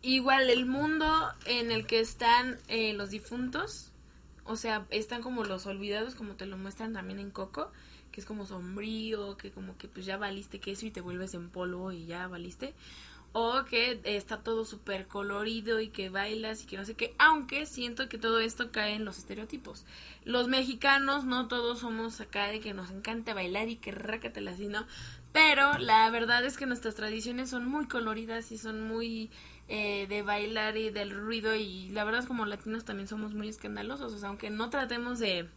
Igual 0.00 0.50
el 0.50 0.66
mundo 0.66 1.32
en 1.44 1.70
el 1.70 1.86
que 1.86 2.00
están 2.00 2.58
eh, 2.68 2.92
los 2.94 3.10
difuntos, 3.10 3.92
o 4.44 4.56
sea, 4.56 4.84
están 4.90 5.22
como 5.22 5.44
los 5.44 5.66
olvidados, 5.66 6.16
como 6.16 6.34
te 6.34 6.46
lo 6.46 6.56
muestran 6.58 6.92
también 6.92 7.20
en 7.20 7.30
Coco, 7.30 7.70
que 8.12 8.20
es 8.20 8.26
como 8.26 8.46
sombrío, 8.46 9.36
que 9.36 9.50
como 9.50 9.76
que 9.76 9.88
pues 9.88 10.06
ya 10.06 10.16
valiste 10.16 10.60
queso 10.60 10.86
y 10.86 10.90
te 10.90 11.00
vuelves 11.00 11.34
en 11.34 11.50
polvo 11.50 11.90
y 11.90 12.06
ya 12.06 12.28
valiste. 12.28 12.74
O 13.34 13.64
que 13.64 13.98
está 14.04 14.42
todo 14.42 14.66
súper 14.66 15.08
colorido 15.08 15.80
y 15.80 15.88
que 15.88 16.10
bailas 16.10 16.62
y 16.62 16.66
que 16.66 16.76
no 16.76 16.84
sé 16.84 16.94
qué. 16.94 17.14
Aunque 17.18 17.64
siento 17.64 18.10
que 18.10 18.18
todo 18.18 18.40
esto 18.40 18.70
cae 18.70 18.94
en 18.94 19.06
los 19.06 19.16
estereotipos. 19.16 19.86
Los 20.24 20.48
mexicanos 20.48 21.24
no 21.24 21.48
todos 21.48 21.80
somos 21.80 22.20
acá 22.20 22.48
de 22.48 22.60
que 22.60 22.74
nos 22.74 22.90
encanta 22.90 23.32
bailar 23.32 23.70
y 23.70 23.76
que 23.76 23.90
rácatela 23.90 24.50
así, 24.50 24.66
¿no? 24.66 24.86
Pero 25.32 25.78
la 25.78 26.10
verdad 26.10 26.44
es 26.44 26.58
que 26.58 26.66
nuestras 26.66 26.94
tradiciones 26.94 27.48
son 27.48 27.66
muy 27.66 27.88
coloridas 27.88 28.52
y 28.52 28.58
son 28.58 28.86
muy 28.86 29.30
eh, 29.68 30.06
de 30.08 30.20
bailar 30.20 30.76
y 30.76 30.90
del 30.90 31.10
ruido. 31.10 31.54
Y 31.54 31.88
la 31.88 32.04
verdad 32.04 32.20
es 32.20 32.26
como 32.26 32.44
latinos 32.44 32.84
también 32.84 33.08
somos 33.08 33.32
muy 33.32 33.48
escandalosos. 33.48 34.12
O 34.12 34.18
sea, 34.18 34.28
aunque 34.28 34.50
no 34.50 34.68
tratemos 34.68 35.18
de 35.18 35.48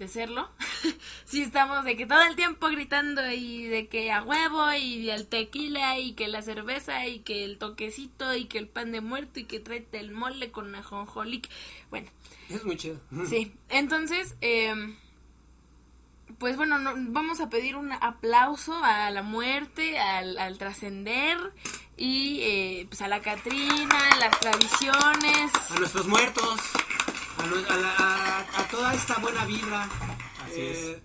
de 0.00 0.08
serlo. 0.08 0.48
sí 1.26 1.42
estamos 1.42 1.84
de 1.84 1.94
que 1.94 2.06
todo 2.06 2.22
el 2.22 2.34
tiempo 2.34 2.68
gritando 2.68 3.30
y 3.30 3.66
de 3.66 3.86
que 3.86 4.10
a 4.10 4.22
huevo 4.22 4.72
y 4.72 5.10
el 5.10 5.26
tequila 5.26 5.98
y 5.98 6.14
que 6.14 6.26
la 6.26 6.40
cerveza 6.40 7.06
y 7.06 7.20
que 7.20 7.44
el 7.44 7.58
toquecito 7.58 8.34
y 8.34 8.46
que 8.46 8.58
el 8.58 8.66
pan 8.66 8.92
de 8.92 9.02
muerto 9.02 9.38
y 9.38 9.44
que 9.44 9.60
tráete 9.60 10.00
el 10.00 10.10
mole 10.10 10.50
con 10.50 10.74
ajonjolí. 10.74 11.42
Bueno, 11.90 12.08
Es 12.48 12.64
muy 12.64 12.76
chido. 12.78 12.98
sí. 13.28 13.52
Entonces, 13.68 14.36
eh, 14.40 14.74
pues 16.38 16.56
bueno, 16.56 16.78
no, 16.78 16.92
vamos 16.96 17.40
a 17.40 17.50
pedir 17.50 17.76
un 17.76 17.92
aplauso 17.92 18.74
a 18.82 19.10
la 19.10 19.22
muerte, 19.22 19.98
al, 19.98 20.38
al 20.38 20.56
trascender 20.56 21.36
y 21.98 22.40
eh, 22.40 22.86
pues 22.88 23.02
a 23.02 23.08
la 23.08 23.20
Catrina, 23.20 23.98
las 24.18 24.40
tradiciones. 24.40 25.52
A 25.70 25.78
nuestros 25.78 26.08
muertos. 26.08 26.58
A, 27.40 27.46
nue- 27.46 27.66
a 27.68 27.76
la- 27.76 27.94
a- 27.96 28.60
a 28.60 28.68
toda 28.68 28.94
esta 28.94 29.18
buena 29.18 29.44
vibra. 29.46 29.84
Así 30.44 30.60
Eh, 30.60 31.02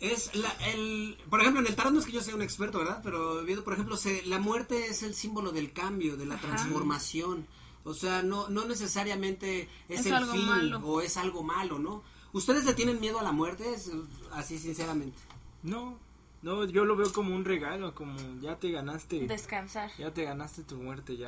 es 0.00 0.34
la, 0.34 0.50
el, 0.66 1.16
por 1.30 1.40
ejemplo, 1.40 1.60
en 1.60 1.66
el 1.68 1.74
tarot 1.76 1.92
no 1.92 2.00
es 2.00 2.06
que 2.06 2.12
yo 2.12 2.20
sea 2.20 2.34
un 2.34 2.42
experto, 2.42 2.78
¿verdad? 2.78 3.00
Pero 3.02 3.42
viendo, 3.44 3.64
por 3.64 3.72
ejemplo, 3.74 3.96
se, 3.96 4.24
la 4.26 4.38
muerte 4.38 4.86
es 4.86 5.02
el 5.02 5.14
símbolo 5.14 5.52
del 5.52 5.72
cambio, 5.72 6.16
de 6.16 6.26
la 6.26 6.34
Ajá. 6.36 6.46
transformación. 6.48 7.46
O 7.84 7.94
sea, 7.94 8.22
no, 8.22 8.48
no 8.48 8.64
necesariamente 8.66 9.68
es, 9.88 10.00
Es 10.00 10.06
el 10.06 10.14
algo 10.14 10.32
fin 10.32 10.46
malo. 10.46 10.78
o 10.80 11.00
es 11.00 11.16
algo 11.16 11.42
malo, 11.42 11.78
¿no? 11.78 12.02
¿Ustedes 12.32 12.64
le 12.64 12.74
tienen 12.74 13.00
miedo 13.00 13.20
a 13.20 13.22
la 13.22 13.32
muerte? 13.32 13.72
Es, 13.72 13.90
así, 14.32 14.58
sinceramente. 14.58 15.16
No, 15.62 15.98
no, 16.42 16.64
yo 16.64 16.84
lo 16.84 16.96
veo 16.96 17.12
como 17.12 17.34
un 17.34 17.44
regalo, 17.44 17.94
como 17.94 18.16
ya 18.40 18.56
te 18.58 18.70
ganaste, 18.70 19.26
Descansar. 19.26 19.90
ya 19.98 20.12
te 20.12 20.24
ganaste 20.24 20.62
tu 20.64 20.76
muerte, 20.76 21.16
ya 21.16 21.26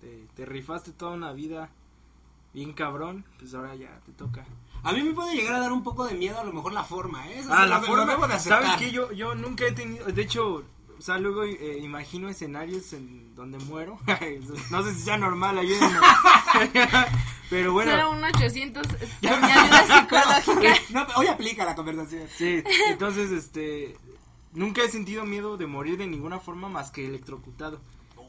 te, 0.00 0.26
te 0.34 0.46
rifaste 0.46 0.92
toda 0.92 1.12
una 1.12 1.32
vida 1.32 1.70
bien 2.56 2.72
cabrón, 2.72 3.26
pues 3.38 3.52
ahora 3.52 3.74
ya 3.74 4.00
te 4.06 4.12
toca. 4.12 4.46
A 4.82 4.92
mí 4.94 5.02
me 5.02 5.12
puede 5.12 5.36
llegar 5.36 5.56
a 5.56 5.60
dar 5.60 5.72
un 5.72 5.82
poco 5.82 6.06
de 6.06 6.14
miedo 6.14 6.40
a 6.40 6.44
lo 6.44 6.54
mejor 6.54 6.72
la 6.72 6.84
forma, 6.84 7.28
¿eh? 7.28 7.40
Eso 7.40 7.52
Ah, 7.52 7.66
la 7.66 7.82
forma, 7.82 8.06
debo 8.06 8.26
de 8.26 8.32
aceptar. 8.32 8.62
¿sabes 8.62 8.78
que 8.78 8.90
Yo, 8.90 9.12
yo 9.12 9.34
nunca 9.34 9.66
he 9.66 9.72
tenido, 9.72 10.06
de 10.06 10.22
hecho, 10.22 10.64
o 10.98 11.02
sea, 11.02 11.18
luego 11.18 11.44
eh, 11.44 11.78
imagino 11.82 12.30
escenarios 12.30 12.94
en 12.94 13.34
donde 13.34 13.58
muero. 13.58 13.98
no 14.70 14.82
sé 14.82 14.94
si 14.94 15.00
sea 15.00 15.18
normal, 15.18 15.58
ayúdenme. 15.58 15.98
Pero 17.50 17.74
bueno. 17.74 17.92
01800 18.14 18.86
mi 19.20 19.28
ayuda 19.28 20.00
psicológica. 20.00 20.74
No, 20.88 21.06
hoy 21.16 21.26
aplica 21.26 21.66
la 21.66 21.74
conversación. 21.74 22.26
Sí, 22.34 22.62
entonces, 22.88 23.32
este, 23.32 23.98
nunca 24.54 24.82
he 24.82 24.88
sentido 24.88 25.26
miedo 25.26 25.58
de 25.58 25.66
morir 25.66 25.98
de 25.98 26.06
ninguna 26.06 26.40
forma 26.40 26.70
más 26.70 26.90
que 26.90 27.04
electrocutado. 27.04 27.82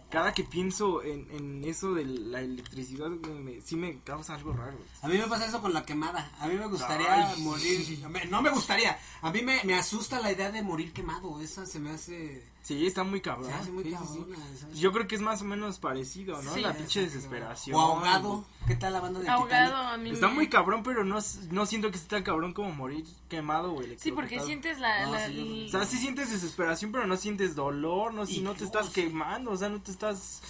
Cada 0.10 0.34
que 0.34 0.44
pienso 0.44 1.04
en, 1.04 1.28
en 1.32 1.66
eso 1.66 1.94
de 1.94 2.06
la 2.06 2.40
electricidad, 2.40 3.10
me, 3.10 3.60
sí 3.62 3.76
me 3.76 4.00
causa 4.00 4.36
algo 4.36 4.54
raro. 4.54 4.78
A 5.02 5.08
mí 5.10 5.18
me 5.18 5.28
pasa 5.28 5.46
eso 5.46 5.62
con 5.62 5.74
la 5.74 5.86
quemada. 5.86 6.32
A 6.40 6.48
mí 6.48 6.56
me 6.56 6.68
gustaría 6.68 7.30
Ay. 7.32 7.42
morir. 7.42 8.00
No 8.30 8.42
me 8.42 8.50
gustaría. 8.50 8.98
A 9.22 9.32
mí 9.32 9.42
me, 9.42 9.62
me 9.66 9.76
asusta 9.76 10.22
la 10.22 10.32
idea 10.32 10.50
de 10.50 10.62
morir 10.62 10.94
quemado. 10.94 11.42
Esa 11.42 11.66
se 11.66 11.80
me 11.80 11.90
hace. 11.92 12.44
Sí, 12.68 12.86
está 12.86 13.06
muy 13.06 13.22
cabrón. 13.22 13.48
Se 13.48 13.54
hace 13.54 13.72
muy 13.72 13.86
Sí. 13.86 14.80
Yo 14.82 14.92
creo 14.92 15.08
que 15.08 15.16
es 15.16 15.22
más 15.22 15.42
o 15.42 15.46
menos 15.46 15.80
parecido, 15.80 16.42
¿no? 16.42 16.54
Sí. 16.54 16.60
la 16.60 16.74
pinche 16.74 17.00
desesperación. 17.00 17.78
O 17.78 17.80
ahogado. 17.80 18.44
¿Qué 18.68 18.76
tal 18.76 18.92
la 18.92 19.00
banda 19.00 19.22
de 19.22 19.30
Ahogado 19.30 19.68
Titanic? 19.72 19.94
a 19.94 19.98
mí 19.98 20.10
Está 20.10 20.28
me- 20.28 20.34
muy 20.34 20.50
cabrón, 20.50 20.84
pero 20.84 21.06
no, 21.06 21.20
no 21.52 21.66
siento 21.66 21.90
que 21.92 21.96
esté 21.96 22.10
tan 22.10 22.24
cabrón 22.24 22.54
como 22.54 22.74
morir 22.74 23.06
quemado 23.30 23.74
o 23.74 23.82
Sí, 23.98 24.12
porque 24.12 24.42
sientes 24.42 24.80
la... 24.80 25.06
No, 25.06 25.14
la- 25.14 25.28
O 25.28 25.70
sea, 25.70 25.86
sí 25.86 25.98
sientes 25.98 26.30
desesperación, 26.30 26.92
pero 26.92 27.08
no 27.08 27.16
sientes 27.16 27.56
dolor, 27.56 28.14
no, 28.14 28.26
si 28.26 28.42
no 28.42 28.54
te 28.54 28.66
estás 28.66 28.90
quemando, 28.90 29.52
o 29.52 29.58
sea, 29.58 29.70
no 29.70 29.82
te 29.82 29.92
estás... 29.92 30.42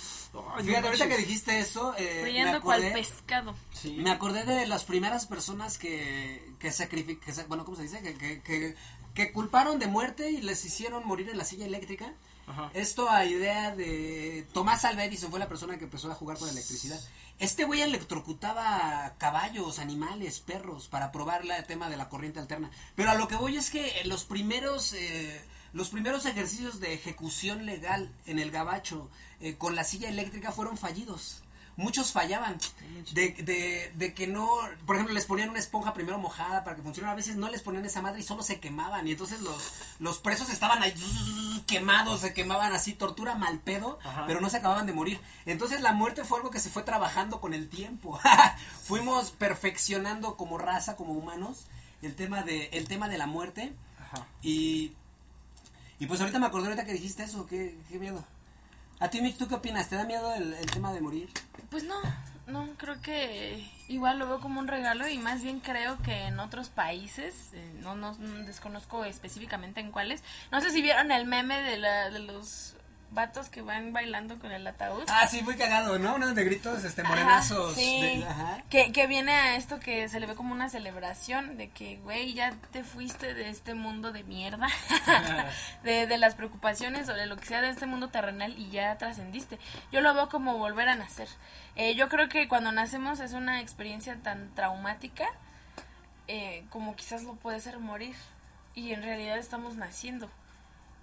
Ay, 0.55 0.65
Fíjate, 0.65 0.87
ahorita 0.87 1.07
que 1.09 1.17
dijiste 1.17 1.59
eso, 1.59 1.93
eh, 1.99 2.13
me, 2.15 2.21
brillando 2.23 2.61
cual 2.61 2.79
acordé, 2.83 2.93
pescado. 2.99 3.53
Sí. 3.73 3.91
me 3.93 4.09
acordé 4.09 4.43
de 4.43 4.65
las 4.65 4.85
primeras 4.85 5.27
personas 5.27 5.77
que, 5.77 6.51
que 6.57 6.71
sacrificaron, 6.71 7.45
bueno, 7.47 7.63
¿cómo 7.63 7.77
se 7.77 7.83
dice? 7.83 8.01
Que, 8.01 8.15
que, 8.15 8.41
que, 8.41 8.75
que 9.17 9.31
culparon 9.31 9.79
de 9.79 9.87
muerte 9.87 10.29
y 10.29 10.43
les 10.43 10.63
hicieron 10.63 11.07
morir 11.07 11.27
en 11.29 11.39
la 11.39 11.43
silla 11.43 11.65
eléctrica. 11.65 12.13
Ajá. 12.45 12.69
Esto 12.75 13.09
a 13.09 13.25
idea 13.25 13.75
de 13.75 14.45
Tomás 14.53 14.85
Alva 14.85 15.05
Edison 15.05 15.31
fue 15.31 15.39
la 15.39 15.47
persona 15.47 15.79
que 15.79 15.85
empezó 15.85 16.11
a 16.11 16.13
jugar 16.13 16.37
con 16.37 16.47
electricidad. 16.47 17.01
Este 17.39 17.65
güey 17.65 17.81
electrocutaba 17.81 19.15
caballos, 19.17 19.79
animales, 19.79 20.39
perros 20.39 20.87
para 20.87 21.11
probar 21.11 21.41
el 21.43 21.65
tema 21.65 21.89
de 21.89 21.97
la 21.97 22.09
corriente 22.09 22.39
alterna. 22.39 22.69
Pero 22.93 23.09
a 23.09 23.15
lo 23.15 23.27
que 23.27 23.35
voy 23.35 23.57
es 23.57 23.71
que 23.71 23.91
los 24.05 24.23
primeros 24.23 24.93
eh, 24.93 25.41
los 25.73 25.89
primeros 25.89 26.27
ejercicios 26.27 26.79
de 26.79 26.93
ejecución 26.93 27.65
legal 27.65 28.13
en 28.27 28.37
el 28.37 28.51
gabacho 28.51 29.09
eh, 29.41 29.55
con 29.55 29.75
la 29.75 29.83
silla 29.83 30.09
eléctrica 30.09 30.51
fueron 30.51 30.77
fallidos. 30.77 31.41
Muchos 31.77 32.11
fallaban 32.11 32.57
de, 33.13 33.29
de, 33.33 33.91
de 33.95 34.13
que 34.15 34.25
no, 34.25 34.49
por 34.87 34.95
ejemplo, 34.95 35.13
les 35.13 35.25
ponían 35.25 35.49
una 35.51 35.59
esponja 35.59 35.93
primero 35.93 36.17
mojada 36.17 36.63
para 36.63 36.75
que 36.75 36.81
funcionara, 36.81 37.13
a 37.13 37.15
veces 37.15 37.35
no 37.35 37.49
les 37.49 37.61
ponían 37.61 37.85
esa 37.85 38.01
madre 38.01 38.19
y 38.19 38.23
solo 38.23 38.41
se 38.41 38.59
quemaban 38.59 39.07
y 39.07 39.11
entonces 39.11 39.41
los, 39.41 39.73
los 39.99 40.17
presos 40.17 40.49
estaban 40.49 40.81
ahí 40.81 41.63
quemados, 41.67 42.21
se 42.21 42.33
quemaban 42.33 42.73
así, 42.73 42.93
tortura 42.93 43.35
mal 43.35 43.59
pedo, 43.59 43.99
Ajá. 44.03 44.23
pero 44.25 44.41
no 44.41 44.49
se 44.49 44.57
acababan 44.57 44.87
de 44.87 44.93
morir. 44.93 45.21
Entonces 45.45 45.81
la 45.81 45.93
muerte 45.93 46.23
fue 46.23 46.39
algo 46.39 46.49
que 46.49 46.59
se 46.59 46.71
fue 46.71 46.81
trabajando 46.81 47.39
con 47.39 47.53
el 47.53 47.69
tiempo. 47.69 48.19
Fuimos 48.83 49.29
perfeccionando 49.29 50.35
como 50.35 50.57
raza, 50.57 50.95
como 50.95 51.13
humanos, 51.13 51.67
el 52.01 52.15
tema 52.15 52.41
de, 52.41 52.69
el 52.73 52.87
tema 52.87 53.07
de 53.07 53.19
la 53.19 53.27
muerte 53.27 53.73
Ajá. 54.01 54.25
y, 54.41 54.93
y 55.99 56.07
pues 56.07 56.19
ahorita 56.21 56.39
me 56.39 56.47
acordé 56.47 56.65
ahorita 56.69 56.85
que 56.85 56.93
dijiste 56.93 57.23
eso, 57.23 57.45
qué, 57.45 57.77
qué 57.87 57.99
miedo. 57.99 58.25
A 58.99 59.09
ti, 59.09 59.21
Mitch, 59.21 59.37
¿tú 59.37 59.47
qué 59.47 59.55
opinas? 59.55 59.89
¿Te 59.89 59.95
da 59.95 60.05
miedo 60.05 60.33
el, 60.33 60.55
tema 60.71 60.91
de 60.91 61.01
morir? 61.01 61.29
Pues 61.69 61.83
no, 61.83 61.95
no, 62.47 62.67
creo 62.77 62.99
que 63.01 63.69
igual 63.87 64.17
lo 64.17 64.27
veo 64.27 64.39
como 64.39 64.59
un 64.59 64.67
regalo 64.67 65.07
y 65.07 65.19
más 65.19 65.43
bien 65.43 65.59
creo 65.59 66.01
que 66.01 66.23
en 66.23 66.39
otros 66.39 66.69
países, 66.69 67.51
eh, 67.53 67.73
no, 67.81 67.95
no, 67.95 68.15
no 68.17 68.45
desconozco 68.45 69.05
específicamente 69.05 69.81
en 69.81 69.91
cuáles, 69.91 70.23
no 70.51 70.61
sé 70.61 70.71
si 70.71 70.81
vieron 70.81 71.11
el 71.11 71.27
meme 71.27 71.61
de, 71.61 71.77
la, 71.77 72.09
de 72.09 72.19
los 72.19 72.76
vatos 73.11 73.49
que 73.49 73.61
van 73.61 73.93
bailando 73.93 74.37
con 74.37 74.51
el 74.51 74.67
ataúd. 74.67 75.03
Ah, 75.07 75.27
sí, 75.27 75.41
muy 75.41 75.55
cagado, 75.55 75.97
¿no? 75.97 76.15
Unos 76.15 76.33
negritos, 76.35 76.83
este, 76.83 77.01
Ajá, 77.01 77.09
morenazos. 77.09 77.73
sí. 77.75 78.01
de- 78.19 78.25
ajá. 78.27 78.63
Que, 78.69 78.91
que 78.91 79.07
viene 79.07 79.31
a 79.31 79.55
esto 79.55 79.79
que 79.79 80.07
se 80.09 80.19
le 80.19 80.25
ve 80.27 80.35
como 80.35 80.53
una 80.53 80.69
celebración 80.69 81.57
de 81.57 81.69
que, 81.69 81.97
güey, 81.97 82.33
ya 82.33 82.53
te 82.71 82.83
fuiste 82.83 83.33
de 83.33 83.49
este 83.49 83.73
mundo 83.73 84.11
de 84.11 84.23
mierda, 84.23 84.67
de, 85.83 86.05
de 86.07 86.17
las 86.17 86.35
preocupaciones 86.35 87.07
o 87.09 87.13
de 87.13 87.25
lo 87.25 87.37
que 87.37 87.45
sea 87.45 87.61
de 87.61 87.69
este 87.69 87.85
mundo 87.85 88.09
terrenal 88.09 88.53
y 88.57 88.69
ya 88.69 88.97
trascendiste. 88.97 89.57
Yo 89.91 90.01
lo 90.01 90.13
veo 90.13 90.29
como 90.29 90.57
volver 90.57 90.89
a 90.89 90.95
nacer. 90.95 91.27
Eh, 91.75 91.95
yo 91.95 92.09
creo 92.09 92.27
que 92.29 92.47
cuando 92.47 92.71
nacemos 92.71 93.19
es 93.19 93.33
una 93.33 93.61
experiencia 93.61 94.17
tan 94.21 94.53
traumática 94.55 95.25
eh, 96.27 96.65
como 96.69 96.95
quizás 96.95 97.23
lo 97.23 97.35
puede 97.35 97.59
ser 97.61 97.79
morir 97.79 98.15
y 98.75 98.91
en 98.91 99.01
realidad 99.01 99.37
estamos 99.37 99.75
naciendo. 99.75 100.29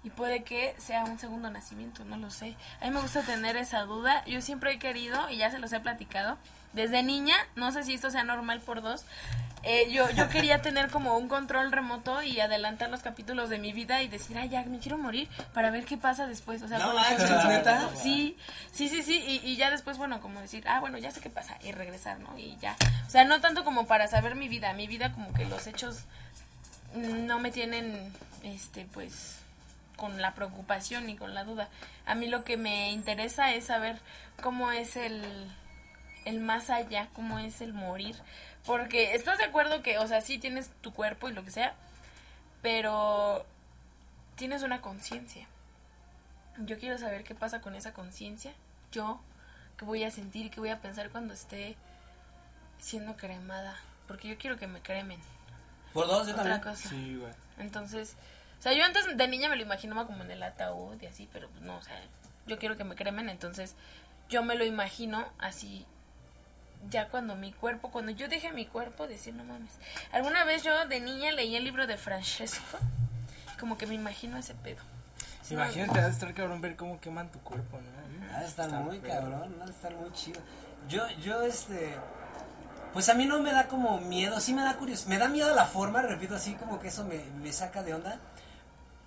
Y 0.05 0.11
puede 0.11 0.43
que 0.43 0.75
sea 0.77 1.03
un 1.03 1.17
segundo 1.17 1.49
nacimiento, 1.49 2.05
no 2.05 2.15
lo 2.17 2.29
sé. 2.29 2.55
A 2.79 2.85
mí 2.85 2.91
me 2.91 3.01
gusta 3.01 3.23
tener 3.23 3.57
esa 3.57 3.81
duda. 3.81 4.23
Yo 4.25 4.39
siempre 4.39 4.71
he 4.71 4.77
querido, 4.77 5.29
y 5.31 5.37
ya 5.37 5.49
se 5.49 5.57
los 5.57 5.73
he 5.73 5.79
platicado, 5.79 6.37
desde 6.73 7.01
niña, 7.01 7.35
no 7.55 7.71
sé 7.71 7.83
si 7.83 7.95
esto 7.95 8.11
sea 8.11 8.23
normal 8.23 8.61
por 8.61 8.83
dos, 8.83 9.03
eh, 9.63 9.89
yo, 9.91 10.07
yo 10.11 10.29
quería 10.29 10.61
tener 10.61 10.91
como 10.91 11.17
un 11.17 11.27
control 11.27 11.71
remoto 11.71 12.21
y 12.21 12.39
adelantar 12.39 12.91
los 12.91 13.01
capítulos 13.01 13.49
de 13.49 13.57
mi 13.57 13.73
vida 13.73 14.03
y 14.03 14.07
decir, 14.07 14.37
ay, 14.37 14.49
ya, 14.49 14.61
me 14.63 14.77
quiero 14.77 14.99
morir 14.99 15.27
para 15.55 15.71
ver 15.71 15.85
qué 15.85 15.97
pasa 15.97 16.27
después. 16.27 16.61
O 16.61 16.67
sea, 16.67 16.77
No 16.77 16.93
¿neta? 17.47 17.89
Sí, 17.95 18.37
sí, 18.71 18.89
sí, 18.89 19.01
sí. 19.01 19.23
Y, 19.25 19.49
y 19.49 19.55
ya 19.55 19.71
después, 19.71 19.97
bueno, 19.97 20.21
como 20.21 20.39
decir, 20.39 20.63
ah, 20.67 20.81
bueno, 20.81 20.99
ya 20.99 21.09
sé 21.09 21.19
qué 21.19 21.31
pasa 21.31 21.57
y 21.63 21.71
regresar, 21.71 22.19
¿no? 22.19 22.37
Y 22.37 22.57
ya. 22.61 22.75
O 23.07 23.09
sea, 23.09 23.23
no 23.23 23.41
tanto 23.41 23.63
como 23.63 23.87
para 23.87 24.07
saber 24.07 24.35
mi 24.35 24.49
vida. 24.49 24.71
Mi 24.73 24.85
vida 24.85 25.11
como 25.13 25.33
que 25.33 25.45
los 25.45 25.65
hechos 25.65 26.03
no 26.93 27.39
me 27.39 27.49
tienen, 27.49 28.13
este, 28.43 28.85
pues, 28.93 29.39
con 29.95 30.21
la 30.21 30.33
preocupación 30.33 31.05
ni 31.05 31.15
con 31.15 31.33
la 31.33 31.43
duda. 31.43 31.69
A 32.05 32.15
mí 32.15 32.27
lo 32.27 32.43
que 32.43 32.57
me 32.57 32.91
interesa 32.91 33.53
es 33.53 33.65
saber 33.65 33.97
cómo 34.41 34.71
es 34.71 34.95
el, 34.95 35.23
el 36.25 36.39
más 36.39 36.69
allá, 36.69 37.07
cómo 37.13 37.39
es 37.39 37.61
el 37.61 37.73
morir. 37.73 38.15
Porque 38.65 39.13
estás 39.15 39.37
de 39.37 39.45
acuerdo 39.45 39.81
que, 39.83 39.97
o 39.99 40.07
sea, 40.07 40.21
sí 40.21 40.37
tienes 40.37 40.69
tu 40.81 40.93
cuerpo 40.93 41.29
y 41.29 41.33
lo 41.33 41.43
que 41.45 41.51
sea, 41.51 41.75
pero 42.61 43.45
tienes 44.35 44.63
una 44.63 44.81
conciencia. 44.81 45.47
Yo 46.57 46.79
quiero 46.79 46.97
saber 46.97 47.23
qué 47.23 47.35
pasa 47.35 47.61
con 47.61 47.75
esa 47.75 47.93
conciencia. 47.93 48.53
Yo, 48.91 49.19
qué 49.77 49.85
voy 49.85 50.03
a 50.03 50.11
sentir, 50.11 50.49
qué 50.49 50.59
voy 50.59 50.69
a 50.69 50.81
pensar 50.81 51.09
cuando 51.09 51.33
esté 51.33 51.75
siendo 52.79 53.15
cremada. 53.17 53.77
Porque 54.07 54.27
yo 54.27 54.37
quiero 54.37 54.57
que 54.57 54.67
me 54.67 54.81
cremen. 54.81 55.19
Por 55.93 56.07
dos, 56.07 56.27
yo 56.27 56.33
Otra 56.33 56.43
también. 56.43 56.61
cosa. 56.61 56.89
Sí, 56.89 57.15
güey. 57.15 57.33
Entonces, 57.57 58.15
o 58.59 58.61
sea, 58.61 58.73
yo 58.73 58.83
antes 58.83 59.15
de 59.15 59.27
niña 59.27 59.49
me 59.49 59.55
lo 59.55 59.61
imaginaba 59.61 60.05
como 60.05 60.23
en 60.23 60.31
el 60.31 60.43
ataúd 60.43 61.01
y 61.01 61.05
así, 61.05 61.29
pero 61.31 61.49
pues 61.49 61.61
no, 61.61 61.77
o 61.77 61.81
sea, 61.81 61.99
yo 62.47 62.57
quiero 62.57 62.77
que 62.77 62.83
me 62.83 62.95
cremen, 62.95 63.29
entonces 63.29 63.75
yo 64.29 64.43
me 64.43 64.55
lo 64.55 64.65
imagino 64.65 65.25
así, 65.37 65.85
ya 66.89 67.09
cuando 67.09 67.35
mi 67.35 67.51
cuerpo, 67.51 67.91
cuando 67.91 68.11
yo 68.11 68.27
deje 68.27 68.51
mi 68.51 68.65
cuerpo, 68.65 69.07
decir, 69.07 69.33
no 69.33 69.43
mames. 69.43 69.71
Alguna 70.11 70.43
vez 70.43 70.63
yo 70.63 70.87
de 70.87 70.99
niña 70.99 71.31
leí 71.31 71.55
el 71.55 71.63
libro 71.63 71.87
de 71.87 71.97
Francesco, 71.97 72.77
como 73.59 73.77
que 73.77 73.87
me 73.87 73.95
imagino 73.95 74.37
ese 74.37 74.53
pedo. 74.55 74.81
Sí, 75.41 75.53
Imagínate, 75.53 75.99
ha 75.99 76.05
de 76.05 76.11
estar 76.11 76.33
cabrón 76.33 76.59
ver 76.61 76.75
cómo 76.75 76.99
queman 76.99 77.31
tu 77.31 77.39
cuerpo, 77.39 77.79
¿no? 77.79 78.35
Ha 78.35 78.39
de 78.39 78.47
estar 78.47 78.65
Está 78.65 78.79
muy 78.79 78.99
cabrón, 78.99 79.55
ha 79.61 79.65
de 79.65 79.71
estar 79.71 79.95
muy 79.95 80.11
chido. 80.11 80.41
Yo, 80.89 81.07
yo, 81.21 81.43
este. 81.43 81.95
Pues 82.93 83.09
a 83.09 83.13
mí 83.13 83.25
no 83.25 83.39
me 83.41 83.51
da 83.51 83.67
como 83.67 83.99
miedo, 83.99 84.39
sí 84.39 84.53
me 84.53 84.63
da 84.63 84.75
curiosidad. 84.77 85.09
Me 85.09 85.17
da 85.17 85.27
miedo 85.27 85.53
la 85.53 85.65
forma, 85.65 86.01
repito, 86.01 86.35
así 86.35 86.53
como 86.55 86.79
que 86.79 86.87
eso 86.87 87.05
me, 87.05 87.23
me 87.41 87.51
saca 87.51 87.83
de 87.83 87.93
onda. 87.93 88.19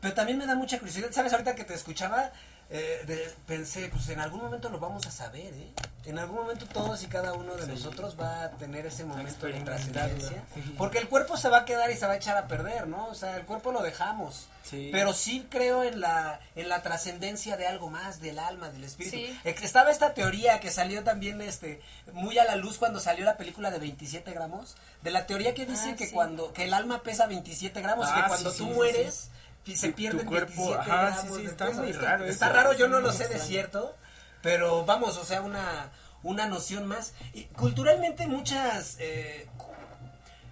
Pero 0.01 0.15
también 0.15 0.39
me 0.39 0.47
da 0.47 0.55
mucha 0.55 0.79
curiosidad. 0.79 1.09
¿Sabes? 1.13 1.33
Ahorita 1.33 1.55
que 1.55 1.65
te 1.65 1.75
escuchaba, 1.75 2.31
eh, 2.71 3.03
de- 3.07 3.35
pensé, 3.47 3.89
pues 3.89 4.09
en 4.11 4.21
algún 4.21 4.41
momento 4.43 4.69
lo 4.69 4.79
vamos 4.79 5.07
a 5.07 5.11
saber, 5.11 5.55
¿eh? 5.55 5.73
En 6.05 6.19
algún 6.19 6.37
momento 6.37 6.67
todos 6.67 7.03
y 7.03 7.07
cada 7.07 7.33
uno 7.35 7.55
de 7.57 7.67
nosotros 7.67 8.17
va 8.19 8.45
a 8.45 8.51
tener 8.53 8.87
ese 8.87 9.05
momento 9.05 9.47
de 9.47 9.61
trascendencia. 9.61 10.43
Sí. 10.55 10.75
Porque 10.79 10.99
el 10.99 11.09
cuerpo 11.09 11.37
se 11.37 11.49
va 11.51 11.59
a 11.59 11.65
quedar 11.67 11.91
y 11.91 11.97
se 11.97 12.07
va 12.07 12.13
a 12.13 12.17
echar 12.17 12.37
a 12.39 12.47
perder, 12.47 12.87
¿no? 12.87 13.07
O 13.09 13.15
sea, 13.15 13.37
el 13.37 13.45
cuerpo 13.45 13.73
lo 13.73 13.83
dejamos. 13.83 14.47
Sí. 14.65 14.89
Pero 14.93 15.13
sí 15.13 15.47
creo 15.51 15.83
en 15.83 16.01
la, 16.01 16.41
en 16.57 16.69
la 16.71 16.83
trascendencia 16.83 17.57
de 17.59 17.67
algo 17.67 17.91
más, 17.91 18.21
del 18.21 18.39
alma, 18.39 18.71
del 18.71 18.85
espíritu. 18.85 19.33
Estaba 19.45 19.91
esta 19.91 20.15
teoría 20.15 20.61
que 20.61 20.71
salió 20.71 21.03
también 21.05 21.41
este 21.43 21.81
muy 22.13 22.39
a 22.39 22.45
la 22.45 22.57
luz 22.57 22.79
cuando 22.79 23.01
salió 23.01 23.25
la 23.27 23.37
película 23.37 23.71
de 23.71 23.79
27 23.79 24.31
gramos, 24.33 24.77
de 25.03 25.11
la 25.11 25.27
teoría 25.27 25.53
que 25.55 25.67
dice 25.67 25.91
Ah, 25.93 25.97
que 25.97 26.07
sí. 26.07 26.13
cuando 26.15 26.53
que 26.55 26.65
el 26.65 26.73
alma 26.75 27.03
pesa 27.03 27.27
27 27.27 27.81
gramos 27.83 28.07
y 28.09 28.13
Ah, 28.15 28.23
que 28.23 28.29
cuando 28.29 28.51
sí, 28.51 28.59
tú 28.59 28.67
mueres 28.67 29.31
se 29.77 29.89
Tu- 29.89 29.93
tu 29.93 29.97
pierden 29.97 30.27
cuerpo, 30.27 30.63
27 30.71 30.91
ajá, 30.91 31.11
gramos 31.11 31.37
sí, 31.37 31.43
sí, 31.43 31.47
está 31.47 31.71
muy 31.71 31.93
raro 31.93 32.25
Está 32.25 32.47
eso, 32.47 32.55
raro, 32.55 32.73
yo 32.75 32.89
no 32.89 33.01
lo 33.01 33.13
sé 33.13 33.29
de 33.29 33.39
cierto, 33.39 33.95
pero 34.43 34.85
vamos, 34.85 35.17
o 35.17 35.25
sea, 35.25 35.43
una 35.43 35.91
una 36.25 36.47
noción 36.47 36.87
más. 36.87 37.13
Y 37.33 37.45
culturalmente 37.45 38.27
muchas 38.27 38.97
eh, 38.99 39.47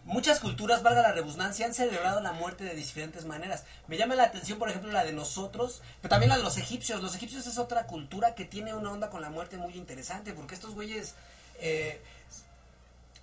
Muchas 0.05 0.38
culturas, 0.38 0.85
valga 0.85 1.02
la 1.02 1.11
redundancia, 1.11 1.66
han 1.66 1.74
celebrado 1.74 2.20
la 2.20 2.31
muerte 2.33 2.62
de 2.62 2.76
diferentes 2.76 3.24
maneras. 3.24 3.64
Me 3.88 3.96
llama 3.96 4.14
la 4.14 4.22
atención, 4.22 4.57
por 4.57 4.68
ejemplo, 4.70 4.92
la 4.92 5.02
de 5.02 5.12
nosotros, 5.12 5.83
pero 6.00 6.11
también 6.11 6.29
la 6.31 6.37
de 6.37 6.44
los 6.44 6.59
egipcios. 6.59 7.02
Los 7.02 7.16
egipcios 7.16 7.44
es 7.48 7.59
otra 7.59 7.87
cultura 7.88 8.37
que 8.37 8.44
tiene 8.44 8.72
una 8.72 8.92
onda 8.92 9.11
con 9.11 9.20
la 9.20 9.31
muerte 9.31 9.57
muy 9.57 9.74
interesante, 9.74 10.33
porque 10.33 10.55
estos 10.55 10.74
güeyes 10.74 11.16
eh, 11.59 12.00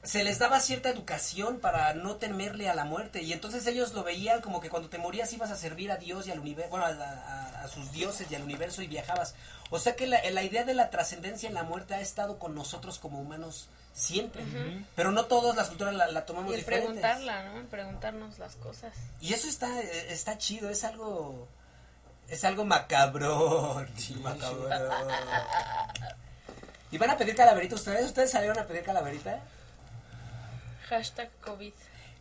se 0.03 0.23
les 0.23 0.37
daba 0.37 0.59
cierta 0.59 0.89
educación 0.89 1.59
para 1.59 1.93
no 1.93 2.17
temerle 2.17 2.69
a 2.69 2.75
la 2.75 2.83
muerte 2.83 3.21
y 3.23 3.31
entonces 3.31 3.65
ellos 3.67 3.93
lo 3.93 4.03
veían 4.03 4.41
como 4.41 4.59
que 4.59 4.69
cuando 4.69 4.89
te 4.89 4.97
morías 4.97 5.31
ibas 5.31 5.49
a 5.49 5.55
servir 5.55 5.91
a 5.91 5.97
Dios 5.97 6.27
y 6.27 6.31
al 6.31 6.39
universo, 6.39 6.69
bueno, 6.71 6.85
a, 6.85 6.89
a- 6.89 7.63
a 7.63 7.67
sus 7.69 7.91
dioses 7.93 8.29
y 8.29 8.35
al 8.35 8.43
universo 8.43 8.81
y 8.81 8.87
viajabas. 8.87 9.33
O 9.69 9.79
sea 9.79 9.95
que 9.95 10.05
la, 10.05 10.19
la 10.31 10.43
idea 10.43 10.65
de 10.65 10.73
la 10.73 10.89
trascendencia 10.89 11.47
en 11.47 11.55
la 11.55 11.63
muerte 11.63 11.95
ha 11.95 12.01
estado 12.01 12.37
con 12.37 12.53
nosotros 12.53 12.99
como 12.99 13.19
humanos 13.21 13.69
siempre, 13.93 14.43
pero 14.95 15.11
no 15.11 15.25
todas 15.25 15.55
las 15.55 15.69
culturas 15.69 15.95
la, 15.95 16.07
la 16.11 16.25
tomamos 16.25 16.51
Y 16.51 16.55
el 16.55 16.59
diferentes. 16.61 16.89
preguntarla, 16.99 17.43
¿no? 17.53 17.65
Preguntarnos 17.69 18.37
las 18.39 18.55
cosas. 18.57 18.91
Y 19.21 19.33
eso 19.33 19.47
está, 19.47 19.79
está 19.81 20.37
chido, 20.37 20.69
es 20.69 20.83
algo, 20.83 21.47
es 22.27 22.43
algo 22.43 22.65
macabrón, 22.65 23.87
macabrón. 24.21 24.71
¿Y 26.91 26.97
van 26.97 27.09
a 27.09 27.17
pedir 27.17 27.35
calaverita 27.35 27.75
ustedes? 27.75 28.05
¿Ustedes 28.05 28.31
salieron 28.31 28.59
a 28.59 28.65
pedir 28.67 28.83
calaverita? 28.83 29.39
Hashtag 30.89 31.29
COVID. 31.41 31.73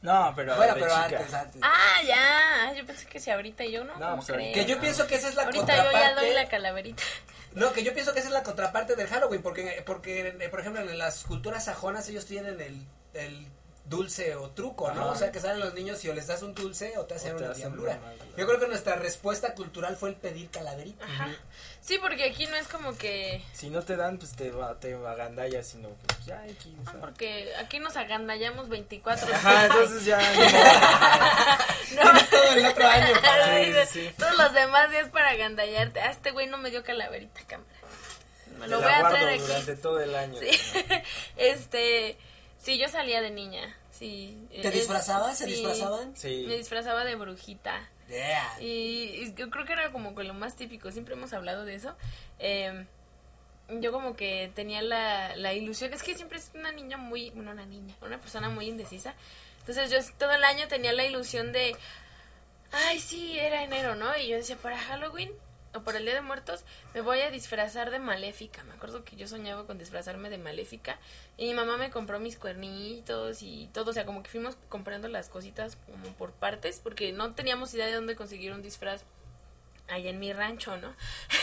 No, 0.02 0.32
pero. 0.34 0.56
bueno, 0.56 0.74
pero 0.74 0.86
chica. 0.88 1.02
antes, 1.04 1.32
antes. 1.34 1.62
Ah, 1.64 2.02
ya. 2.04 2.72
Yo 2.76 2.84
pensé 2.84 3.06
que 3.06 3.20
si 3.20 3.30
ahorita 3.30 3.64
y 3.64 3.72
yo 3.72 3.84
no. 3.84 3.94
No, 3.94 4.00
¿cómo 4.00 4.16
pues 4.16 4.30
ahorita. 4.30 4.52
creen? 4.52 4.66
Que 4.66 4.72
yo 4.72 4.80
pienso 4.80 5.06
que 5.06 5.14
esa 5.14 5.28
es 5.28 5.36
la 5.36 5.44
Ahorita 5.44 5.66
yo 5.66 5.68
ya 5.76 5.82
contraparte. 5.92 6.26
doy 6.26 6.34
la 6.34 6.48
calaverita. 6.48 7.02
No, 7.54 7.72
que 7.72 7.84
yo 7.84 7.92
pienso 7.94 8.12
que 8.12 8.18
esa 8.18 8.28
es 8.28 8.34
la 8.34 8.42
contraparte 8.42 8.96
del 8.96 9.06
Halloween, 9.08 9.42
porque, 9.42 9.82
porque 9.86 10.48
por 10.50 10.60
ejemplo, 10.60 10.80
en 10.82 10.98
las 10.98 11.22
culturas 11.24 11.66
sajonas 11.66 12.08
ellos 12.08 12.24
tienen 12.26 12.60
el, 12.60 12.84
el 13.14 13.46
dulce 13.84 14.34
o 14.36 14.50
truco, 14.50 14.90
¿no? 14.92 15.02
Ajá. 15.02 15.10
O 15.12 15.16
sea, 15.16 15.30
que 15.30 15.38
salen 15.38 15.60
los 15.60 15.74
niños 15.74 16.02
y 16.04 16.08
o 16.08 16.14
les 16.14 16.26
das 16.28 16.42
un 16.42 16.54
dulce 16.54 16.96
o 16.98 17.04
te 17.04 17.14
hacen 17.14 17.34
O 17.34 17.36
te 17.36 17.42
una 17.44 17.52
hacen 17.52 17.62
diablura. 17.64 17.98
una. 18.02 18.36
Yo 18.36 18.46
creo 18.46 18.58
que 18.58 18.66
nuestra 18.68 18.96
respuesta 18.96 19.54
cultural 19.54 19.96
fue 19.96 20.08
el 20.08 20.16
pedir 20.16 20.50
calaverita. 20.50 21.04
Ajá. 21.04 21.28
Sí, 21.82 21.98
porque 22.00 22.22
aquí 22.24 22.46
no 22.46 22.54
es 22.54 22.68
como 22.68 22.96
que. 22.96 23.42
Si 23.52 23.68
no 23.68 23.82
te 23.82 23.96
dan, 23.96 24.16
pues 24.16 24.36
te, 24.36 24.50
va, 24.52 24.78
te 24.78 24.94
agandallas, 24.94 25.66
sino 25.66 25.88
que 25.88 26.06
pues, 26.14 26.26
ya 26.26 26.38
aquí. 26.40 26.76
Ah, 26.86 26.94
porque 27.00 27.52
aquí 27.58 27.80
nos 27.80 27.96
agandallamos 27.96 28.68
24 28.68 29.34
Ajá, 29.34 29.66
entonces 29.66 30.04
ya. 30.04 30.18
No. 31.92 32.02
Todo 32.30 32.52
el 32.54 32.66
otro 32.66 32.86
año 32.86 33.20
para... 33.20 33.86
Sí, 33.86 34.00
sí. 34.00 34.10
Todos 34.16 34.36
los 34.38 34.52
demás 34.54 34.90
días 34.92 35.08
para 35.08 35.30
agandallarte. 35.30 36.00
Ah, 36.00 36.10
este 36.10 36.30
güey 36.30 36.46
no 36.46 36.56
me 36.56 36.70
dio 36.70 36.82
calaverita, 36.84 37.40
cámara. 37.46 37.68
Me 38.58 38.68
lo 38.68 38.80
voy 38.80 38.90
a 38.92 39.08
traer 39.08 39.28
aquí. 39.30 39.38
durante 39.40 39.76
todo 39.76 40.00
el 40.00 40.14
año. 40.14 40.38
Sí. 40.38 40.50
Este, 41.36 42.16
sí, 42.58 42.78
yo 42.78 42.88
salía 42.88 43.20
de 43.20 43.30
niña, 43.30 43.76
sí. 43.90 44.38
¿Te 44.50 44.68
Es- 44.68 44.72
disfrazabas? 44.74 45.36
¿Se 45.36 45.46
sí. 45.46 45.50
disfrazaban? 45.52 46.16
Sí. 46.16 46.44
Me 46.46 46.56
disfrazaba 46.56 47.04
de 47.04 47.16
brujita. 47.16 47.88
Y, 48.60 49.34
yo 49.34 49.50
creo 49.50 49.64
que 49.64 49.72
era 49.72 49.90
como 49.92 50.14
que 50.14 50.24
lo 50.24 50.34
más 50.34 50.56
típico, 50.56 50.90
siempre 50.90 51.14
hemos 51.14 51.32
hablado 51.32 51.64
de 51.64 51.74
eso. 51.74 51.96
Eh, 52.38 52.86
yo 53.68 53.92
como 53.92 54.16
que 54.16 54.50
tenía 54.54 54.82
la, 54.82 55.36
la 55.36 55.54
ilusión, 55.54 55.92
es 55.92 56.02
que 56.02 56.14
siempre 56.14 56.38
es 56.38 56.50
una 56.54 56.72
niña 56.72 56.96
muy, 56.96 57.30
bueno, 57.30 57.52
una 57.52 57.66
niña, 57.66 57.94
una 58.02 58.20
persona 58.20 58.48
muy 58.48 58.68
indecisa. 58.68 59.14
Entonces 59.60 59.90
yo 59.90 59.98
todo 60.18 60.32
el 60.32 60.44
año 60.44 60.68
tenía 60.68 60.92
la 60.92 61.04
ilusión 61.04 61.52
de, 61.52 61.76
ay, 62.72 62.98
sí, 62.98 63.38
era 63.38 63.62
enero, 63.62 63.94
¿no? 63.94 64.16
Y 64.16 64.28
yo 64.28 64.36
decía, 64.36 64.56
para 64.56 64.78
Halloween 64.78 65.30
o 65.74 65.80
para 65.82 65.98
el 65.98 66.04
Día 66.04 66.14
de 66.14 66.20
Muertos 66.20 66.64
me 66.94 67.00
voy 67.00 67.20
a 67.20 67.30
disfrazar 67.30 67.90
de 67.90 67.98
maléfica. 67.98 68.62
Me 68.64 68.74
acuerdo 68.74 69.04
que 69.04 69.16
yo 69.16 69.26
soñaba 69.28 69.66
con 69.66 69.78
disfrazarme 69.78 70.28
de 70.30 70.38
maléfica 70.38 70.98
y 71.38 71.46
mi 71.48 71.54
mamá 71.54 71.76
me 71.76 71.90
compró 71.90 72.20
mis 72.20 72.36
cuernitos 72.36 73.42
y 73.42 73.68
todo, 73.72 73.90
o 73.90 73.92
sea, 73.94 74.04
como 74.06 74.22
que 74.22 74.30
fuimos 74.30 74.56
comprando 74.68 75.08
las 75.08 75.28
cositas 75.28 75.76
como 75.86 76.14
por 76.16 76.32
partes 76.32 76.80
porque 76.82 77.12
no 77.12 77.34
teníamos 77.34 77.72
idea 77.74 77.86
de 77.86 77.94
dónde 77.94 78.16
conseguir 78.16 78.52
un 78.52 78.62
disfraz 78.62 79.04
allá 79.88 80.10
en 80.10 80.18
mi 80.18 80.32
rancho, 80.32 80.76
¿no? 80.76 80.94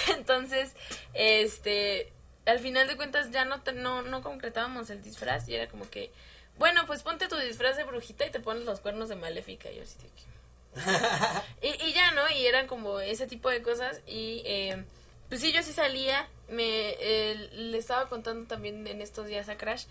Entonces, 0.17 0.75
este, 1.13 2.11
al 2.45 2.59
final 2.59 2.87
de 2.87 2.95
cuentas 2.97 3.31
ya 3.31 3.45
no, 3.45 3.61
te- 3.61 3.73
no, 3.73 4.01
no 4.01 4.21
concretábamos 4.21 4.89
el 4.89 5.01
disfraz 5.03 5.47
y 5.49 5.55
era 5.55 5.67
como 5.67 5.89
que, 5.89 6.11
bueno, 6.57 6.85
pues 6.87 7.03
ponte 7.03 7.27
tu 7.27 7.35
disfraz 7.37 7.77
de 7.77 7.83
brujita 7.83 8.25
y 8.25 8.31
te 8.31 8.39
pones 8.39 8.65
los 8.65 8.79
cuernos 8.79 9.09
de 9.09 9.15
maléfica. 9.15 9.71
Y 9.71 9.77
yo 9.77 9.83
así 9.83 9.97
de. 9.99 10.09
y, 11.61 11.93
ya, 11.93 12.11
¿no? 12.11 12.29
Y 12.29 12.45
eran 12.45 12.67
como 12.67 12.99
ese 12.99 13.27
tipo 13.27 13.49
de 13.49 13.61
cosas 13.61 14.01
y... 14.07 14.41
Eh, 14.45 14.83
pues 15.29 15.41
sí, 15.41 15.51
yo 15.51 15.61
sí 15.61 15.73
salía, 15.73 16.27
me 16.49 16.95
eh, 16.99 17.49
le 17.53 17.77
estaba 17.77 18.09
contando 18.09 18.47
también 18.47 18.85
en 18.87 18.99
estos 18.99 19.27
días 19.27 19.47
a 19.47 19.57
Crash 19.57 19.85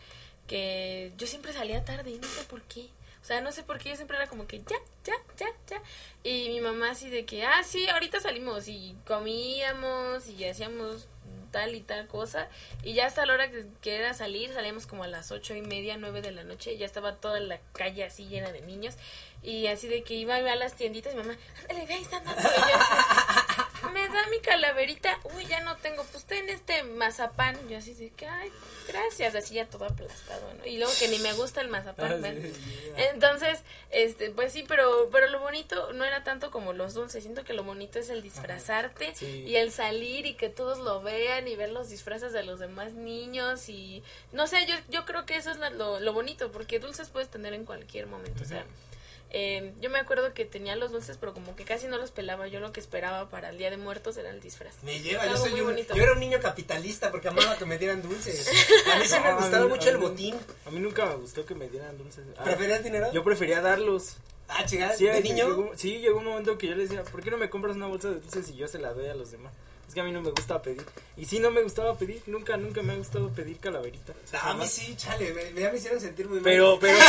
que 0.49 1.12
yo 1.17 1.29
siempre 1.29 1.53
salía 1.53 1.85
tarde 1.85 2.11
y 2.11 2.19
no 2.19 2.27
sé 2.27 2.43
por 2.45 2.62
qué. 2.62 2.88
O 3.23 3.25
sea, 3.25 3.41
no 3.41 3.53
sé 3.53 3.62
por 3.62 3.79
qué 3.79 3.91
yo 3.91 3.97
siempre 3.97 4.17
era 4.17 4.27
como 4.27 4.47
que 4.47 4.59
ya, 4.59 4.77
ya, 5.05 5.14
ya, 5.37 5.47
ya. 5.69 5.83
Y 6.25 6.49
mi 6.49 6.61
mamá 6.61 6.91
así 6.91 7.11
de 7.11 7.25
que, 7.25 7.45
ah, 7.45 7.62
sí, 7.62 7.88
ahorita 7.88 8.21
salimos 8.21 8.67
y 8.69 8.97
comíamos 9.07 10.29
y 10.29 10.45
hacíamos 10.45 11.07
tal 11.53 11.75
y 11.75 11.81
tal 11.81 12.07
cosa. 12.07 12.49
Y 12.83 12.95
ya 12.95 13.07
hasta 13.07 13.27
la 13.27 13.35
hora 13.35 13.51
que, 13.51 13.67
que 13.81 13.97
era 13.97 14.14
salir, 14.14 14.53
salíamos 14.53 14.87
como 14.87 15.05
a 15.05 15.09
las 15.09 15.31
ocho 15.31 15.55
y 15.55 15.62
media, 15.62 15.99
nueve 15.99 16.23
de 16.23 16.33
la 16.33 16.45
noche. 16.45 16.73
Y 16.73 16.79
ya 16.79 16.87
estaba 16.87 17.17
toda 17.17 17.38
la 17.41 17.61
calle 17.73 18.05
así 18.05 18.27
llena 18.27 18.51
de 18.51 18.62
niños. 18.62 18.97
Y 19.42 19.66
así 19.68 19.87
de 19.88 20.03
que 20.03 20.14
iba 20.14 20.37
a 20.37 20.57
las 20.57 20.74
tienditas, 20.74 21.14
mi 21.14 21.22
mamá, 21.22 21.37
ándale, 21.62 21.87
ve, 21.87 21.94
ahí 21.94 22.03
están 22.03 22.24
dando. 22.24 22.40
Así, 22.42 23.88
me 23.92 24.07
da 24.09 24.27
mi 24.31 24.40
calaverita. 24.40 25.18
Uy, 25.37 25.46
ya 25.46 25.61
no 25.61 25.77
tengo. 25.77 26.05
Pues 26.05 26.24
ten 26.24 26.48
este 26.51 26.83
mazapán. 26.83 27.57
Y 27.66 27.72
yo 27.72 27.79
así 27.79 27.94
de 27.94 28.11
que, 28.11 28.27
ay, 28.27 28.51
gracias. 28.88 29.35
Así 29.35 29.55
ya 29.55 29.66
todo 29.66 29.85
aplastado, 29.87 30.53
¿no? 30.55 30.66
Y 30.66 30.79
luego 30.79 30.92
que 30.98 31.09
ni 31.09 31.18
me 31.20 31.33
gusta 31.35 31.61
el 31.61 31.68
mazapán. 31.68 32.12
Ah, 32.12 32.16
bueno. 32.18 32.40
sí, 32.42 32.92
Entonces, 32.96 33.61
este, 33.90 34.31
pues 34.31 34.53
sí, 34.53 34.64
pero, 34.66 35.09
pero 35.12 35.29
lo 35.29 35.38
bonito 35.40 35.92
no 35.92 36.05
era 36.05 36.24
tanto 36.24 36.51
como 36.51 36.72
los 36.72 36.94
dulces. 36.94 37.22
Siento 37.22 37.44
que 37.44 37.53
lo 37.55 37.62
bonito 37.64 37.98
es 38.01 38.11
el 38.11 38.22
disfrazarte 38.22 39.14
Sí. 39.14 39.44
y 39.46 39.57
el 39.57 39.70
salir 39.72 40.27
y 40.27 40.35
que 40.35 40.48
todos 40.48 40.79
lo 40.79 41.01
vean 41.01 41.46
y 41.48 41.55
ver 41.57 41.70
los 41.70 41.88
disfraces 41.88 42.33
de 42.33 42.42
los 42.42 42.59
demás 42.59 42.92
niños 42.92 43.68
y 43.68 44.03
no 44.33 44.46
sé, 44.48 44.66
yo, 44.66 44.74
yo 44.88 45.05
creo 45.07 45.24
que 45.24 45.37
eso 45.37 45.51
es 45.51 45.59
la- 45.59 45.70
lo, 45.70 46.01
lo 46.01 46.12
bonito 46.12 46.51
porque 46.53 46.79
dulces 46.81 47.09
puedes 47.09 47.31
tener 47.31 47.55
en 47.55 47.64
cualquier 47.64 48.07
momento, 48.07 48.42
o 48.42 48.46
sea. 48.46 48.64
Eh, 49.31 49.75
yo 49.81 49.91
me 49.91 49.99
acuerdo 49.99 50.33
que 50.35 50.45
tenía 50.45 50.75
los 50.77 50.91
dulces, 50.93 51.17
pero 51.19 51.35
como 51.35 51.55
que 51.57 51.64
casi 51.64 51.87
no 51.87 51.99
los 51.99 52.11
pelaba. 52.11 52.49
Yo 52.49 52.61
lo 52.61 52.73
que 52.73 52.81
esperaba 52.81 53.29
para 53.29 53.51
el 53.51 53.59
Día 53.59 53.71
de 53.71 53.77
Muertos 53.77 54.17
era 54.17 54.31
el 54.31 54.41
disfraz. 54.41 54.83
Me 54.83 55.01
lleva, 55.01 55.27
yo 55.27 55.37
soy 55.37 55.51
muy 55.51 55.61
un, 55.61 55.67
bonito. 55.69 55.95
yo 55.95 56.03
era 56.03 56.12
un 56.12 56.21
niño 56.21 56.38
capitalista 56.41 57.11
porque 57.11 57.29
amaba 57.29 57.57
que 57.59 57.64
me 57.67 57.77
dieran 57.79 58.01
dulces. 58.03 58.49
A 58.93 58.99
mí 58.99 59.05
sí 59.07 59.17
me 59.23 59.35
gustaba 59.35 59.64
mí- 59.64 59.71
mucho 59.71 59.88
el 59.91 59.99
mí- 59.99 60.03
botín. 60.05 60.37
A 60.67 60.71
mí 60.71 60.79
nunca 60.81 61.07
me 61.07 61.17
gustó 61.17 61.45
que 61.45 61.55
me 61.55 61.69
dieran 61.69 61.97
dulces. 61.99 62.25
Ah, 62.38 62.45
¿Preferías 62.45 62.83
dinero? 62.83 63.12
Yo 63.12 63.23
prefería 63.25 63.61
darlos. 63.61 64.17
Ah, 64.49 64.64
chingada, 64.64 64.95
Sí, 64.97 65.05
¿de 65.05 65.21
llegó- 65.23 65.57
niño? 65.57 65.71
sí, 65.77 65.99
llegó 65.99 66.19
un 66.19 66.25
momento 66.25 66.57
que 66.57 66.69
yo 66.69 66.75
le 66.75 66.85
decía, 66.85 67.05
¿por 67.05 67.23
qué 67.23 67.31
no 67.31 67.37
me 67.37 67.51
compras 67.51 67.77
una 67.77 67.87
bolsa 67.87 68.09
de 68.09 68.14
dulces 68.21 68.49
y 68.49 68.57
yo 68.57 68.67
se 68.67 68.79
la 68.79 68.95
doy 68.95 69.09
a 69.09 69.14
los 69.14 69.31
demás? 69.31 69.53
Que 69.99 70.03
a 70.03 70.05
mí 70.05 70.13
no 70.13 70.23
me 70.23 70.31
gusta 70.31 70.63
pedir. 70.63 70.85
Y 71.17 71.25
sí, 71.25 71.41
no 71.41 71.51
me 71.51 71.61
gustaba 71.61 71.99
pedir. 71.99 72.23
Nunca, 72.29 72.57
nunca 72.57 72.83
me 72.83 72.93
ha 72.93 72.97
gustado 72.97 73.31
pedir 73.31 73.59
calaverita. 73.59 74.13
Ah, 74.33 74.51
a 74.51 74.55
mí 74.55 74.65
sí, 74.65 74.95
chale, 74.95 75.33
me, 75.33 75.61
ya 75.61 75.73
me 75.73 75.77
hicieron 75.77 75.99
sentir 76.01 76.29
muy 76.29 76.37
mal. 76.37 76.45
Pero, 76.45 76.79
pero 76.79 76.97
sí, 76.97 77.05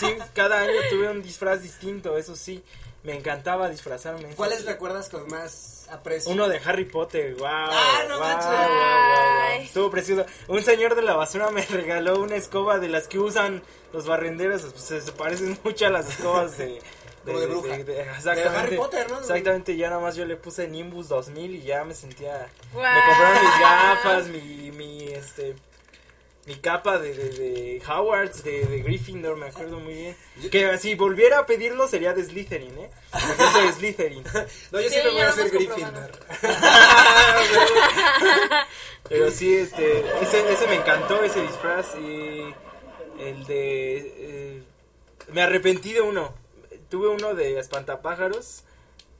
sí, 0.00 0.06
sí, 0.06 0.16
cada 0.34 0.60
año 0.60 0.78
tuve 0.90 1.08
un 1.08 1.22
disfraz 1.22 1.62
distinto, 1.62 2.18
eso 2.18 2.36
sí. 2.36 2.62
Me 3.04 3.16
encantaba 3.16 3.70
disfrazarme. 3.70 4.34
¿Cuáles 4.34 4.66
recuerdas 4.66 5.08
con 5.08 5.26
más 5.28 5.86
aprecio? 5.90 6.30
Uno 6.30 6.46
de 6.46 6.60
Harry 6.62 6.84
Potter, 6.84 7.36
wow. 7.36 7.48
Ah, 7.48 8.04
no 8.06 8.20
manches. 8.20 8.50
Ay. 8.50 9.64
Estuvo 9.64 9.90
precioso. 9.90 10.26
Un 10.48 10.62
señor 10.62 10.96
de 10.96 11.00
la 11.00 11.14
basura 11.16 11.50
me 11.50 11.64
regaló 11.70 12.20
una 12.20 12.36
escoba 12.36 12.78
de 12.78 12.88
las 12.88 13.08
que 13.08 13.18
usan 13.18 13.62
los 13.94 14.06
barrenderos. 14.06 14.60
Pues, 14.60 14.84
se, 14.84 15.00
se 15.00 15.12
parecen 15.12 15.58
mucho 15.64 15.86
a 15.86 15.88
las 15.90 16.06
escobas 16.10 16.58
de. 16.58 16.82
Como 17.24 17.40
de 17.40 17.46
bruja. 17.46 17.76
exactamente. 17.76 18.50
De 18.50 18.56
Harry 18.58 18.76
Potter, 18.76 19.10
¿no? 19.10 19.18
Exactamente, 19.20 19.76
ya 19.76 19.88
nada 19.90 20.00
más 20.00 20.16
yo 20.16 20.24
le 20.24 20.36
puse 20.36 20.66
Nimbus 20.68 21.08
2000 21.08 21.54
y 21.56 21.62
ya 21.62 21.84
me 21.84 21.94
sentía. 21.94 22.48
Me 22.74 23.02
compraron 23.06 23.44
mis 23.44 23.60
gafas, 23.60 24.26
mi, 24.28 24.70
mi, 24.72 25.04
este. 25.08 25.54
Mi 26.46 26.54
capa 26.56 26.98
de, 26.98 27.14
de, 27.14 27.28
de 27.30 27.82
Hogwarts, 27.86 28.42
de, 28.42 28.64
de 28.64 28.80
Gryffindor, 28.82 29.36
me 29.36 29.46
acuerdo 29.48 29.78
muy 29.78 29.92
bien. 29.94 30.16
Que 30.50 30.78
si 30.78 30.94
volviera 30.94 31.40
a 31.40 31.46
pedirlo 31.46 31.86
sería 31.86 32.14
de 32.14 32.24
Slytherin, 32.24 32.76
¿eh? 32.78 32.90
Porque 33.12 33.44
soy 33.52 33.72
Slytherin. 33.72 34.24
No, 34.72 34.80
yo 34.80 34.88
Sí, 34.88 34.94
siempre 34.94 35.12
voy 35.12 35.20
a 35.20 35.32
ser 35.32 35.50
Gryffindor. 35.50 36.10
Pero 39.08 39.30
sí, 39.30 39.56
este, 39.56 40.00
ese, 40.22 40.52
ese 40.52 40.66
me 40.66 40.76
encantó, 40.76 41.22
ese 41.22 41.42
disfraz. 41.42 41.94
Y 41.96 42.54
el 43.20 43.44
de... 43.46 43.96
eh, 43.98 44.62
me 45.32 45.42
arrepentí 45.42 45.92
de 45.92 46.00
uno. 46.00 46.34
Tuve 46.90 47.08
uno 47.08 47.34
de 47.34 47.58
espantapájaros, 47.58 48.64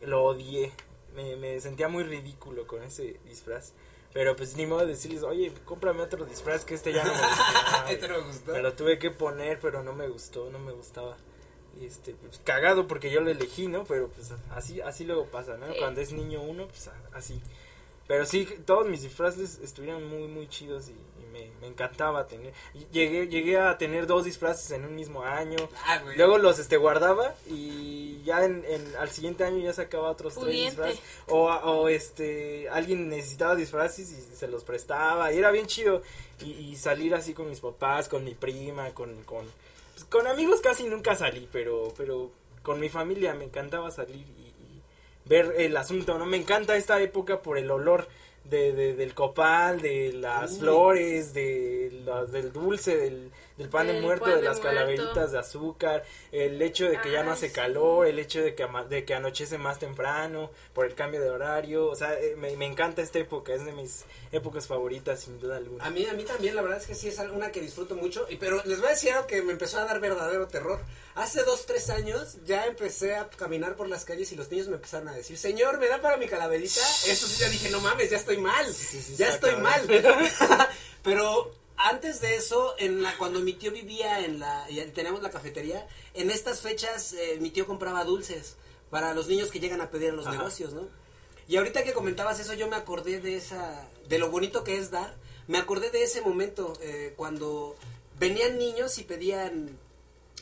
lo 0.03 0.25
odié. 0.25 0.73
Me, 1.15 1.37
me 1.37 1.61
sentía 1.61 1.89
muy 1.89 2.05
ridículo 2.05 2.67
con 2.67 2.83
ese 2.83 3.19
disfraz. 3.25 3.73
Pero 4.13 4.35
pues 4.35 4.57
ni 4.57 4.67
modo 4.67 4.81
de 4.81 4.89
decirles, 4.89 5.23
oye, 5.23 5.53
cómprame 5.65 6.03
otro 6.03 6.25
disfraz 6.25 6.65
que 6.65 6.75
este 6.75 6.93
ya 6.93 7.05
no 7.05 7.13
me 7.13 7.21
gustó. 7.21 7.43
Este 7.91 8.09
no 8.09 8.19
me 8.19 8.27
gustó. 8.27 8.53
Me 8.53 8.63
lo 8.63 8.73
tuve 8.75 8.99
que 8.99 9.11
poner, 9.11 9.61
pero 9.61 9.83
no 9.83 9.93
me 9.93 10.09
gustó, 10.09 10.51
no 10.51 10.59
me 10.59 10.73
gustaba. 10.73 11.17
Y 11.81 11.87
este, 11.87 12.15
pues 12.15 12.41
cagado 12.45 12.89
porque 12.89 13.11
yo 13.11 13.21
lo 13.21 13.31
elegí, 13.31 13.69
¿no? 13.69 13.85
Pero 13.85 14.09
pues 14.09 14.33
así, 14.51 14.81
así 14.81 15.05
luego 15.05 15.27
pasa, 15.27 15.57
¿no? 15.57 15.73
Sí. 15.73 15.79
Cuando 15.79 16.01
es 16.01 16.13
niño 16.13 16.43
uno, 16.43 16.67
pues 16.67 16.91
así. 17.13 17.41
Pero 18.09 18.27
sí, 18.27 18.49
todos 18.67 18.89
mis 18.89 19.03
disfraces 19.03 19.61
estuvieron 19.63 20.05
muy, 20.09 20.27
muy 20.27 20.49
chidos 20.49 20.89
y 20.89 20.97
me, 21.33 21.51
me 21.61 21.67
encantaba 21.69 22.27
tener. 22.27 22.53
Llegué, 22.93 23.29
llegué 23.29 23.59
a 23.59 23.79
tener 23.79 24.07
dos 24.07 24.25
disfraces 24.25 24.71
en 24.73 24.85
un 24.85 24.95
mismo 24.95 25.23
año. 25.23 25.57
Ah, 25.87 25.99
güey. 26.03 26.17
Luego 26.17 26.39
los 26.39 26.59
este 26.59 26.77
guardaba 26.77 27.35
y 27.49 28.23
ya 28.25 28.45
en, 28.45 28.65
en- 28.67 28.97
al 28.97 29.11
siguiente 29.11 29.45
año 29.45 29.59
ya 29.59 29.73
sacaba 29.73 30.11
otros 30.11 30.35
tres 30.35 30.47
disfraces. 30.67 31.01
O, 31.29 31.49
o 31.51 31.89
este 31.89 32.69
alguien 32.71 33.09
necesitaba 33.09 33.55
disfraces 33.57 34.11
y 34.13 34.37
se 34.37 34.49
los 34.49 34.65
prestaba. 34.65 35.33
Y 35.33 35.39
era 35.39 35.51
bien 35.51 35.67
chido. 35.67 36.03
Y, 36.41 36.51
y 36.53 36.77
salir 36.77 37.15
así 37.15 37.35
con 37.35 37.49
mis 37.49 37.61
papás, 37.61 38.09
con 38.09 38.25
mi 38.25 38.35
prima, 38.35 38.91
con, 38.91 39.23
con, 39.25 39.45
pues, 39.95 40.05
con 40.07 40.27
amigos 40.27 40.61
casi 40.63 40.85
nunca 40.85 41.15
salí, 41.15 41.49
pero, 41.53 41.93
pero 41.97 42.31
con 42.63 42.81
mi 42.81 42.89
familia 42.89 43.35
me 43.35 43.45
encantaba 43.45 43.91
salir 43.91 44.17
y, 44.17 44.43
y 44.49 44.83
ver 45.27 45.55
el 45.59 45.77
asunto, 45.77 46.17
¿no? 46.19 46.25
Me 46.25 46.39
encanta 46.39 46.77
esta 46.77 47.01
época 47.03 47.43
por 47.43 47.59
el 47.59 47.71
olor 47.71 48.09
de, 48.51 48.73
de- 48.73 48.95
del 48.95 49.15
copal, 49.15 49.81
de 49.81 50.13
las 50.13 50.59
flores, 50.59 51.33
de 51.33 52.03
del 52.33 52.53
dulce, 52.53 52.97
del, 52.97 53.31
del 53.61 53.69
pan 53.69 53.87
de 53.87 53.93
Del 53.93 54.03
muerto, 54.03 54.25
pan 54.25 54.35
de 54.35 54.41
de 54.41 54.43
las 54.49 54.59
muerto. 54.59 54.75
calaveritas 54.75 55.33
de 55.33 55.39
azúcar, 55.39 56.05
el 56.33 56.61
hecho 56.63 56.87
de 56.89 57.01
que 57.01 57.11
ya 57.13 57.23
no 57.23 57.33
hace 57.33 57.49
sí. 57.49 57.55
calor, 57.55 58.07
el 58.07 58.19
hecho 58.19 58.41
de 58.43 58.55
que, 58.55 58.63
ama- 58.63 58.85
de 58.85 59.05
que 59.05 59.15
anochece 59.15 59.59
más 59.59 59.79
temprano 59.79 60.51
por 60.73 60.87
el 60.87 60.95
cambio 60.95 61.21
de 61.21 61.31
horario, 61.31 61.87
o 61.89 61.95
sea, 61.95 62.15
eh, 62.19 62.35
me, 62.37 62.57
me 62.57 62.67
encanta 62.67 63.03
esta 63.03 63.19
época, 63.19 63.53
es 63.55 63.65
de 63.65 63.73
mis 63.73 64.05
épocas 64.33 64.67
favoritas 64.67 65.21
sin 65.21 65.39
duda 65.39 65.59
alguna. 65.59 65.85
A 65.85 65.91
mí, 65.91 66.07
a 66.07 66.15
mí 66.15 66.25
también, 66.25 66.57
la 66.57 66.63
verdad 66.63 66.79
es 66.79 66.87
que 66.87 66.95
sí 66.95 67.09
es 67.09 67.19
una 67.19 67.53
que 67.53 67.61
disfruto 67.61 67.95
mucho. 67.97 68.27
y- 68.31 68.37
Pero 68.37 68.63
les 68.65 68.79
voy 68.79 68.89
a 68.89 68.91
decir 68.91 69.13
algo 69.13 69.27
que 69.27 69.43
me 69.43 69.53
empezó 69.53 69.79
a 69.79 69.85
dar 69.85 70.01
verdadero 70.01 70.49
terror. 70.49 70.81
Hace 71.17 71.43
dos, 71.43 71.67
tres 71.67 71.91
años 71.91 72.39
ya 72.47 72.65
empecé 72.67 73.15
a 73.17 73.29
caminar 73.29 73.77
por 73.77 73.89
las 73.89 74.05
calles 74.05 74.33
y 74.33 74.37
los 74.37 74.51
niños 74.51 74.69
me 74.69 74.77
empezaron 74.77 75.09
a 75.09 75.13
decir, 75.13 75.37
señor, 75.37 75.79
¿me 75.79 75.89
da 75.89 76.01
para 76.01 76.17
mi 76.17 76.27
calaverita? 76.29 76.81
Eso 77.07 77.27
sí, 77.27 77.41
ya 77.41 77.49
dije, 77.49 77.69
no 77.69 77.81
mames, 77.81 78.09
ya 78.11 78.17
estoy 78.17 78.39
mal. 78.39 78.73
sí, 78.73 79.03
sí, 79.03 79.17
ya 79.17 79.29
estoy 79.29 79.57
mal. 79.57 79.87
pero 81.03 81.51
antes 81.89 82.21
de 82.21 82.37
eso, 82.37 82.75
en 82.79 83.03
la, 83.03 83.17
cuando 83.17 83.41
mi 83.41 83.53
tío 83.55 83.73
vivía 83.73 84.25
en 84.25 84.39
la, 84.39 84.67
y 84.71 84.81
teníamos 84.93 85.23
la 85.23 85.31
cafetería, 85.31 85.87
en 86.15 86.31
estas 86.31 86.61
fechas 86.61 87.13
eh, 87.13 87.39
mi 87.41 87.51
tío 87.51 87.67
compraba 87.67 88.05
dulces 88.05 88.57
para 88.91 89.15
los 89.15 89.29
niños 89.29 89.51
que 89.51 89.61
llegan 89.61 89.81
a 89.81 89.91
pedir 89.91 90.11
a 90.11 90.15
los 90.15 90.27
Ajá. 90.27 90.37
negocios, 90.37 90.73
¿no? 90.73 90.89
Y 91.49 91.57
ahorita 91.57 91.83
que 91.83 91.93
comentabas 91.93 92.39
eso, 92.39 92.55
yo 92.55 92.69
me 92.69 92.77
acordé 92.77 93.21
de 93.21 93.37
esa, 93.37 93.89
de 94.09 94.19
lo 94.19 94.31
bonito 94.31 94.63
que 94.63 94.77
es 94.77 94.91
dar. 94.91 95.15
Me 95.49 95.59
acordé 95.59 95.91
de 95.91 96.05
ese 96.05 96.21
momento 96.21 96.75
eh, 96.81 97.13
cuando 97.17 97.77
venían 98.21 98.57
niños 98.57 98.99
y 98.99 99.03
pedían, 99.03 99.77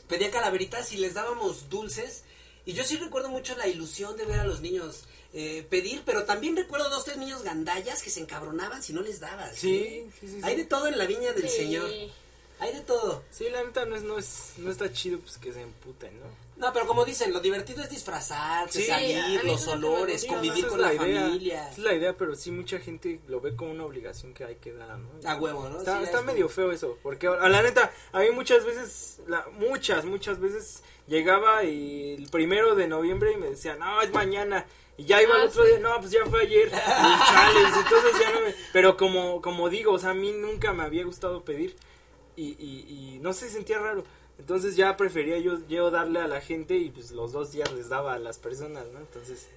pedían 0.07 0.31
calaveritas 0.31 0.93
y 0.93 0.99
les 0.99 1.15
dábamos 1.15 1.71
dulces. 1.71 2.25
Y 2.69 2.75
yo 2.75 2.85
sí 2.85 2.99
recuerdo 2.99 3.31
mucho 3.31 3.57
la 3.57 3.67
ilusión 3.67 4.15
de 4.19 4.27
ver 4.27 4.41
a 4.41 4.45
los 4.45 4.61
niños 4.61 5.05
eh, 5.33 5.67
pedir, 5.71 6.03
pero 6.05 6.25
también 6.25 6.55
recuerdo 6.55 6.91
dos, 6.91 7.03
tres 7.03 7.17
niños 7.17 7.43
gandallas 7.43 8.03
que 8.03 8.11
se 8.11 8.21
encabronaban 8.21 8.83
si 8.83 8.93
no 8.93 9.01
les 9.01 9.21
dabas. 9.21 9.57
Sí, 9.57 10.05
sí, 10.21 10.27
sí, 10.29 10.35
sí. 10.35 10.41
Hay 10.43 10.55
de 10.55 10.67
todo 10.67 10.87
en 10.87 10.99
la 10.99 11.07
viña 11.07 11.33
del 11.33 11.49
Sí. 11.49 11.57
Señor. 11.57 11.91
Hay 12.61 12.75
de 12.75 12.81
todo. 12.81 13.25
Sí, 13.31 13.49
la 13.49 13.65
neta 13.65 13.87
no 13.87 13.97
es, 13.97 14.03
no 14.03 14.19
es, 14.19 14.53
no 14.59 14.71
está 14.71 14.93
chido 14.93 15.19
pues 15.19 15.39
que 15.39 15.51
se 15.51 15.63
emputen, 15.63 16.21
¿no? 16.21 16.27
No, 16.59 16.73
pero 16.73 16.87
como 16.87 17.07
dicen, 17.07 17.33
lo 17.33 17.41
divertido 17.41 17.83
es 17.83 17.89
disfrazarse, 17.89 18.85
salir, 18.85 19.45
los 19.45 19.67
olores, 19.69 20.27
convivir 20.27 20.67
con 20.67 20.81
la, 20.81 20.93
idea, 20.93 21.23
familia. 21.23 21.63
esa 21.63 21.71
Es 21.71 21.79
la 21.79 21.95
idea, 21.95 22.17
pero 22.19 22.35
sí 22.35 22.51
mucha 22.51 22.81
gente 22.81 23.21
lo 23.29 23.41
ve 23.41 23.55
como 23.57 23.71
una 23.71 23.85
obligación 23.85 24.35
que 24.35 24.45
hay 24.45 24.57
que 24.57 24.73
dar, 24.73 24.99
¿no? 24.99 25.09
A 25.25 25.37
huevo, 25.37 25.69
¿no? 25.69 25.79
Está, 25.79 25.99
Sí, 25.99 26.05
está 26.05 26.19
es 26.19 26.25
medio 26.25 26.49
feo 26.49 26.73
eso, 26.73 26.99
porque 27.03 27.29
a 27.29 27.49
la 27.49 27.63
neta, 27.63 27.93
a 28.13 28.21
mí 28.21 28.31
muchas 28.33 28.65
veces, 28.65 29.21
la, 29.29 29.47
muchas, 29.53 30.05
muchas 30.05 30.41
veces 30.41 30.83
llegaba 31.09 31.65
y 31.65 32.15
el 32.15 32.29
primero 32.31 32.75
de 32.75 32.87
noviembre 32.89 33.33
y 33.33 33.37
me 33.37 33.51
decía, 33.51 33.75
no, 33.77 34.01
es 34.03 34.13
mañana. 34.13 34.67
Y 34.97 35.05
ya 35.05 35.23
iba 35.23 35.35
Ah, 35.37 35.43
el 35.43 35.49
otro 35.49 35.63
sí. 35.65 35.71
día, 35.71 35.79
no, 35.81 35.97
pues 36.01 36.11
ya 36.11 36.25
fue 36.27 36.43
ayer. 36.43 36.71
Chales, 36.71 37.77
entonces 37.77 38.21
ya 38.21 38.33
no 38.33 38.41
me... 38.41 38.55
Pero 38.73 38.97
como, 38.97 39.41
como 39.41 39.69
digo, 39.69 39.93
o 39.93 39.99
sea, 39.99 40.11
a 40.11 40.15
mí 40.15 40.33
nunca 40.33 40.73
me 40.73 40.83
había 40.83 41.05
gustado 41.05 41.45
pedir 41.45 41.77
y, 42.37 42.49
y, 42.59 42.87
y 43.15 43.19
no 43.21 43.33
sé, 43.33 43.49
sentía 43.49 43.79
raro. 43.79 44.05
Entonces 44.39 44.77
ya 44.77 44.97
prefería 44.97 45.39
yo, 45.39 45.59
yo 45.69 45.91
darle 45.91 46.21
a 46.21 46.29
la 46.29 46.41
gente 46.41 46.77
y 46.77 46.91
pues 46.91 47.11
los 47.13 47.33
dos 47.33 47.53
días 47.53 47.73
les 47.73 47.89
daba 47.89 48.15
a 48.15 48.19
las 48.19 48.39
personas, 48.39 48.87
¿no? 48.93 49.01
Entonces 49.01 49.49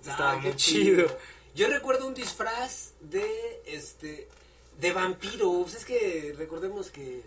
estaba 0.00 0.32
Ah, 0.32 0.36
muy 0.36 0.50
qué 0.50 0.56
chido. 0.56 1.06
Yo 1.54 1.68
recuerdo 1.68 2.06
un 2.06 2.14
disfraz 2.14 2.92
de 3.00 3.62
este 3.66 4.28
de 4.80 4.92
vampiro. 4.92 5.50
Pues 5.62 5.74
es 5.74 5.84
que 5.84 6.34
recordemos 6.38 6.90
que 6.92 7.22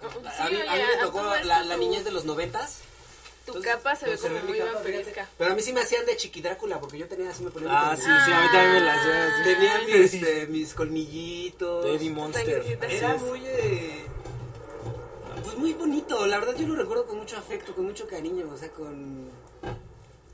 sí, 0.00 0.06
a, 0.38 0.48
mí, 0.50 0.56
a 0.66 0.74
mí 0.76 0.82
me 0.82 1.00
a 1.00 1.04
tocó 1.04 1.22
la, 1.22 1.62
la 1.64 1.76
niñez 1.76 2.04
de 2.04 2.10
los 2.12 2.24
noventas. 2.24 2.80
Tu 3.46 3.52
Entonces, 3.52 3.72
capa 3.74 3.94
se 3.96 4.06
ve 4.10 4.18
como 4.18 4.38
muy 4.40 4.58
capa, 4.58 4.72
vampiresca. 4.72 5.28
Pero 5.38 5.52
a 5.52 5.54
mí 5.54 5.62
sí 5.62 5.72
me 5.72 5.80
hacían 5.80 6.04
de 6.04 6.16
chiquidrácula 6.16 6.80
porque 6.80 6.98
yo 6.98 7.06
tenía 7.06 7.30
así 7.30 7.44
me 7.44 7.50
ponía 7.50 7.68
Ah, 7.70 7.96
sí, 7.96 8.02
sí, 8.02 8.32
a 8.32 8.40
mí 8.40 8.46
también 8.52 8.72
me 8.74 8.80
las 8.80 9.06
veo 9.06 9.22
así. 9.22 9.42
Tenía 9.44 9.78
mis, 9.86 10.14
este, 10.14 10.46
mis 10.48 10.74
colmillitos. 10.74 11.84
De 11.84 11.94
Eddie 11.94 12.10
Monster. 12.10 12.78
Era 12.90 13.14
muy 13.16 13.40
eh, 13.46 14.06
pues 15.44 15.56
muy 15.56 15.72
bonito, 15.74 16.26
la 16.26 16.38
verdad 16.40 16.56
yo 16.56 16.66
lo 16.66 16.74
recuerdo 16.74 17.06
con 17.06 17.18
mucho 17.18 17.36
afecto, 17.38 17.72
con 17.74 17.84
mucho 17.86 18.08
cariño, 18.08 18.48
o 18.52 18.56
sea, 18.56 18.70
con 18.70 19.30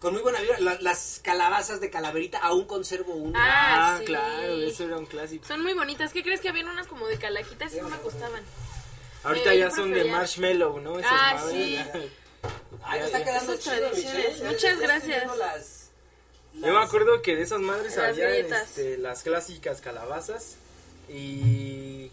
con 0.00 0.14
muy 0.14 0.22
buena 0.22 0.40
vibra. 0.40 0.58
La- 0.60 0.80
las 0.80 1.20
calabazas 1.22 1.80
de 1.80 1.90
calaverita 1.90 2.38
aún 2.38 2.64
conservo 2.64 3.12
una. 3.14 3.38
Ah, 3.38 3.94
Ah, 3.94 3.98
sí. 3.98 4.04
claro, 4.06 4.54
eso 4.62 4.84
era 4.84 4.96
un 4.98 5.06
clásico. 5.06 5.46
Son 5.46 5.62
muy 5.62 5.74
bonitas. 5.74 6.12
¿Qué 6.12 6.22
crees 6.22 6.40
que 6.40 6.48
habían 6.48 6.68
unas 6.68 6.86
como 6.88 7.06
de 7.06 7.18
calajitas 7.18 7.74
y 7.74 7.80
no 7.80 7.88
me 7.90 7.98
gustaban? 7.98 8.42
Ahorita 9.22 9.52
Eh, 9.52 9.58
ya 9.58 9.68
yo 9.68 9.74
son 9.76 9.92
de 9.92 10.04
marshmallow, 10.04 10.80
¿no? 10.80 10.98
Esas 10.98 11.12
Ah, 11.14 11.34
madres, 11.36 11.52
sí. 11.64 11.72
ya. 11.74 11.92
Ay, 12.82 13.00
Ya, 13.00 13.06
está 13.06 13.24
quedando 13.24 13.56
chido, 13.56 13.76
tradiciones. 13.76 14.16
Michelle. 14.26 14.44
Muchas 14.44 14.62
Ya 14.62 14.70
estoy 14.70 14.86
gracias. 14.86 15.16
viendo 15.16 15.36
las- 15.36 15.90
Yo 16.54 16.60
me 16.60 16.72
las- 16.72 16.86
acuerdo 16.88 17.22
que 17.22 17.36
de 17.36 17.42
esas 17.42 17.60
madres 17.60 17.96
Las 17.96 18.08
había 18.10 18.30
este, 18.36 18.98
las 18.98 19.22
clásicas 19.22 19.80
calabazas 19.80 20.56
y 21.08 22.10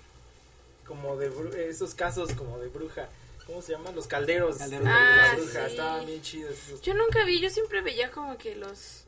como 0.87 1.17
de 1.17 1.31
bru- 1.31 1.53
esos 1.55 1.95
casos 1.95 2.33
como 2.33 2.59
de 2.59 2.67
bruja. 2.69 3.09
¿Cómo 3.45 3.61
se 3.63 3.71
llaman? 3.73 3.95
Los 3.95 4.05
calderos. 4.07 4.57
Calderos 4.57 4.85
de 4.85 4.89
de 4.89 4.93
la 4.93 5.31
Ah, 5.31 5.35
bruja. 5.35 5.65
sí. 5.65 5.71
Estaban 5.71 6.05
bien 6.05 6.21
chidos. 6.21 6.55
esos. 6.67 6.81
Yo 6.81 6.93
nunca 6.93 7.23
vi, 7.25 7.39
yo 7.41 7.49
siempre 7.49 7.81
veía 7.81 8.11
como 8.11 8.37
que 8.37 8.55
los 8.55 9.03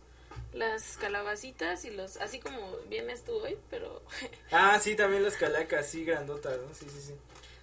las 0.54 0.98
calabacitas 0.98 1.86
y 1.86 1.92
los 1.92 2.18
así 2.18 2.40
como 2.40 2.76
vienes 2.90 3.24
tú 3.24 3.34
hoy, 3.34 3.58
pero 3.70 4.02
Ah, 4.52 4.80
sí, 4.82 4.96
también 4.96 5.24
las 5.24 5.36
calacas, 5.36 5.88
sí, 5.88 6.04
grandotas, 6.04 6.58
¿no? 6.58 6.74
Sí, 6.76 6.86
sí, 6.90 7.02
sí. 7.08 7.14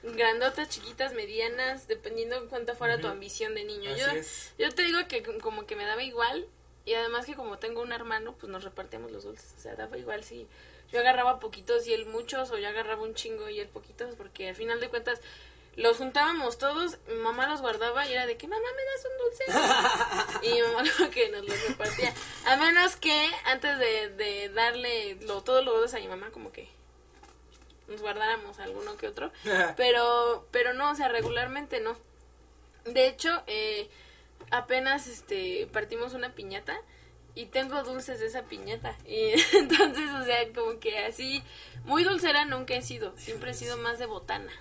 Grandotas, 0.03 0.69
chiquitas, 0.69 1.13
medianas, 1.13 1.89
dependiendo 1.89 2.37
en 2.37 2.49
cuánta 2.49 2.75
fuera 2.75 3.01
tu 3.01 3.09
ambición 3.09 3.55
de 3.55 3.65
niño. 3.65 3.91
Así 3.93 4.01
Yo 4.01 4.07
es. 4.09 4.53
yo 4.59 4.75
te 4.75 4.83
digo 4.83 4.99
que 5.09 5.23
como 5.41 5.67
que 5.67 5.77
me 5.77 5.85
daba 5.85 6.03
igual 6.03 6.47
y 6.85 6.95
además 6.95 7.27
que 7.27 7.35
como 7.35 7.59
tengo 7.59 7.83
un 7.83 7.93
hermano, 7.93 8.35
pues 8.39 8.51
nos 8.51 8.65
repartíamos 8.65 9.11
los 9.11 9.25
dulces, 9.25 9.53
o 9.59 9.61
sea, 9.61 9.75
daba 9.75 9.99
igual 9.99 10.25
si 10.25 10.47
yo 10.91 11.01
agarraba 11.01 11.39
poquitos 11.39 11.87
y 11.87 11.93
él 11.93 12.07
muchos 12.07 12.51
o 12.51 12.59
yo 12.59 12.69
agarraba 12.69 13.03
un 13.03 13.15
chingo 13.15 13.49
y 13.51 13.61
él 13.61 13.69
poquitos 13.69 14.15
porque 14.17 14.49
al 14.49 14.55
final 14.55 14.81
de 14.81 14.89
cuentas 14.89 15.21
los 15.77 15.99
juntábamos 15.99 16.59
todos, 16.59 16.97
mi 17.07 17.15
mamá 17.17 17.47
los 17.47 17.61
guardaba 17.61 18.07
y 18.09 18.13
era 18.13 18.27
de 18.27 18.37
que 18.37 18.49
mamá 18.49 18.67
me 18.75 18.85
das 18.85 19.05
un 19.05 19.19
dulce 19.19 20.47
y 20.49 20.55
mi 20.55 20.63
mamá 20.63 20.83
como 20.97 21.11
que 21.11 21.29
nos 21.29 21.45
los 21.47 21.69
repartía 21.69 22.15
a 22.47 22.57
menos 22.57 22.97
que 22.97 23.31
antes 23.45 23.79
de, 23.79 24.09
de 24.09 24.49
darle 24.49 25.17
lo, 25.27 25.43
todos 25.43 25.65
los 25.65 25.75
dulces 25.75 25.95
a 25.95 26.01
mi 26.01 26.09
mamá 26.09 26.31
como 26.31 26.53
que 26.53 26.69
nos 27.89 28.01
guardáramos 28.01 28.59
alguno 28.59 28.97
que 28.97 29.09
otro 29.09 29.33
pero 29.77 30.47
pero 30.51 30.73
no 30.75 30.91
o 30.91 30.95
sea 30.95 31.09
regularmente 31.09 31.81
no. 31.81 31.97
De 32.85 33.07
hecho 33.07 33.43
eh, 33.47 33.89
apenas 34.51 35.07
este 35.07 35.67
partimos 35.73 36.15
una 36.15 36.35
piñata 36.35 36.77
y 37.35 37.47
tengo 37.47 37.83
dulces 37.85 38.19
de 38.21 38.27
esa 38.27 38.43
piñata. 38.43 38.97
Y 39.07 39.33
entonces 39.57 40.11
o 40.21 40.25
sea 40.25 40.53
como 40.55 40.79
que 40.81 40.99
así 40.99 41.43
muy 41.85 42.05
dulcera 42.05 42.45
nunca 42.45 42.75
he 42.75 42.83
sido 42.83 43.17
siempre 43.17 43.51
he 43.51 43.55
sido 43.55 43.77
más 43.77 43.99
de 43.99 44.07
botana 44.07 44.53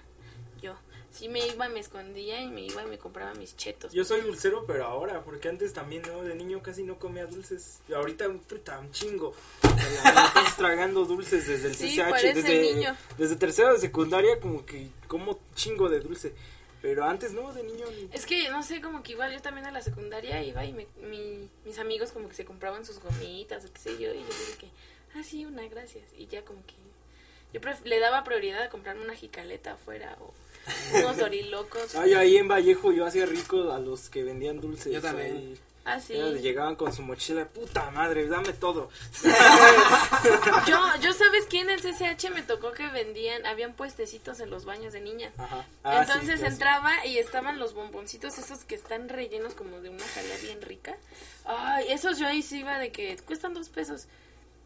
sí 1.11 1.29
me 1.29 1.45
iba 1.47 1.67
me 1.69 1.79
escondía 1.79 2.41
y 2.41 2.47
me 2.47 2.61
iba 2.61 2.83
y 2.83 2.87
me 2.87 2.97
compraba 2.97 3.33
mis 3.33 3.55
chetos 3.57 3.91
Yo 3.93 4.03
soy 4.05 4.21
dulcero, 4.21 4.65
pero 4.65 4.85
ahora, 4.85 5.23
porque 5.23 5.49
antes 5.49 5.73
también, 5.73 6.03
¿no? 6.03 6.23
De 6.23 6.35
niño 6.35 6.61
casi 6.61 6.83
no 6.83 6.99
comía 6.99 7.25
dulces. 7.25 7.79
Y 7.87 7.93
ahorita, 7.93 8.29
puta, 8.47 8.79
un 8.79 8.91
chingo. 8.91 9.33
Estás 9.63 10.57
tragando 10.57 11.05
dulces 11.05 11.47
desde 11.47 11.67
el 11.69 11.75
Sí, 11.75 11.95
CCH. 11.97 12.33
desde, 12.35 12.61
niño. 12.73 12.95
desde 13.17 13.35
tercera 13.35 13.73
de 13.73 13.79
secundaria, 13.79 14.39
como 14.39 14.65
que 14.65 14.89
como 15.07 15.39
chingo 15.55 15.89
de 15.89 15.99
dulce. 15.99 16.33
Pero 16.81 17.05
antes, 17.05 17.33
no, 17.33 17.51
de 17.53 17.63
niño. 17.63 17.85
ni- 17.89 18.09
Es 18.13 18.25
que, 18.27 18.49
no 18.49 18.61
sé, 18.61 18.81
como 18.81 19.01
que 19.01 19.13
igual 19.13 19.33
yo 19.33 19.41
también 19.41 19.65
a 19.65 19.71
la 19.71 19.81
secundaria 19.81 20.43
iba 20.43 20.63
y 20.63 20.73
me, 20.73 20.87
mi- 21.01 21.49
mis 21.65 21.79
amigos 21.79 22.11
como 22.11 22.29
que 22.29 22.35
se 22.35 22.45
compraban 22.45 22.85
sus 22.85 22.99
gomitas 22.99 23.65
o 23.65 23.73
qué 23.73 23.79
sé 23.79 23.91
yo, 23.97 24.13
y 24.13 24.19
yo 24.19 24.25
dije 24.25 24.57
que, 24.59 24.67
ah, 25.17 25.23
sí, 25.23 25.43
una, 25.45 25.67
gracias. 25.67 26.03
Y 26.15 26.27
ya 26.27 26.45
como 26.45 26.59
que 26.67 26.75
yo 27.53 27.61
pref- 27.61 27.83
le 27.83 27.99
daba 27.99 28.23
prioridad 28.23 28.61
a 28.61 28.69
comprarme 28.69 29.03
una 29.03 29.15
jicaleta 29.15 29.73
afuera 29.73 30.17
o 30.21 30.33
unos 30.93 31.17
dorilocos. 31.17 31.95
Ay, 31.95 32.13
ahí 32.13 32.37
en 32.37 32.47
Vallejo 32.47 32.91
yo 32.91 33.05
hacía 33.05 33.25
rico 33.25 33.71
a 33.71 33.79
los 33.79 34.09
que 34.09 34.23
vendían 34.23 34.59
dulces. 34.59 34.93
Yo 34.93 35.01
también. 35.01 35.37
ahí. 35.37 35.59
Ah, 35.85 36.01
sí. 36.01 36.13
Ellos 36.13 36.41
Llegaban 36.41 36.75
con 36.75 36.91
su 36.91 37.01
mochila, 37.01 37.47
puta 37.47 37.89
madre, 37.91 38.27
dame 38.27 38.51
todo. 38.51 38.89
Yo, 40.67 40.77
yo 41.01 41.13
sabes 41.13 41.45
que 41.45 41.61
en 41.61 41.69
el 41.69 41.79
CCH 41.79 42.29
me 42.33 42.41
tocó 42.41 42.73
que 42.73 42.87
vendían, 42.89 43.45
habían 43.45 43.73
puestecitos 43.73 44.41
en 44.41 44.49
los 44.49 44.65
baños 44.65 44.91
de 44.91 44.99
niñas. 44.99 45.31
Ajá. 45.37 45.65
Ah, 45.85 46.01
Entonces 46.01 46.41
entraba 46.41 47.05
y 47.05 47.17
estaban 47.19 47.57
los 47.57 47.73
bomboncitos 47.73 48.37
esos 48.37 48.65
que 48.65 48.75
están 48.75 49.07
rellenos 49.07 49.53
como 49.53 49.79
de 49.79 49.89
una 49.89 50.05
jalea 50.05 50.37
bien 50.39 50.61
rica. 50.61 50.97
Ay, 51.45 51.85
esos 51.89 52.17
yo 52.19 52.27
ahí 52.27 52.41
sí 52.41 52.59
iba 52.59 52.77
de 52.79 52.91
que 52.91 53.15
cuestan 53.25 53.53
dos 53.53 53.69
pesos. 53.69 54.07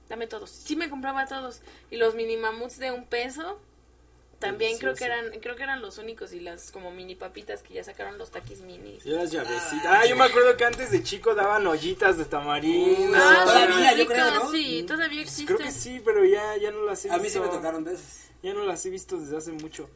Dame 0.10 0.26
todos. 0.26 0.50
Sí 0.50 0.76
me 0.76 0.90
compraba 0.90 1.28
todos. 1.28 1.62
Y 1.92 1.98
los 1.98 2.16
mini 2.16 2.36
mamuts 2.38 2.80
de 2.80 2.92
un 2.92 3.06
peso. 3.06 3.60
También 4.42 4.78
creo 4.78 4.94
que 4.96 5.06
eran 5.06 5.30
creo 5.40 5.56
que 5.56 5.64
eran 5.64 5.82
los 5.82 5.98
únicos 5.98 6.34
y 6.34 6.40
las 6.42 6.72
como 6.72 6.92
mini 6.92 7.16
papitas 7.16 7.62
que 7.64 7.74
ya 7.76 7.84
sacaron 7.84 8.18
los 8.18 8.32
taquis 8.32 8.60
minis. 8.62 9.06
Y 9.06 9.10
las 9.12 9.32
llavecitas. 9.32 9.86
Ah, 9.86 10.06
yo 10.06 10.16
me 10.18 10.26
acuerdo 10.26 10.58
que 10.58 10.66
antes 10.66 10.92
de 10.92 11.02
chico 11.04 11.34
daban 11.36 11.66
ollitas 11.68 12.18
de 12.18 12.26
tamarindo. 12.26 13.18
Ah, 13.18 13.44
sí, 13.46 13.46
todavía, 13.46 13.94
yo 13.96 14.06
creo, 14.08 14.32
¿no? 14.32 14.52
Sí, 14.52 14.84
todavía 14.88 15.22
existen. 15.22 15.56
Creo 15.56 15.60
que 15.60 15.72
sí, 15.72 16.02
pero 16.04 16.26
ya, 16.26 16.58
ya 16.58 16.72
no 16.72 16.84
las 16.84 17.06
he 17.06 17.10
A 17.12 17.18
visto. 17.18 17.24
mí 17.24 17.30
sí 17.46 17.50
me 17.52 17.56
tocaron 17.56 17.84
de 17.84 17.94
esas. 17.94 18.30
Ya 18.44 18.54
no 18.54 18.66
las 18.66 18.86
he 18.86 18.90
visto 18.90 19.18
desde 19.18 19.38
hace 19.38 19.52
mucho. 19.52 19.90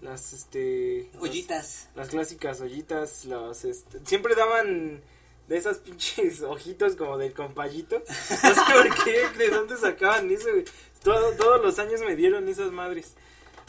Las, 0.00 0.32
este... 0.32 1.10
Ollitas. 1.20 1.88
Las, 1.94 2.08
clásicas 2.08 2.60
ollitas, 2.62 3.26
las, 3.26 3.66
este... 3.66 3.98
Siempre 4.06 4.34
daban 4.34 5.02
de 5.46 5.56
esas 5.58 5.76
pinches 5.78 6.40
ojitos 6.42 6.96
como 6.96 7.18
del 7.18 7.34
compayito. 7.34 8.02
No 8.42 8.54
sé 8.54 8.60
por 8.72 9.04
qué, 9.04 9.28
de 9.36 9.50
dónde 9.50 9.76
sacaban 9.76 10.30
eso, 10.30 10.48
güey. 10.50 10.64
Todo- 11.02 11.32
todos 11.32 11.62
los 11.62 11.78
años 11.78 12.00
me 12.00 12.16
dieron 12.16 12.48
esas 12.48 12.72
madres. 12.72 13.12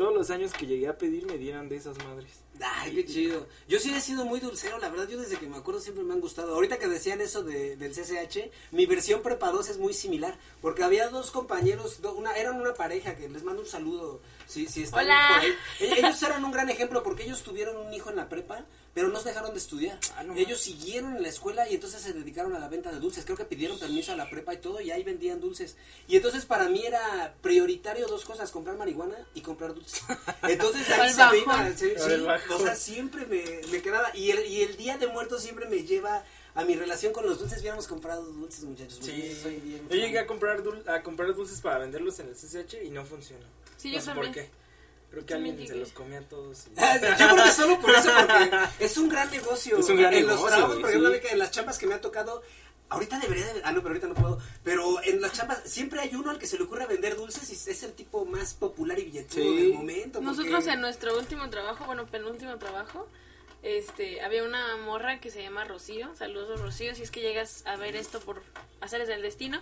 Todos 0.02 0.16
los 0.16 0.32
años 0.32 0.52
que 0.52 0.66
llegué 0.66 0.88
a 0.88 0.98
pedir 0.98 1.28
me 1.28 1.38
dieron 1.38 1.70
de 1.70 1.76
esas 1.76 1.96
madres. 2.00 2.32
Ay, 2.60 2.96
qué 2.96 3.06
chido. 3.06 3.46
Yo 3.68 3.80
sí 3.80 3.94
he 3.94 4.02
sido 4.02 4.26
muy 4.26 4.40
dulcero, 4.40 4.80
la 4.80 4.90
verdad, 4.90 5.08
yo 5.08 5.20
desde 5.20 5.38
que 5.38 5.46
me 5.46 5.58
acuerdo 5.58 5.80
siempre 5.80 6.04
me 6.04 6.12
han 6.14 6.20
gustado. 6.22 6.56
Ahorita 6.56 6.80
que 6.80 6.88
decían 6.88 7.22
eso 7.22 7.44
de, 7.44 7.76
del 7.76 7.92
CCH, 7.94 8.50
mi 8.72 8.88
versión 8.88 9.22
prepa 9.22 9.52
2 9.52 9.70
es 9.70 9.78
muy 9.78 9.94
similar, 9.94 10.36
porque 10.60 10.84
había 10.84 11.10
dos 11.10 11.30
compañeros, 11.30 12.02
do- 12.02 12.16
una, 12.16 12.34
eran 12.36 12.60
una 12.60 12.74
pareja 12.74 13.16
que 13.16 13.30
les 13.30 13.44
mando 13.44 13.62
un 13.62 13.68
saludo, 13.68 14.22
si, 14.48 14.66
si 14.66 14.82
están 14.82 15.06
Hola. 15.06 15.30
por 15.36 15.40
ahí. 15.42 15.54
E- 15.82 16.00
Ellos 16.00 16.24
eran 16.24 16.44
un 16.46 16.52
gran 16.52 16.70
ejemplo 16.72 17.04
porque 17.04 17.22
ellos 17.24 17.44
tuvieron 17.44 17.78
un 17.78 17.94
hijo 17.94 18.10
en 18.10 18.16
la 18.16 18.28
prepa, 18.28 18.66
pero 18.94 19.08
no 19.10 19.20
se 19.22 19.30
dejaron 19.30 19.52
de 19.52 19.58
estudiar. 19.60 19.98
Ah, 20.18 20.24
no 20.24 20.36
ellos 20.36 20.60
siguieron 20.60 21.16
en 21.16 21.22
la 21.24 21.30
escuela 21.30 21.70
y 21.70 21.76
entonces 21.76 22.02
se 22.02 22.12
dedicaron 22.14 22.54
a 22.56 22.60
la 22.60 22.68
venta 22.68 22.92
de 22.92 23.00
dulces. 23.00 23.24
Creo 23.26 23.38
que 23.38 23.46
pidieron 23.46 23.80
permiso 23.80 24.12
a 24.12 24.16
la 24.16 24.30
prepa 24.30 24.54
y 24.54 24.58
todo 24.58 24.82
y 24.82 24.92
ahí 24.92 25.04
vendían 25.04 25.40
dulces. 25.40 25.78
Y 26.08 26.18
entonces 26.18 26.46
para 26.46 26.68
mí 26.68 26.86
era 26.86 27.34
prioritario 27.42 28.08
dos 28.08 28.26
cosas, 28.26 28.52
comprar 28.52 28.78
marihuana 28.78 29.16
y 29.34 29.42
comprar 29.42 29.74
dulces. 29.74 30.02
Entonces 30.44 30.90
ahí 30.90 31.12
se 31.14 31.38
iba, 31.40 31.72
sí, 31.78 31.94
o 32.54 32.60
sea, 32.60 32.76
siempre 32.76 33.26
me, 33.26 33.44
me 33.72 33.82
quedaba. 33.82 34.16
Y 34.16 34.32
el, 34.32 34.46
y 34.48 34.62
el 34.64 34.76
día 34.78 34.98
de 34.98 35.08
muertos 35.08 35.42
siempre 35.44 35.68
me 35.68 35.84
lleva 35.84 36.24
a 36.54 36.66
mi 36.66 36.76
relación 36.76 37.14
con 37.14 37.26
los 37.26 37.40
dulces. 37.40 37.60
Hubiéramos 37.62 37.88
comprado 37.88 38.24
dulces, 38.26 38.64
muchachos. 38.66 38.96
soy 38.96 39.56
bien 39.64 39.88
Yo 39.90 39.96
llegué 39.96 40.20
a 40.20 40.28
comprar, 40.28 40.64
dul- 40.64 40.88
a 40.90 41.02
comprar 41.02 41.34
dulces 41.34 41.62
para 41.62 41.80
venderlos 41.80 42.20
en 42.20 42.28
el 42.28 42.36
CCH 42.36 42.84
y 42.84 42.90
no 42.90 43.06
funcionó. 43.06 43.46
Sí, 43.78 43.88
no 43.90 43.96
yo 43.96 44.02
sé 44.02 44.06
también. 44.08 44.34
por 44.34 44.42
qué. 44.44 44.50
Creo 45.12 45.26
que 45.26 45.34
alguien 45.34 45.68
se 45.68 45.76
los 45.76 45.92
comía 45.92 46.20
a 46.20 46.24
todos. 46.24 46.68
y- 46.68 46.70
Yo 46.80 47.28
creo 47.28 47.44
que 47.44 47.52
solo 47.52 47.80
por 47.80 47.90
eso, 47.92 48.10
porque 48.18 48.52
es 48.86 48.98
un 48.98 49.10
gran 49.10 49.30
negocio. 49.30 49.78
Es 49.78 49.90
un 49.90 49.98
gran 49.98 50.14
en 50.14 50.22
los 50.26 50.36
negocio, 50.38 50.48
trabajos, 50.48 50.70
güey, 50.80 50.82
por 50.82 50.90
ejemplo, 50.90 51.12
sí. 51.30 51.34
en 51.34 51.40
las 51.40 51.52
chambas 51.52 51.78
que 51.78 51.86
me 51.88 51.94
ha 51.96 52.02
tocado, 52.02 52.42
ahorita 52.90 53.20
debería 53.20 53.54
de, 53.54 53.62
ah, 53.64 53.72
no, 53.74 53.82
pero 53.82 53.90
ahorita 53.96 54.08
no 54.08 54.16
puedo, 54.16 54.40
pero 54.64 55.02
en 55.04 55.22
las 55.22 55.34
chambas 55.34 55.62
siempre 55.66 56.00
hay 56.02 56.16
uno 56.16 56.30
al 56.32 56.40
que 56.40 56.46
se 56.48 56.58
le 56.58 56.64
ocurre 56.64 56.86
vender 56.88 57.16
dulces 57.18 57.50
y 57.50 57.70
es 57.72 57.84
el 57.84 57.94
tipo 57.94 58.26
más 58.26 58.54
popular 58.54 58.98
y 59.00 59.04
billetudo 59.06 59.44
Sí. 59.44 59.58
del 59.58 59.74
momento. 59.74 60.22
Nosotros 60.22 60.56
porque- 60.56 60.72
en 60.72 60.82
nuestro 60.82 61.18
último 61.18 61.50
trabajo, 61.50 61.86
bueno, 61.86 62.06
penúltimo 62.08 62.58
trabajo, 62.58 63.08
este, 63.64 64.22
había 64.22 64.44
una 64.44 64.76
morra 64.78 65.20
que 65.20 65.30
se 65.30 65.42
llama 65.44 65.64
Rocío, 65.66 66.14
saludos 66.18 66.60
Rocío, 66.62 66.96
si 66.96 67.04
es 67.04 67.12
que 67.12 67.22
llegas 67.22 67.64
a 67.66 67.76
ver 67.76 67.96
esto 67.96 68.20
por 68.20 68.42
hacerles 68.82 69.10
el 69.10 69.22
destino, 69.22 69.62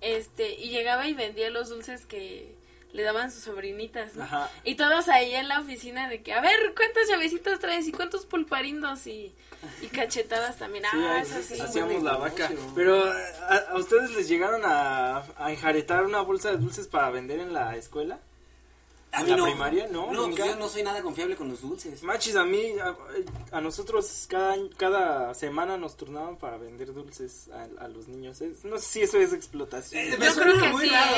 este, 0.00 0.54
y 0.54 0.70
llegaba 0.70 1.06
y 1.08 1.14
vendía 1.14 1.48
los 1.50 1.68
dulces 1.68 2.04
que 2.06 2.54
le 2.92 3.02
daban 3.02 3.30
sus 3.30 3.44
sobrinitas, 3.44 4.14
¿no? 4.14 4.24
Ajá. 4.24 4.50
Y 4.64 4.76
todos 4.76 5.08
ahí 5.08 5.34
en 5.34 5.48
la 5.48 5.60
oficina 5.60 6.08
de 6.08 6.22
que, 6.22 6.32
a 6.32 6.40
ver, 6.40 6.74
¿cuántas 6.76 7.08
llavecitas 7.08 7.58
traes 7.58 7.86
y 7.86 7.92
cuántos 7.92 8.26
pulparindos 8.26 9.06
y, 9.06 9.34
y 9.82 9.86
cachetadas 9.88 10.56
también? 10.56 10.84
Sí, 10.90 10.98
ah, 11.00 11.20
eso 11.20 11.42
sí. 11.42 11.60
hacíamos 11.60 12.02
la 12.02 12.16
vaca. 12.16 12.50
Pero 12.74 13.04
¿a, 13.04 13.56
a 13.70 13.76
ustedes 13.76 14.10
les 14.12 14.28
llegaron 14.28 14.62
a, 14.64 15.22
a 15.36 15.50
enjaretar 15.52 16.04
una 16.04 16.22
bolsa 16.22 16.50
de 16.50 16.58
dulces 16.58 16.88
para 16.88 17.10
vender 17.10 17.40
en 17.40 17.52
la 17.52 17.76
escuela? 17.76 18.18
A 19.10 19.20
¿En 19.20 19.24
mí 19.24 19.30
la 19.30 19.36
no. 19.38 19.44
primaria? 19.46 19.88
No, 19.90 20.12
No, 20.12 20.26
nunca. 20.26 20.42
pues 20.42 20.54
yo 20.54 20.56
no 20.60 20.68
soy 20.68 20.82
nada 20.82 21.00
confiable 21.02 21.34
con 21.34 21.48
los 21.48 21.62
dulces. 21.62 22.02
Machis, 22.02 22.36
a 22.36 22.44
mí, 22.44 22.72
a, 22.78 22.94
a 23.56 23.60
nosotros 23.62 24.26
cada, 24.28 24.52
año- 24.52 24.68
cada 24.76 25.32
semana 25.34 25.78
nos 25.78 25.96
turnaban 25.96 26.36
para 26.36 26.58
vender 26.58 26.92
dulces 26.92 27.48
a, 27.50 27.84
a 27.84 27.88
los 27.88 28.06
niños. 28.06 28.40
Es- 28.42 28.64
no 28.66 28.76
sé 28.78 28.84
si 28.84 29.00
eso 29.02 29.18
es 29.18 29.32
explotación. 29.32 30.02
Eh, 30.02 30.10
Yo 30.10 30.18
me 30.18 30.26
creo 30.26 30.32
suena 30.34 30.60
que 30.62 30.68
muy 30.68 30.84
sí, 30.84 30.90
raro. 30.90 31.16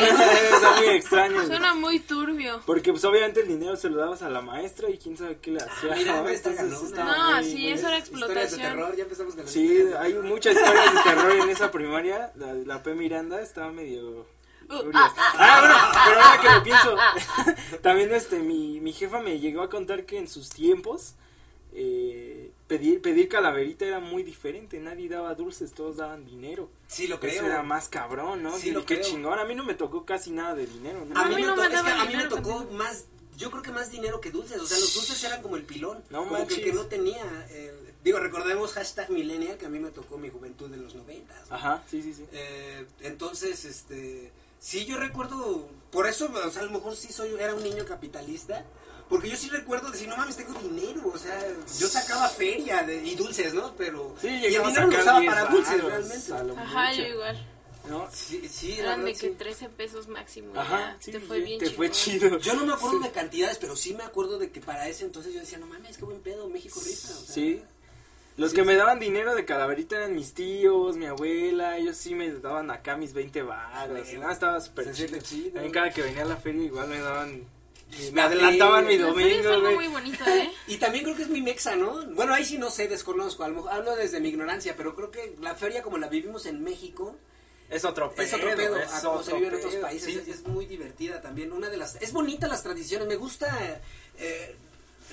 Está 0.55 0.77
muy 0.77 0.89
extraño. 0.91 1.47
Suena 1.47 1.75
muy 1.75 1.99
turbio. 1.99 2.63
Porque 2.65 2.93
pues 2.93 3.05
obviamente 3.05 3.41
el 3.41 3.49
dinero 3.49 3.77
se 3.77 3.91
lo 3.91 3.97
dabas 3.99 4.23
a 4.23 4.31
la 4.31 4.41
maestra 4.41 4.89
y 4.89 4.97
quién 4.97 5.17
sabe 5.17 5.39
qué 5.39 5.51
le 5.51 5.59
hacía. 5.59 5.93
Ah, 5.93 5.97
mira, 5.97 6.13
¿no? 6.13 6.23
No, 6.23 7.33
muy- 7.41 7.45
sí, 7.45 7.53
muy- 7.57 7.69
eso 7.73 7.89
era 7.89 7.99
Historias 7.99 7.99
de 7.99 7.99
explotación. 7.99 8.61
terror, 8.61 8.97
ya 8.97 9.03
empezamos 9.03 9.35
con 9.35 9.49
Sí, 9.49 9.83
hay 9.99 10.15
muchas 10.15 10.55
historias 10.55 10.95
de 10.95 11.01
terror 11.03 11.33
en 11.33 11.49
esa 11.51 11.71
primaria. 11.73 12.33
La, 12.37 12.55
la 12.55 12.83
P. 12.83 12.95
Miranda 12.95 13.41
estaba 13.43 13.73
medio. 13.73 14.27
Uh. 14.71 14.91
Ah, 14.95 15.61
bueno, 15.61 15.77
pero 16.07 16.21
ahora 16.21 16.41
que 16.41 16.49
lo 16.49 16.63
pienso, 16.63 16.97
también 17.83 18.13
este, 18.15 18.39
mi, 18.39 18.81
mi 18.81 18.93
jefa 18.93 19.21
me 19.21 19.39
llegó 19.41 19.63
a 19.63 19.69
contar 19.71 20.05
que 20.07 20.19
en 20.19 20.29
sus 20.29 20.49
tiempos 20.51 21.15
eh, 21.73 22.51
pedir, 22.67 23.01
pedir 23.01 23.29
calaverita 23.29 23.85
era 23.85 24.01
muy 24.01 24.23
diferente. 24.23 24.79
Nadie 24.81 25.09
daba 25.09 25.35
dulces, 25.35 25.73
todos 25.73 25.97
daban 25.99 26.25
dinero. 26.25 26.69
Sí, 26.89 27.07
lo 27.07 27.15
Eso 27.17 27.21
creo. 27.21 27.47
era 27.47 27.63
más 27.63 27.89
cabrón, 27.89 28.43
¿no? 28.43 28.57
Sí, 28.59 28.71
lo 28.71 28.85
qué 28.85 28.97
creo. 29.01 29.07
chingón. 29.09 29.39
A 29.39 29.45
mí 29.45 29.55
no 29.55 29.65
me 29.65 29.75
tocó 29.75 30.05
casi 30.05 30.31
nada 30.31 30.55
de 30.55 30.67
dinero. 30.67 31.05
¿no? 31.05 31.17
A 31.19 31.23
A 31.25 31.29
mí, 31.29 31.37
mí 31.37 31.43
me 31.43 31.47
no 31.49 31.55
to- 31.55 31.61
me 31.63 31.67
es 31.67 31.71
que 31.71 31.77
daban 31.77 31.93
a 31.93 32.05
mí 32.05 32.17
me 32.17 32.23
dinero 32.25 32.37
tocó 32.37 32.65
más, 32.73 33.07
yo 33.37 33.51
creo 33.51 33.63
que 33.63 33.71
más 33.73 33.91
dinero 33.91 34.21
que 34.21 34.31
dulces, 34.31 34.61
o 34.61 34.67
sea, 34.67 34.79
los 34.79 34.93
dulces 34.95 35.23
eran 35.25 35.43
como 35.43 35.57
el 35.57 35.63
pilón, 35.65 36.03
No 36.11 36.25
como 36.27 36.47
que 36.47 36.73
no 36.73 36.87
tenía, 36.87 37.25
eh, 37.51 37.73
digo, 38.05 38.19
recordemos 38.19 38.73
hashtag 38.75 39.11
millennial, 39.11 39.57
que 39.57 39.67
a 39.67 39.69
mí 39.69 39.79
me 39.79 39.91
tocó 39.91 40.19
mi 40.19 40.29
juventud 40.29 40.73
en 40.75 40.83
los 40.83 40.95
noventas, 40.95 41.49
¿no? 41.49 41.57
Ajá, 41.57 41.83
sí, 41.89 42.03
sí, 42.03 42.15
sí. 42.15 42.25
Eh, 42.33 42.85
entonces, 43.03 43.65
este, 43.65 44.33
sí 44.61 44.85
yo 44.85 44.97
recuerdo, 44.97 45.67
por 45.91 46.07
eso, 46.07 46.31
o 46.33 46.51
sea, 46.51 46.63
a 46.63 46.67
lo 46.67 46.71
mejor 46.71 46.95
sí 46.95 47.13
soy, 47.13 47.35
era 47.39 47.55
un 47.55 47.63
niño 47.65 47.85
capitalista, 47.85 48.65
porque 49.09 49.29
yo 49.29 49.37
sí 49.37 49.49
recuerdo 49.51 49.91
decir, 49.91 50.07
no 50.07 50.17
mames, 50.17 50.37
tengo 50.37 50.53
dinero, 50.61 51.11
o 51.13 51.19
sea, 51.19 51.37
yo 51.81 51.89
sacaba 51.89 52.29
feria 52.29 52.85
de, 52.85 53.05
y 53.05 53.17
dulces, 53.17 53.53
¿no? 53.55 53.75
Pero, 53.77 54.15
Sí, 54.21 54.29
y 54.29 54.47
el 54.47 54.63
dinero 54.63 54.87
lo 54.87 54.99
usaba 55.01 55.19
10 55.21 55.33
para 55.35 55.47
dulces, 55.47 55.83
realmente. 55.85 56.33
Ajá, 56.57 56.93
yo 56.93 57.03
igual. 57.05 57.47
¿no? 57.89 58.09
Sí, 58.13 58.47
sí, 58.49 58.75
Eran 58.79 59.01
de 59.01 59.07
verdad, 59.07 59.21
que 59.21 59.29
sí. 59.31 59.35
13 59.37 59.69
pesos 59.71 60.07
máximo. 60.07 60.53
Ajá, 60.55 60.97
sí, 61.01 61.11
te 61.13 61.19
fue 61.19 61.41
bien 61.41 61.59
te 61.59 61.71
fue 61.71 61.91
chido. 61.91 62.39
Yo 62.39 62.55
no 62.55 62.67
me 62.67 62.75
acuerdo 62.75 63.01
de 63.01 63.11
cantidades, 63.11 63.59
pero 63.59 63.75
sí 63.75 63.95
me 63.95 64.05
acuerdo 64.05 64.39
de 64.39 64.51
que 64.53 64.61
para 64.61 64.87
ese 64.87 65.07
entonces 65.07 65.33
yo 65.33 65.41
decía, 65.41 65.59
no 65.59 65.67
mames, 65.67 65.97
qué 65.97 66.05
buen 66.05 66.21
pedo, 66.21 66.49
México 66.49 66.81
rifa. 66.85 67.09
O 67.09 67.25
sea, 67.25 67.35
Sí. 67.35 67.63
Los 68.37 68.55
que 68.55 68.65
me 68.65 68.75
daban 68.75 68.99
dinero 68.99 69.35
de 69.35 69.45
calaverita 69.45 69.97
eran 69.97 70.15
mis 70.15 70.33
tíos, 70.33 70.97
mi 70.97 71.07
abuela, 71.07 71.77
ellos 71.77 71.97
sí 71.97 72.15
me 72.15 72.31
daban 72.31 72.71
acá 72.71 72.97
mis 72.97 73.13
20 73.13 73.43
baros. 73.43 74.13
No, 74.15 74.31
estaba 74.31 74.61
súper 74.61 74.93
chido. 74.93 75.19
chido. 75.19 75.53
También 75.53 75.73
cada 75.73 75.91
que 75.91 76.03
venía 76.03 76.23
a 76.23 76.27
la 76.27 76.37
feria 76.37 76.65
igual 76.65 76.89
me 76.89 77.01
daban, 77.01 77.45
me 77.91 78.13
La 78.13 78.25
adelantaban 78.27 78.87
mi 78.87 78.97
feria 78.97 79.09
es 79.09 79.45
domingo, 79.45 79.49
algo 79.51 79.73
muy 79.73 79.89
bonito, 79.89 80.25
¿eh? 80.27 80.51
Y 80.69 80.77
también 80.79 81.05
creo 81.05 81.17
que 81.17 81.23
es 81.23 81.29
muy 81.29 81.43
mexa, 81.43 81.77
¿no? 81.77 82.07
Bueno, 82.15 82.33
ahí 82.33 82.45
sí 82.45 82.57
no 82.57 82.71
sé, 82.71 82.89
desconozco, 82.89 83.45
a 83.45 83.49
lo 83.49 83.57
mejor 83.57 83.73
hablo 83.73 83.97
desde 83.97 84.21
mi 84.21 84.29
ignorancia, 84.31 84.75
pero 84.77 84.95
creo 84.95 85.11
que 85.11 85.37
la 85.41 85.55
feria 85.55 85.83
como 85.83 85.99
la 85.99 86.09
vivimos 86.09 86.47
en 86.47 86.63
México 86.63 87.17
Es 87.69 87.85
otro 87.85 88.11
pedo. 88.13 88.23
es 88.23 88.33
otro 88.33 88.57
pedo, 88.57 88.79
es 88.79 88.93
a 88.93 89.03
como 89.03 89.23
se 89.23 89.35
vive 89.35 89.49
en 89.49 89.55
otro 89.55 89.69
otros 89.69 89.83
países, 89.83 90.13
sí, 90.15 90.19
es, 90.19 90.29
es 90.29 90.47
muy 90.47 90.67
divertida 90.67 91.21
también, 91.21 91.53
una 91.53 91.69
de 91.69 91.77
las, 91.77 91.97
es 91.97 92.13
bonita 92.13 92.47
las 92.49 92.63
tradiciones, 92.63 93.07
me 93.07 93.17
gusta 93.17 93.81
eh, 94.19 94.57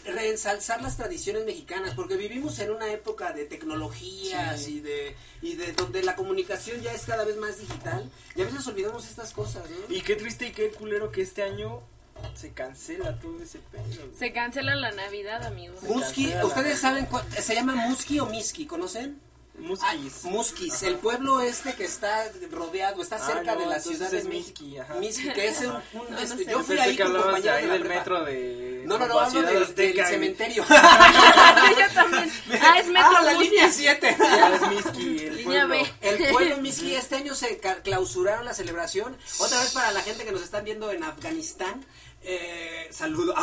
reensalzar 0.06 0.82
las 0.82 0.98
tradiciones 0.98 1.46
mexicanas, 1.46 1.94
porque 1.96 2.16
vivimos 2.18 2.60
en 2.60 2.72
una 2.72 2.92
época 2.92 3.32
de 3.34 3.46
tecnologías 3.46 4.62
Sí. 4.64 4.76
y 4.78 4.80
de 4.82 5.16
y 5.42 5.56
de 5.56 5.72
donde 5.74 6.04
la 6.04 6.16
comunicación 6.16 6.82
ya 6.82 6.92
es 6.94 7.04
cada 7.06 7.24
vez 7.24 7.38
más 7.38 7.60
digital, 7.60 8.10
y 8.36 8.42
a 8.42 8.46
veces 8.46 8.66
olvidamos 8.68 9.08
estas 9.08 9.32
cosas, 9.34 9.64
¿no? 9.70 9.96
Y 9.96 10.02
qué 10.02 10.16
triste 10.16 10.48
y 10.48 10.52
qué 10.52 10.70
culero 10.72 11.12
que 11.12 11.22
este 11.22 11.44
año 11.44 11.82
se 12.36 12.52
cancela 12.52 13.20
todo 13.20 13.42
ese 13.44 13.60
pedo. 13.72 13.84
güey. 13.84 14.16
Se 14.18 14.34
cancela 14.34 14.74
la 14.76 14.92
Navidad, 14.92 15.46
amigos. 15.46 15.84
La 15.84 16.44
ustedes 16.46 16.80
saben, 16.80 17.06
cuál- 17.06 17.26
se 17.32 17.54
llama 17.54 17.76
Musky 17.76 18.20
o 18.20 18.26
Miski, 18.26 18.66
¿conocen? 18.66 19.20
Muskis. 19.58 20.14
Ah, 20.24 20.28
Musquis, 20.30 20.84
el 20.84 20.96
pueblo 20.98 21.42
este 21.42 21.74
que 21.74 21.86
está 21.86 22.26
rodeado, 22.52 23.02
está 23.02 23.16
Ah, 23.16 23.20
cerca 23.26 23.56
no, 23.56 23.62
de 23.62 23.66
la 23.66 23.80
ciudad 23.80 24.10
de 24.12 24.24
México. 24.24 24.64
Ajá. 24.82 24.94
Misqui, 24.96 25.30
que 25.34 25.48
es 25.48 25.60
un, 25.62 25.68
un, 25.94 26.12
no 26.12 26.20
este, 26.20 26.46
sé. 26.46 26.52
yo 26.52 26.64
fui 26.64 26.78
ahí 26.78 26.96
con 26.98 27.14
de 27.14 27.20
compañeros 27.20 27.56
ahí 27.58 27.62
de 27.64 27.68
la 27.68 27.74
del 27.74 27.82
prepa. 27.82 27.96
metro 28.00 28.24
de... 28.26 28.84
No, 28.86 28.98
no, 28.98 29.08
no, 29.08 29.20
hablo 29.20 29.32
Ciudad 29.32 29.52
del, 29.76 30.06
cementerio. 30.06 30.64
yo 30.70 31.94
también. 31.94 32.32
Ah, 32.62 32.80
es 32.80 32.88
Metro 32.88 33.18
ah, 33.18 33.22
la 33.24 33.34
Musquis. 33.34 33.52
línea 33.52 33.72
7. 33.72 34.18
Ya 34.20 34.56
es 34.56 34.68
Misqui, 34.70 35.18
el 35.26 35.38
Línea 35.38 35.68
pueblo. 35.68 35.68
B. 35.70 35.94
El 36.02 36.32
pueblo 36.32 36.58
Miski, 36.58 36.96
este 36.96 37.16
año 37.16 37.36
se 37.36 37.60
clausuraron 37.84 38.46
la 38.46 38.54
celebración. 38.54 39.18
Otra 39.40 39.60
vez 39.60 39.72
para 39.74 39.92
la 39.92 40.02
gente 40.02 40.24
que 40.24 40.32
nos 40.32 40.42
están 40.44 40.64
viendo 40.64 40.92
en 40.92 41.04
Afganistán. 41.04 41.86
Eh, 42.24 42.88
saludos. 42.92 43.36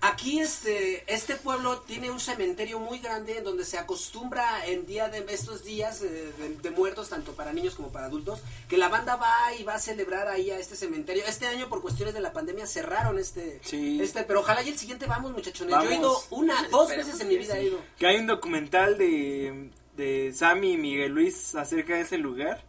Aquí 0.00 0.38
este, 0.40 1.02
este 1.12 1.34
pueblo 1.36 1.78
tiene 1.80 2.10
un 2.10 2.20
cementerio 2.20 2.78
muy 2.78 2.98
grande 2.98 3.38
en 3.38 3.44
donde 3.44 3.64
se 3.64 3.78
acostumbra 3.78 4.66
en 4.66 4.86
día 4.86 5.08
de 5.08 5.24
estos 5.28 5.64
días 5.64 6.02
eh, 6.02 6.32
de, 6.38 6.56
de 6.56 6.70
muertos, 6.70 7.08
tanto 7.08 7.32
para 7.32 7.52
niños 7.52 7.74
como 7.74 7.88
para 7.90 8.06
adultos, 8.06 8.40
que 8.68 8.76
la 8.76 8.88
banda 8.88 9.16
va 9.16 9.54
y 9.58 9.64
va 9.64 9.74
a 9.74 9.78
celebrar 9.78 10.28
ahí 10.28 10.50
a 10.50 10.58
este 10.58 10.76
cementerio. 10.76 11.24
Este 11.26 11.46
año 11.46 11.68
por 11.68 11.80
cuestiones 11.82 12.14
de 12.14 12.20
la 12.20 12.32
pandemia 12.32 12.66
cerraron 12.66 13.18
este, 13.18 13.60
Sí. 13.64 13.98
este, 14.02 14.24
pero 14.24 14.40
ojalá 14.40 14.62
y 14.62 14.68
el 14.68 14.78
siguiente 14.78 15.06
vamos 15.06 15.32
muchachones. 15.32 15.74
Yo 15.74 15.90
he 15.90 15.96
ido 15.96 16.22
una, 16.30 16.54
dos 16.70 16.90
Esperemos 16.90 17.06
veces 17.06 17.20
en 17.20 17.28
mi 17.28 17.36
vida 17.38 17.58
he 17.58 17.64
ido. 17.64 17.78
Que 17.98 18.06
hay 18.06 18.16
un 18.18 18.26
documental 18.26 18.98
de, 18.98 19.70
de 19.96 20.32
Sammy 20.34 20.72
y 20.72 20.76
Miguel 20.76 21.12
Luis 21.12 21.54
acerca 21.54 21.94
de 21.94 22.02
ese 22.02 22.18
lugar. 22.18 22.62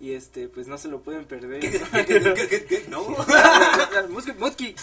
Y 0.00 0.12
este 0.12 0.48
pues 0.48 0.66
no 0.66 0.76
se 0.78 0.88
lo 0.88 1.02
pueden 1.02 1.24
perder. 1.24 1.60
¿Qué, 1.60 1.70
qué, 1.70 1.80
qué, 2.06 2.34
qué, 2.34 2.48
qué, 2.48 2.64
qué? 2.64 2.84
No. 2.88 3.02
Musky. 4.08 4.74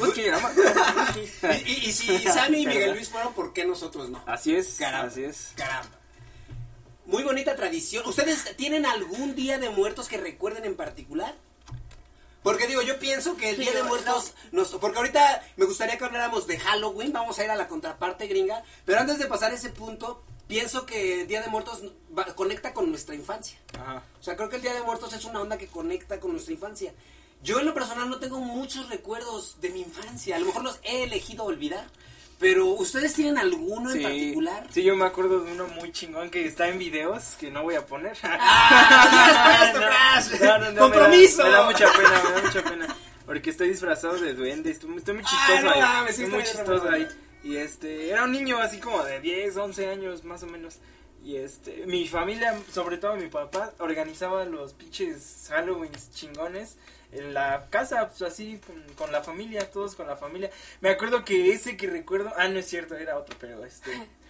Y, 1.65 1.71
y- 1.71 1.89
y 1.89 1.91
si 1.91 2.19
Sammy 2.19 2.63
y 2.63 2.67
Miguel 2.67 2.91
Luis 2.93 3.09
fueron, 3.09 3.33
¿por 3.33 3.53
qué 3.53 3.65
nosotros 3.65 4.09
no? 4.09 4.23
Así 4.25 4.55
es, 4.55 4.77
Caramba. 4.79 5.07
así 5.07 5.23
es. 5.23 5.53
Caramba. 5.55 5.89
Muy 7.05 7.23
bonita 7.23 7.55
tradición. 7.55 8.05
¿Ustedes 8.07 8.55
tienen 8.57 8.85
algún 8.85 9.35
día 9.35 9.57
de 9.57 9.69
muertos 9.69 10.07
que 10.07 10.17
recuerden 10.17 10.65
en 10.65 10.75
particular? 10.75 11.35
Porque 12.43 12.65
digo, 12.67 12.81
yo 12.81 12.97
pienso 12.97 13.37
que 13.37 13.51
el 13.51 13.57
Día 13.57 13.71
de 13.71 13.83
Muertos, 13.83 14.33
nos, 14.51 14.69
porque 14.69 14.97
ahorita 14.97 15.43
me 15.57 15.65
gustaría 15.65 15.99
que 15.99 16.05
habláramos 16.05 16.47
de 16.47 16.57
Halloween, 16.57 17.13
vamos 17.13 17.37
a 17.37 17.43
ir 17.43 17.51
a 17.51 17.55
la 17.55 17.67
contraparte 17.67 18.25
gringa, 18.25 18.63
pero 18.83 18.99
antes 18.99 19.19
de 19.19 19.27
pasar 19.27 19.53
ese 19.53 19.69
punto, 19.69 20.23
pienso 20.51 20.85
que 20.85 21.25
Día 21.25 21.41
de 21.41 21.47
Muertos 21.47 21.81
va- 22.17 22.25
conecta 22.35 22.73
con 22.73 22.89
nuestra 22.89 23.15
infancia. 23.15 23.57
Ajá. 23.79 24.03
O 24.19 24.23
sea, 24.23 24.35
creo 24.35 24.49
que 24.49 24.57
el 24.57 24.61
Día 24.61 24.73
de 24.73 24.81
Muertos 24.81 25.13
es 25.13 25.23
una 25.23 25.39
onda 25.41 25.57
que 25.57 25.67
conecta 25.67 26.19
con 26.19 26.31
nuestra 26.33 26.53
infancia. 26.53 26.93
Yo 27.41 27.59
en 27.61 27.65
lo 27.65 27.73
personal 27.73 28.09
no 28.09 28.19
tengo 28.19 28.39
muchos 28.39 28.89
recuerdos 28.89 29.61
de 29.61 29.69
mi 29.69 29.79
infancia, 29.81 30.35
a 30.35 30.39
lo 30.39 30.47
mejor 30.47 30.63
los 30.63 30.79
he 30.83 31.03
elegido 31.03 31.45
olvidar, 31.45 31.85
pero 32.37 32.65
¿ustedes 32.65 33.13
tienen 33.13 33.37
alguno 33.37 33.91
en 33.91 34.01
particular? 34.03 34.67
sí, 34.71 34.83
yo 34.83 34.95
me 34.97 35.05
acuerdo 35.05 35.39
de 35.39 35.53
uno 35.53 35.67
muy 35.69 35.91
chingón 35.93 36.29
que 36.29 36.45
está 36.45 36.67
en 36.67 36.77
videos 36.79 37.35
que 37.39 37.49
no 37.49 37.63
voy 37.63 37.75
a 37.75 37.85
poner. 37.87 38.17
¡Ah! 38.23 39.63
esto, 39.67 39.79
Crash! 39.79 40.41
No, 40.41 40.57
no, 40.59 40.71
no, 40.71 40.81
¡Compromiso! 40.81 41.43
Me 41.45 41.49
da, 41.49 41.49
me 41.49 41.63
da 41.63 41.71
mucha 41.71 41.93
pena, 41.93 42.23
me 42.23 42.31
da 42.31 42.41
mucha 42.43 42.63
pena. 42.63 42.95
Porque 43.25 43.49
estoy 43.51 43.69
disfrazado 43.69 44.17
de 44.19 44.33
duende, 44.33 44.71
estoy, 44.71 44.97
estoy 44.97 45.13
muy 45.15 45.23
chistoso 45.23 45.67
Ah, 45.69 46.01
ahí. 46.01 46.13
sí 46.13 46.23
estoy 46.23 46.27
muy 46.27 46.41
está 46.43 46.63
bien, 46.63 46.65
chistoso 46.75 46.89
no 46.91 46.95
ahí. 46.97 47.07
Y 47.43 47.57
este, 47.57 48.09
era 48.09 48.23
un 48.23 48.31
niño 48.31 48.59
así 48.59 48.79
como 48.79 49.03
de 49.03 49.19
10, 49.19 49.57
11 49.57 49.89
años 49.89 50.23
más 50.23 50.43
o 50.43 50.47
menos. 50.47 50.79
Y 51.23 51.35
este, 51.35 51.85
mi 51.85 52.07
familia, 52.07 52.59
sobre 52.71 52.97
todo 52.97 53.15
mi 53.15 53.27
papá, 53.27 53.73
organizaba 53.79 54.45
los 54.45 54.73
pinches 54.73 55.47
Halloween 55.49 55.91
chingones 56.11 56.77
en 57.11 57.33
la 57.33 57.67
casa, 57.69 58.07
pues 58.07 58.21
así, 58.23 58.59
con, 58.65 58.81
con 58.95 59.11
la 59.11 59.21
familia, 59.21 59.69
todos 59.69 59.95
con 59.95 60.07
la 60.07 60.15
familia. 60.15 60.49
Me 60.79 60.89
acuerdo 60.89 61.23
que 61.23 61.51
ese 61.51 61.77
que 61.77 61.87
recuerdo, 61.87 62.31
ah, 62.37 62.47
no 62.47 62.59
es 62.59 62.67
cierto, 62.67 62.95
era 62.95 63.17
otro, 63.17 63.35
pero 63.39 63.63
este... 63.65 63.91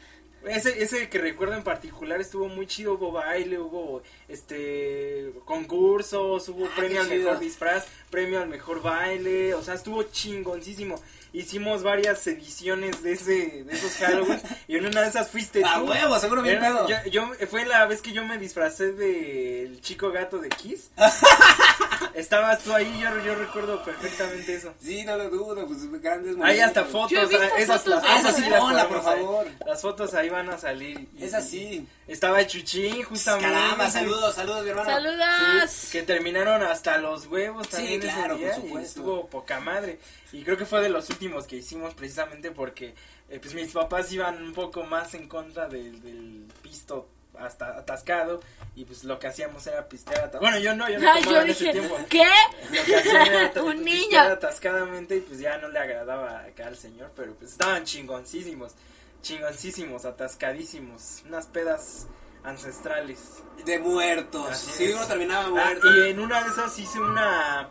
Ese, 0.45 0.81
ese 0.81 1.07
que 1.09 1.19
recuerdo 1.19 1.53
en 1.55 1.63
particular 1.63 2.19
estuvo 2.19 2.47
muy 2.47 2.65
chido, 2.65 2.93
hubo 2.93 3.11
baile, 3.11 3.59
hubo 3.59 4.01
este 4.27 5.31
concursos, 5.45 6.49
hubo 6.49 6.65
Ah, 6.65 6.71
premio 6.75 7.01
al 7.01 7.07
mejor 7.09 7.39
disfraz, 7.39 7.85
premio 8.09 8.41
al 8.41 8.47
mejor 8.49 8.81
baile, 8.81 9.53
o 9.53 9.61
sea, 9.63 9.75
estuvo 9.75 10.03
chingoncísimo. 10.03 11.01
Hicimos 11.33 11.81
varias 11.83 12.25
ediciones 12.27 13.03
de 13.03 13.13
ese, 13.13 13.63
de 13.63 13.73
esos 13.73 13.93
Halloween, 13.97 14.41
y 14.67 14.75
en 14.77 14.85
una 14.85 15.01
de 15.01 15.07
esas 15.07 15.29
fuiste 15.29 15.63
¡A 15.63 15.75
tú. 15.79 15.85
huevo! 15.85 16.19
Seguro 16.19 16.41
bien 16.41 16.59
pedo. 16.59 16.87
yo, 16.89 16.95
yo- 17.09 17.31
fue 17.49 17.65
la 17.65 17.85
vez 17.85 18.01
que 18.01 18.11
yo 18.11 18.25
me 18.25 18.37
disfracé 18.37 18.91
del 18.91 19.79
chico 19.79 20.11
gato 20.11 20.39
de 20.39 20.49
Kiss. 20.49 20.89
Estabas 22.15 22.59
tú 22.63 22.73
ahí, 22.73 22.99
yo, 22.99 23.09
yo 23.23 23.35
recuerdo 23.35 23.83
perfectamente 23.83 24.55
eso. 24.55 24.73
Sí, 24.81 25.03
no 25.05 25.17
lo 25.17 25.29
dudo, 25.29 25.65
pues 25.67 25.89
grandes 26.01 26.35
Hay 26.41 26.59
hasta 26.59 26.83
momentos. 26.83 27.01
fotos, 27.11 27.11
Yo 27.11 27.19
he 27.21 27.25
visto 27.41 27.55
esas, 27.57 27.81
fotos 27.83 27.87
las 28.03 28.19
esas, 28.19 28.35
sí 28.35 28.49
las 28.49 28.61
ahí. 28.63 29.01
favor. 29.01 29.47
Las 29.65 29.81
fotos 29.81 30.13
ahí 30.13 30.29
van 30.29 30.49
a 30.49 30.57
salir. 30.57 31.07
Es 31.19 31.33
así. 31.33 31.87
Estaba 32.07 32.45
Chuchín, 32.45 33.03
justamente. 33.03 33.49
Caramba, 33.51 33.89
saludos, 33.89 34.35
saludos, 34.35 34.63
mi 34.63 34.69
hermano. 34.71 34.89
¡Saludos! 34.89 35.69
Sí, 35.71 35.91
que 35.91 36.03
terminaron 36.03 36.61
hasta 36.63 36.97
los 36.97 37.27
huevos 37.27 37.67
Sí, 37.67 37.73
también 37.77 38.01
claro, 38.01 38.35
ese 38.35 38.43
día 38.43 38.51
por 38.55 38.59
y 38.59 38.67
supuesto. 38.67 38.99
estuvo 38.99 39.27
poca 39.27 39.59
madre. 39.59 39.99
Y 40.33 40.43
creo 40.43 40.57
que 40.57 40.65
fue 40.65 40.81
de 40.81 40.89
los 40.89 41.09
últimos 41.09 41.47
que 41.47 41.57
hicimos 41.57 41.93
precisamente 41.93 42.51
porque 42.51 42.93
eh, 43.29 43.39
pues 43.41 43.53
mis 43.53 43.71
papás 43.71 44.11
iban 44.11 44.41
un 44.41 44.53
poco 44.53 44.83
más 44.83 45.13
en 45.13 45.27
contra 45.27 45.67
del, 45.69 46.01
del 46.01 46.45
pisto 46.61 47.07
hasta 47.45 47.77
atascado 47.77 48.39
y 48.75 48.85
pues 48.85 49.03
lo 49.03 49.19
que 49.19 49.27
hacíamos 49.27 49.65
era 49.67 49.87
pistear 49.89 50.31
Bueno, 50.39 50.57
yo 50.59 50.75
no, 50.75 50.89
yo 50.89 50.99
no 50.99 51.11
Ay, 51.11 51.21
tomaba 51.23 51.39
yo 51.39 51.45
en 51.45 51.49
ese 51.51 51.59
dije, 51.65 51.79
tiempo. 51.79 51.97
¿qué? 52.09 52.23
Lo 52.71 52.83
que 52.85 52.95
hacían 52.95 53.27
era 53.27 53.45
ata- 53.47 53.63
Un 53.63 53.83
niño. 53.83 53.97
pistear 53.99 54.31
atascadamente 54.31 55.15
y 55.17 55.21
pues 55.21 55.39
ya 55.39 55.57
no 55.57 55.67
le 55.69 55.79
agradaba 55.79 56.41
acá 56.41 56.67
al 56.67 56.77
señor, 56.77 57.11
pero 57.15 57.33
pues 57.35 57.51
estaban 57.51 57.83
chingoncísimos, 57.85 58.73
chingoncísimos, 59.21 60.05
atascadísimos, 60.05 61.23
unas 61.27 61.47
pedas 61.47 62.07
ancestrales. 62.43 63.19
De 63.65 63.77
muertos. 63.79 64.49
Así 64.49 64.71
Sí, 64.71 64.83
es. 64.85 64.95
uno 64.95 65.05
terminaba 65.05 65.45
Ah, 65.45 65.49
muerto. 65.49 65.95
y 65.95 66.09
en 66.09 66.19
una 66.19 66.43
de 66.43 66.49
esas 66.49 66.77
hice 66.79 66.99
una, 66.99 67.69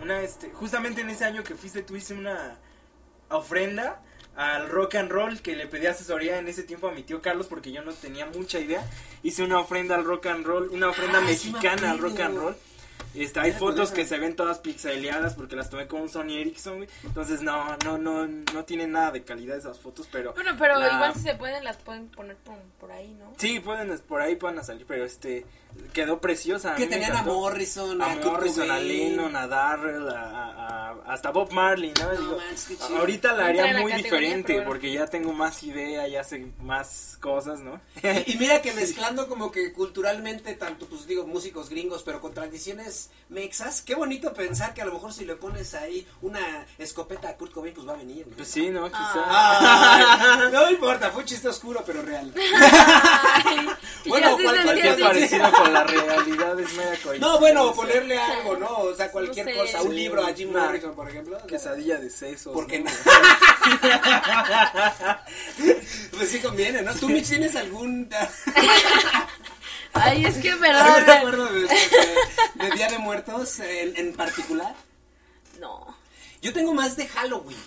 una 0.00 0.20
este, 0.22 0.50
justamente 0.50 1.00
en 1.00 1.10
ese 1.10 1.24
año 1.24 1.42
que 1.42 1.54
fuiste 1.56 1.82
tú 1.82 1.96
hice 1.96 2.14
una 2.14 2.56
ofrenda 3.30 4.00
al 4.36 4.68
rock 4.68 4.94
and 4.94 5.10
roll 5.10 5.40
que 5.42 5.54
le 5.56 5.66
pedí 5.66 5.86
asesoría 5.86 6.38
en 6.38 6.48
ese 6.48 6.62
tiempo 6.62 6.88
a 6.88 6.92
mi 6.92 7.02
tío 7.02 7.20
Carlos 7.20 7.46
porque 7.48 7.70
yo 7.72 7.82
no 7.82 7.92
tenía 7.92 8.26
mucha 8.26 8.58
idea. 8.58 8.84
Hice 9.22 9.42
una 9.42 9.58
ofrenda 9.58 9.94
al 9.94 10.04
rock 10.04 10.26
and 10.26 10.46
roll, 10.46 10.68
una 10.70 10.88
ofrenda 10.88 11.18
Ah, 11.18 11.32
sí 11.34 11.48
me 11.50 11.52
mexicana 11.52 11.90
al 11.90 11.98
rock 11.98 12.20
and 12.20 12.38
roll. 12.38 12.56
Este, 13.14 13.40
hay 13.40 13.52
fotos 13.52 13.90
que 13.92 14.06
se 14.06 14.18
ven 14.18 14.36
todas 14.36 14.60
pixeleadas 14.60 15.34
porque 15.34 15.54
las 15.54 15.68
tomé 15.68 15.86
con 15.86 16.00
un 16.00 16.08
Sony 16.08 16.30
Ericsson. 16.38 16.86
Entonces 17.04 17.42
no, 17.42 17.76
no, 17.84 17.98
no, 17.98 18.26
no 18.26 18.64
tienen 18.64 18.92
nada 18.92 19.10
de 19.10 19.22
calidad 19.22 19.58
esas 19.58 19.78
fotos, 19.78 20.08
pero 20.10 20.32
Bueno, 20.32 20.52
pero 20.58 20.78
la- 20.78 20.94
igual 20.94 21.12
si 21.14 21.20
se 21.20 21.34
pueden, 21.34 21.62
las 21.62 21.76
pueden 21.76 22.08
poner 22.08 22.36
por, 22.36 22.56
por 22.80 22.90
ahí, 22.90 23.12
¿no? 23.18 23.34
Sí, 23.36 23.60
pueden, 23.60 23.98
por 24.08 24.22
ahí 24.22 24.36
pueden 24.36 24.64
salir, 24.64 24.86
pero 24.88 25.04
este, 25.04 25.44
quedó 25.92 26.20
preciosa. 26.20 26.74
que 26.74 26.86
tenían 26.86 27.16
a. 27.16 27.22
Morrison, 27.22 28.00
a, 28.00 28.12
a 28.12 28.14
Kurt 28.20 28.24
Morrison, 28.32 28.70
a. 28.70 28.78
Lennon, 28.78 29.36
a 29.36 29.46
Darrell, 29.46 30.08
a, 30.08 30.12
a- 30.22 30.88
a- 30.90 31.12
hasta 31.12 31.30
Bob 31.30 31.50
Marley, 31.52 31.92
¿no? 32.00 32.12
No 32.12 32.20
Digo, 32.20 32.36
manches, 32.36 32.64
qué 32.66 32.76
chido. 32.76 32.98
ahorita 32.98 33.32
la 33.34 33.46
haría 33.46 33.72
la 33.72 33.80
muy 33.80 33.92
diferente 33.92 34.54
pero 34.54 34.66
porque 34.66 34.92
ya 34.92 35.06
tengo 35.06 35.32
más 35.32 35.62
idea, 35.62 36.06
ya 36.08 36.24
sé 36.24 36.46
más 36.60 37.18
cosas, 37.20 37.60
¿no? 37.60 37.80
Y 38.26 38.36
mira 38.38 38.62
que 38.62 38.72
mezclando 38.72 39.28
como 39.28 39.50
que 39.50 39.72
culturalmente, 39.72 40.54
tanto 40.54 40.86
pues 40.86 41.06
digo 41.06 41.26
músicos 41.26 41.68
gringos, 41.68 42.02
pero 42.02 42.20
con 42.20 42.32
tradiciones 42.34 43.10
mexas, 43.28 43.82
qué 43.82 43.94
bonito 43.94 44.32
pensar 44.32 44.74
que 44.74 44.82
a 44.82 44.84
lo 44.84 44.92
mejor 44.94 45.12
si 45.12 45.24
le 45.24 45.36
pones 45.36 45.74
ahí 45.74 46.06
una 46.22 46.66
escopeta 46.78 47.28
a 47.30 47.36
Kurt 47.36 47.52
Cobain, 47.52 47.74
pues 47.74 47.86
va 47.86 47.92
a 47.94 47.96
venir. 47.96 48.26
¿no? 48.26 48.36
Pues 48.36 48.48
sí, 48.48 48.68
¿no? 48.70 48.86
Quizá. 48.88 49.24
Ay, 49.26 50.52
no 50.52 50.70
importa, 50.70 51.10
fue 51.10 51.22
un 51.22 51.28
chiste 51.28 51.48
oscuro, 51.48 51.82
pero 51.86 52.02
real. 52.02 52.32
Ay, 53.44 53.68
Bueno, 54.06 54.36
cualquier 54.42 54.98
parecido 55.00 55.44
con 55.62 55.72
la 55.72 55.84
realidad 55.84 56.60
es 56.60 56.72
media 56.72 56.88
coincidencia. 56.90 57.18
No, 57.20 57.38
bueno, 57.38 57.72
ponerle 57.74 58.18
algo, 58.18 58.56
¿no? 58.56 58.68
O 58.78 58.94
sea, 58.94 59.10
cualquier 59.10 59.46
No 59.46 59.52
sé. 59.52 59.58
cosa, 59.58 59.82
un 59.82 59.90
Sí, 59.90 59.96
libro 59.96 60.24
a 60.24 60.32
Jim 60.34 60.50
una 60.50 60.64
Morrison, 60.64 60.94
por 60.94 61.08
ejemplo. 61.08 61.38
Quesadilla 61.46 61.98
de 61.98 62.10
sesos. 62.10 62.52
¿Por 62.52 62.66
qué 62.66 62.80
¿no? 62.80 62.90
no? 62.90 62.96
Pues 66.16 66.30
sí 66.30 66.40
conviene, 66.40 66.82
¿no? 66.82 66.94
¿Tú, 66.94 67.08
Mitch, 67.08 67.28
tienes 67.28 67.56
algún... 67.56 68.08
Ay, 69.94 70.24
es 70.24 70.36
que 70.38 70.50
algún 70.52 70.66
perdón. 70.66 71.04
recuerdo 71.06 71.46
de, 71.52 71.60
de- 71.62 71.68
de 72.54 72.70
Día 72.76 72.88
de 72.88 72.98
Muertos 72.98 73.60
en, 73.60 73.96
en 73.96 74.14
particular? 74.14 74.74
No. 75.60 75.86
Yo 76.40 76.52
tengo 76.52 76.72
más 76.74 76.96
de 76.96 77.06
Halloween. 77.08 77.58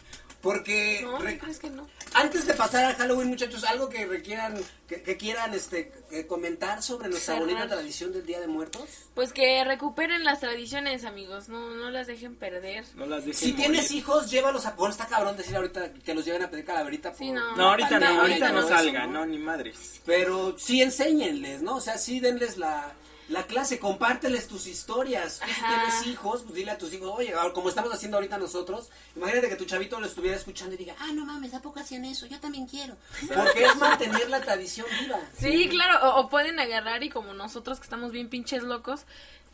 Porque 0.42 1.02
No, 1.04 1.20
re- 1.20 1.34
¿tú 1.34 1.40
crees 1.46 1.60
que 1.60 1.70
no? 1.70 1.88
Antes 2.16 2.48
de 2.48 2.54
pasar 2.54 2.86
a 2.86 2.96
Halloween, 2.96 3.28
muchachos, 3.30 3.64
algo 3.64 3.90
que 3.90 4.06
requieran, 4.06 4.58
que, 4.88 5.02
que 5.04 5.18
quieran 5.18 5.54
este 5.54 5.92
que 6.10 6.26
comentar 6.28 6.82
sobre 6.82 7.10
nuestra 7.10 7.36
Cerrar. 7.36 7.48
bonita 7.50 7.68
tradición 7.68 8.14
del 8.14 8.26
Día 8.26 8.40
de 8.40 8.48
Muertos. 8.48 8.84
Pues 9.14 9.34
que 9.34 9.64
recuperen 9.64 10.24
las 10.24 10.40
tradiciones, 10.40 11.04
amigos. 11.06 11.50
No, 11.50 11.72
no 11.72 11.90
las 11.92 12.08
dejen 12.08 12.36
perder. 12.36 12.86
No 12.96 13.06
las 13.06 13.26
dejen 13.26 13.40
Si 13.40 13.54
tienes 13.54 13.92
hijos, 13.92 14.32
llévalos 14.32 14.66
a. 14.66 14.72
Bueno, 14.72 14.92
está 14.92 15.06
cabrón 15.08 15.38
decir 15.38 15.56
ahorita 15.56 15.94
que 15.94 16.14
los 16.16 16.26
lleven 16.26 16.44
a 16.44 16.50
pedir 16.50 16.66
calaverita. 16.66 17.14
Sí, 17.14 17.26
por- 17.28 17.36
no. 17.36 17.56
No, 17.56 17.70
ahorita 17.72 18.00
no, 18.00 18.22
ahorita 18.22 18.50
no 18.52 18.62
no, 18.62 18.68
salga, 18.68 19.04
eso, 19.04 19.12
no, 19.12 19.26
ni 19.26 19.38
madres. 19.38 20.02
Pero 20.06 20.58
sí 20.58 20.82
enséñenles, 20.82 21.62
¿no? 21.62 21.76
O 21.76 21.82
sea, 21.82 21.98
sí 21.98 22.20
denles 22.20 22.58
la, 22.58 22.94
la 23.30 23.44
clase, 23.44 23.80
compárteles 23.80 24.48
tus 24.48 24.68
historias. 24.68 25.40
Tú 25.40 25.48
si 25.48 25.62
tienes 25.62 26.08
hijos, 26.08 26.44
pues 26.44 26.56
dile 26.56 26.72
a 26.72 26.78
tus 26.78 26.94
hijos, 26.94 27.12
oye, 27.16 27.34
como 27.54 27.70
estamos 27.70 27.94
haciendo 27.94 28.18
ahorita 28.18 28.38
nosotros, 28.38 28.90
imagínate 29.16 29.50
que 29.50 29.56
tu 29.56 29.66
chavito 29.66 30.00
lo 30.00 30.08
estuviera 30.08 30.38
escuchando 30.38 30.76
y 30.76 30.78
diga, 30.78 30.96
ah, 31.00 31.12
no 31.14 31.26
mames, 31.26 31.54
¿a 31.54 31.62
poco 31.62 31.80
hacían 31.80 32.06
eso? 32.06 32.26
Yo 32.28 32.40
también 32.40 32.68
quiero. 32.68 32.96
Porque 33.28 33.66
es 33.66 33.76
mantener 33.78 34.30
la 34.30 34.42
tradición 34.42 34.86
viva. 35.02 35.20
Sí, 35.38 35.68
claro, 35.70 36.10
o, 36.10 36.22
o 36.22 36.30
pueden 36.30 36.60
agarrar 36.60 37.04
y 37.04 37.10
como 37.10 37.34
nosotros 37.34 37.80
que 37.80 37.84
estamos 37.84 38.12
bien 38.12 38.30
pinches 38.30 38.64
locos, 38.64 39.06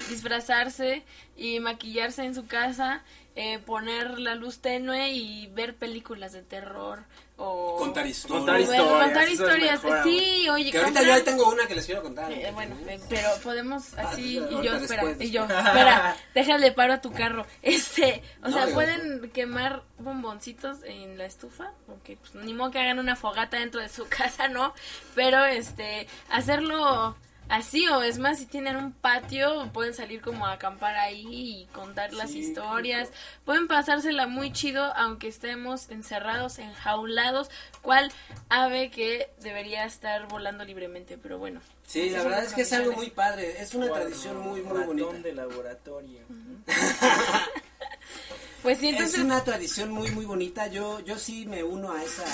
disfrazarse 0.09 1.03
y 1.37 1.59
maquillarse 1.59 2.23
en 2.23 2.35
su 2.35 2.47
casa, 2.47 3.03
eh, 3.35 3.59
poner 3.59 4.19
la 4.19 4.35
luz 4.35 4.59
tenue 4.59 5.13
y 5.13 5.47
ver 5.47 5.75
películas 5.75 6.33
de 6.33 6.41
terror 6.41 7.05
o 7.41 7.77
Contar 7.77 8.05
historias. 8.05 8.39
Contar 8.45 8.59
historias, 8.61 8.89
contar 9.01 9.23
eso 9.23 9.31
es 9.31 9.39
historias. 9.39 9.81
sí, 10.03 10.49
oye, 10.49 10.71
Que 10.71 10.77
ahorita 10.77 10.99
comprar- 10.99 11.05
yo 11.05 11.13
ahí 11.13 11.21
tengo 11.23 11.49
una 11.49 11.67
que 11.67 11.75
les 11.75 11.85
quiero 11.85 12.03
contar. 12.03 12.31
Eh, 12.31 12.51
bueno, 12.53 12.75
eh, 12.87 12.99
pero 13.09 13.29
podemos 13.43 13.93
así 13.97 14.37
Ah, 14.37 14.47
y 14.49 14.53
ahorita 14.53 14.61
yo 14.63 14.75
espera 14.75 15.05
después, 15.05 15.27
y 15.27 15.31
yo 15.31 15.43
espera, 15.45 16.15
déjale 16.35 16.71
paro 16.71 16.93
a 16.93 17.01
tu 17.01 17.11
carro. 17.11 17.45
Este, 17.63 18.21
o 18.43 18.47
No, 18.49 18.53
sea, 18.53 18.65
digo, 18.67 18.75
pueden 18.75 19.31
quemar 19.31 19.83
bomboncitos 19.97 20.77
en 20.83 21.17
la 21.17 21.25
estufa, 21.25 21.71
porque 21.87 22.17
pues 22.17 22.35
ni 22.35 22.53
modo 22.53 22.71
que 22.71 22.79
hagan 22.79 22.99
una 22.99 23.15
fogata 23.15 23.57
dentro 23.57 23.81
de 23.81 23.89
su 23.89 24.05
casa, 24.09 24.47
¿no? 24.47 24.73
Pero 25.15 25.43
este, 25.45 26.07
hacerlo 26.29 27.15
así 27.51 27.87
o 27.89 28.01
es 28.01 28.17
más 28.17 28.39
si 28.39 28.45
tienen 28.47 28.77
un 28.77 28.91
patio 28.93 29.69
pueden 29.73 29.93
salir 29.93 30.21
como 30.21 30.45
a 30.47 30.53
acampar 30.53 30.95
ahí 30.95 31.25
y 31.29 31.65
contar 31.73 32.13
las 32.13 32.31
Sí, 32.31 32.39
historias. 32.39 33.09
pueden 33.45 33.67
pasársela 33.67 34.25
muy 34.25 34.51
chido 34.51 34.83
aunque 34.95 35.27
estemos 35.27 35.89
encerrados 35.89 36.57
enjaulados 36.59 37.49
cual 37.81 38.11
ave 38.49 38.89
que 38.89 39.29
debería 39.41 39.85
estar 39.85 40.27
volando 40.27 40.63
libremente 40.65 41.17
pero 41.17 41.37
bueno. 41.37 41.61
Sí, 41.85 42.09
la 42.09 42.23
verdad 42.23 42.43
es 42.45 42.53
que 42.53 42.61
es 42.61 42.71
algo 42.73 42.93
muy 42.93 43.09
padre, 43.09 43.61
es 43.61 43.73
una 43.75 43.91
tradición 43.91 44.39
muy, 44.39 44.61
muy 44.61 44.77
ratón 44.79 44.97
bonita. 44.97 45.19
de 45.19 45.33
laboratorio. 45.33 46.21
pues 48.63 48.77
sí 48.79 48.89
entonces 48.89 49.15
Es 49.15 49.23
una 49.25 49.43
tradición 49.43 49.91
muy, 49.91 50.09
muy 50.11 50.25
bonita, 50.25 50.67
yo, 50.67 50.99
yo 51.01 51.17
sí 51.17 51.45
me 51.45 51.63
uno 51.63 51.91
a 51.91 52.03
esa, 52.03 52.25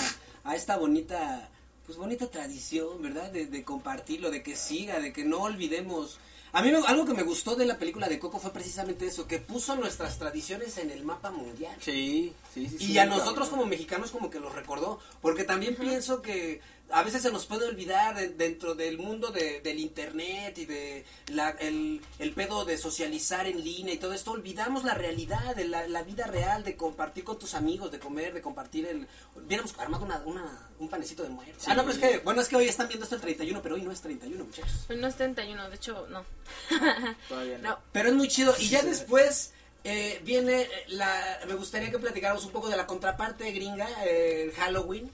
a 0.44 0.54
esta 0.54 0.76
bonita, 0.76 1.48
pues 1.88 1.96
bonita 1.96 2.26
tradición, 2.30 3.00
¿verdad? 3.00 3.32
De, 3.32 3.46
de 3.46 3.64
compartirlo, 3.64 4.30
de 4.30 4.42
que 4.42 4.56
siga, 4.56 5.00
de 5.00 5.10
que 5.10 5.24
no 5.24 5.38
olvidemos. 5.40 6.18
A 6.52 6.60
mí 6.60 6.70
me- 6.70 6.86
algo 6.86 7.06
que 7.06 7.14
me 7.14 7.22
gustó 7.22 7.56
de 7.56 7.64
la 7.64 7.78
película 7.78 8.08
de 8.10 8.18
Coco 8.18 8.38
fue 8.38 8.52
precisamente 8.52 9.06
eso, 9.06 9.26
que 9.26 9.38
puso 9.38 9.74
nuestras 9.74 10.18
tradiciones 10.18 10.76
en 10.76 10.90
el 10.90 11.02
mapa 11.02 11.30
mundial. 11.30 11.74
Sí, 11.80 12.34
sí, 12.52 12.68
sí. 12.68 12.76
Y 12.78 12.86
sí, 12.88 12.98
a 12.98 13.04
cabrón. 13.04 13.18
nosotros 13.20 13.48
como 13.48 13.64
mexicanos 13.64 14.10
como 14.10 14.28
que 14.28 14.38
los 14.38 14.54
recordó, 14.54 14.98
porque 15.22 15.44
también 15.44 15.76
pienso 15.76 16.20
que 16.20 16.60
a 16.90 17.02
veces 17.02 17.22
se 17.22 17.30
nos 17.30 17.46
puede 17.46 17.66
olvidar 17.66 18.16
de- 18.16 18.28
dentro 18.30 18.74
del 18.74 18.98
mundo 18.98 19.30
de- 19.30 19.60
del 19.60 19.78
internet 19.78 20.56
y 20.58 20.64
de 20.66 21.04
la, 21.28 21.50
el, 21.60 22.00
el 22.18 22.32
pedo 22.32 22.64
de 22.64 22.78
socializar 22.78 23.46
en 23.46 23.62
línea 23.62 23.94
y 23.94 23.98
todo 23.98 24.12
esto, 24.12 24.30
olvidamos 24.32 24.84
la 24.84 24.94
realidad, 24.94 25.54
de 25.54 25.66
la, 25.66 25.86
la 25.86 26.02
vida 26.02 26.26
real, 26.26 26.64
de 26.64 26.76
compartir 26.76 27.24
con 27.24 27.38
tus 27.38 27.54
amigos, 27.54 27.90
de 27.92 27.98
comer, 27.98 28.32
de 28.32 28.40
compartir 28.40 28.86
el... 28.86 29.06
Hubiéramos 29.34 29.74
armado 29.78 30.04
una, 30.04 30.22
una- 30.24 30.68
un 30.78 30.88
panecito 30.88 31.22
de 31.22 31.28
muerte. 31.28 31.54
Ah, 31.66 31.74
no, 31.74 31.82
pero 31.84 31.92
es 31.94 31.98
que, 31.98 32.18
bueno, 32.20 32.40
es 32.40 32.48
que 32.48 32.56
hoy 32.56 32.68
están 32.68 32.88
viendo 32.88 33.04
esto 33.04 33.16
el 33.16 33.20
31, 33.22 33.60
pero 33.62 33.74
hoy 33.74 33.82
no 33.82 33.92
es 33.92 34.00
31, 34.00 34.44
muchachos. 34.44 34.84
pues 34.86 34.98
no 34.98 35.06
es 35.06 35.16
31 35.16 35.68
de 35.70 35.76
hecho 35.76 36.06
no 36.08 36.24
Todavía 37.28 37.58
no. 37.58 37.70
no 37.70 37.78
Pero 37.92 38.08
es 38.08 38.14
muy 38.14 38.28
chido. 38.28 38.54
Y 38.58 38.68
ya 38.68 38.82
después 38.82 39.52
eh, 39.84 40.20
viene 40.24 40.62
eh, 40.62 40.68
la. 40.88 41.40
Me 41.46 41.54
gustaría 41.54 41.90
que 41.90 41.98
platicáramos 41.98 42.44
un 42.44 42.50
poco 42.52 42.68
de 42.68 42.76
la 42.76 42.86
contraparte 42.86 43.50
gringa, 43.52 43.88
eh, 44.04 44.44
el 44.44 44.52
Halloween. 44.52 45.10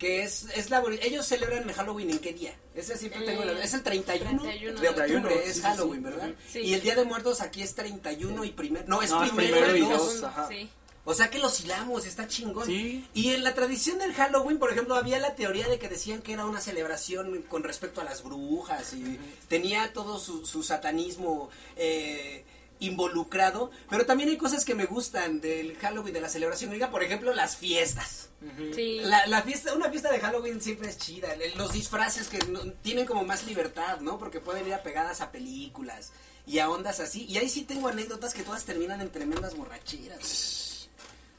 Que 0.00 0.22
es, 0.24 0.46
es 0.56 0.70
la 0.70 0.82
Ellos 1.02 1.26
celebran 1.26 1.68
el 1.68 1.74
Halloween 1.74 2.08
en 2.10 2.18
qué 2.20 2.32
día? 2.32 2.54
Ese 2.74 2.96
siempre 2.96 3.20
tengo 3.20 3.44
la- 3.44 3.62
Es 3.62 3.74
el 3.74 3.82
31, 3.82 4.42
31 4.42 4.80
de 4.80 4.88
octubre, 4.88 5.06
31, 5.08 5.30
es 5.44 5.60
Halloween, 5.60 6.00
sí. 6.00 6.04
¿verdad? 6.04 6.30
Sí. 6.50 6.58
Y 6.60 6.72
el 6.74 6.80
Día 6.80 6.94
de 6.96 7.04
Muertos 7.04 7.42
aquí 7.42 7.62
es 7.62 7.74
31 7.74 8.44
y 8.44 8.50
primero. 8.52 8.86
No, 8.88 9.02
es 9.02 9.10
No, 9.10 9.22
es 9.22 9.30
primero, 9.30 9.56
primero 9.60 9.76
y 9.76 9.80
dos. 9.82 10.24
ajá. 10.24 10.48
sí. 10.48 10.70
O 11.04 11.12
sea 11.14 11.28
que 11.28 11.38
los 11.38 11.60
hilamos, 11.60 12.06
está 12.06 12.26
chingón. 12.28 12.66
Sí. 12.66 13.06
Y 13.14 13.30
en 13.34 13.44
la 13.44 13.52
tradición 13.54 13.98
del 13.98 14.14
Halloween, 14.14 14.58
por 14.58 14.70
ejemplo, 14.72 14.94
había 14.96 15.18
la 15.18 15.34
teoría 15.34 15.68
de 15.68 15.78
que 15.78 15.88
decían 15.88 16.22
que 16.22 16.32
era 16.32 16.46
una 16.46 16.60
celebración 16.62 17.42
con 17.42 17.62
respecto 17.62 18.00
a 18.00 18.04
las 18.04 18.22
brujas 18.22 18.94
y 18.94 19.18
tenía 19.48 19.92
todo 19.92 20.18
su, 20.18 20.46
su 20.46 20.62
satanismo 20.62 21.50
eh, 21.76 22.44
involucrado. 22.80 23.70
Pero 23.90 24.06
también 24.06 24.30
hay 24.30 24.36
cosas 24.38 24.64
que 24.64 24.74
me 24.74 24.86
gustan 24.86 25.40
del 25.42 25.76
Halloween, 25.76 26.14
de 26.14 26.20
la 26.22 26.28
celebración 26.30 26.70
griega, 26.70 26.90
por 26.90 27.02
ejemplo, 27.02 27.34
las 27.34 27.56
fiestas. 27.56 28.29
Sí. 28.74 29.00
La, 29.02 29.26
la 29.26 29.42
fiesta, 29.42 29.74
una 29.74 29.90
fiesta 29.90 30.10
de 30.10 30.18
Halloween 30.20 30.60
siempre 30.60 30.88
es 30.88 30.96
chida. 30.98 31.28
Los 31.56 31.72
disfraces 31.72 32.28
que 32.28 32.38
no- 32.46 32.62
tienen 32.82 33.04
como 33.06 33.24
más 33.24 33.44
libertad, 33.46 34.00
¿no? 34.00 34.18
Porque 34.18 34.40
pueden 34.40 34.66
ir 34.66 34.74
apegadas 34.74 35.20
a 35.20 35.30
películas 35.30 36.12
y 36.46 36.58
a 36.58 36.70
ondas 36.70 37.00
así. 37.00 37.26
Y 37.26 37.36
ahí 37.38 37.48
sí 37.48 37.64
tengo 37.64 37.88
anécdotas 37.88 38.32
que 38.32 38.42
todas 38.42 38.64
terminan 38.64 39.00
en 39.02 39.10
tremendas 39.10 39.54
borracheras. 39.56 40.88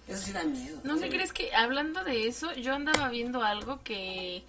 Eso 0.08 0.22
sí 0.26 0.32
da 0.32 0.44
miedo. 0.44 0.80
¿No 0.84 0.98
te 0.98 1.10
crees 1.10 1.32
que 1.34 1.54
hablando 1.56 2.04
de 2.04 2.28
eso, 2.28 2.54
yo 2.54 2.74
andaba 2.74 3.10
viendo 3.10 3.44
algo 3.44 3.82
que 3.84 4.44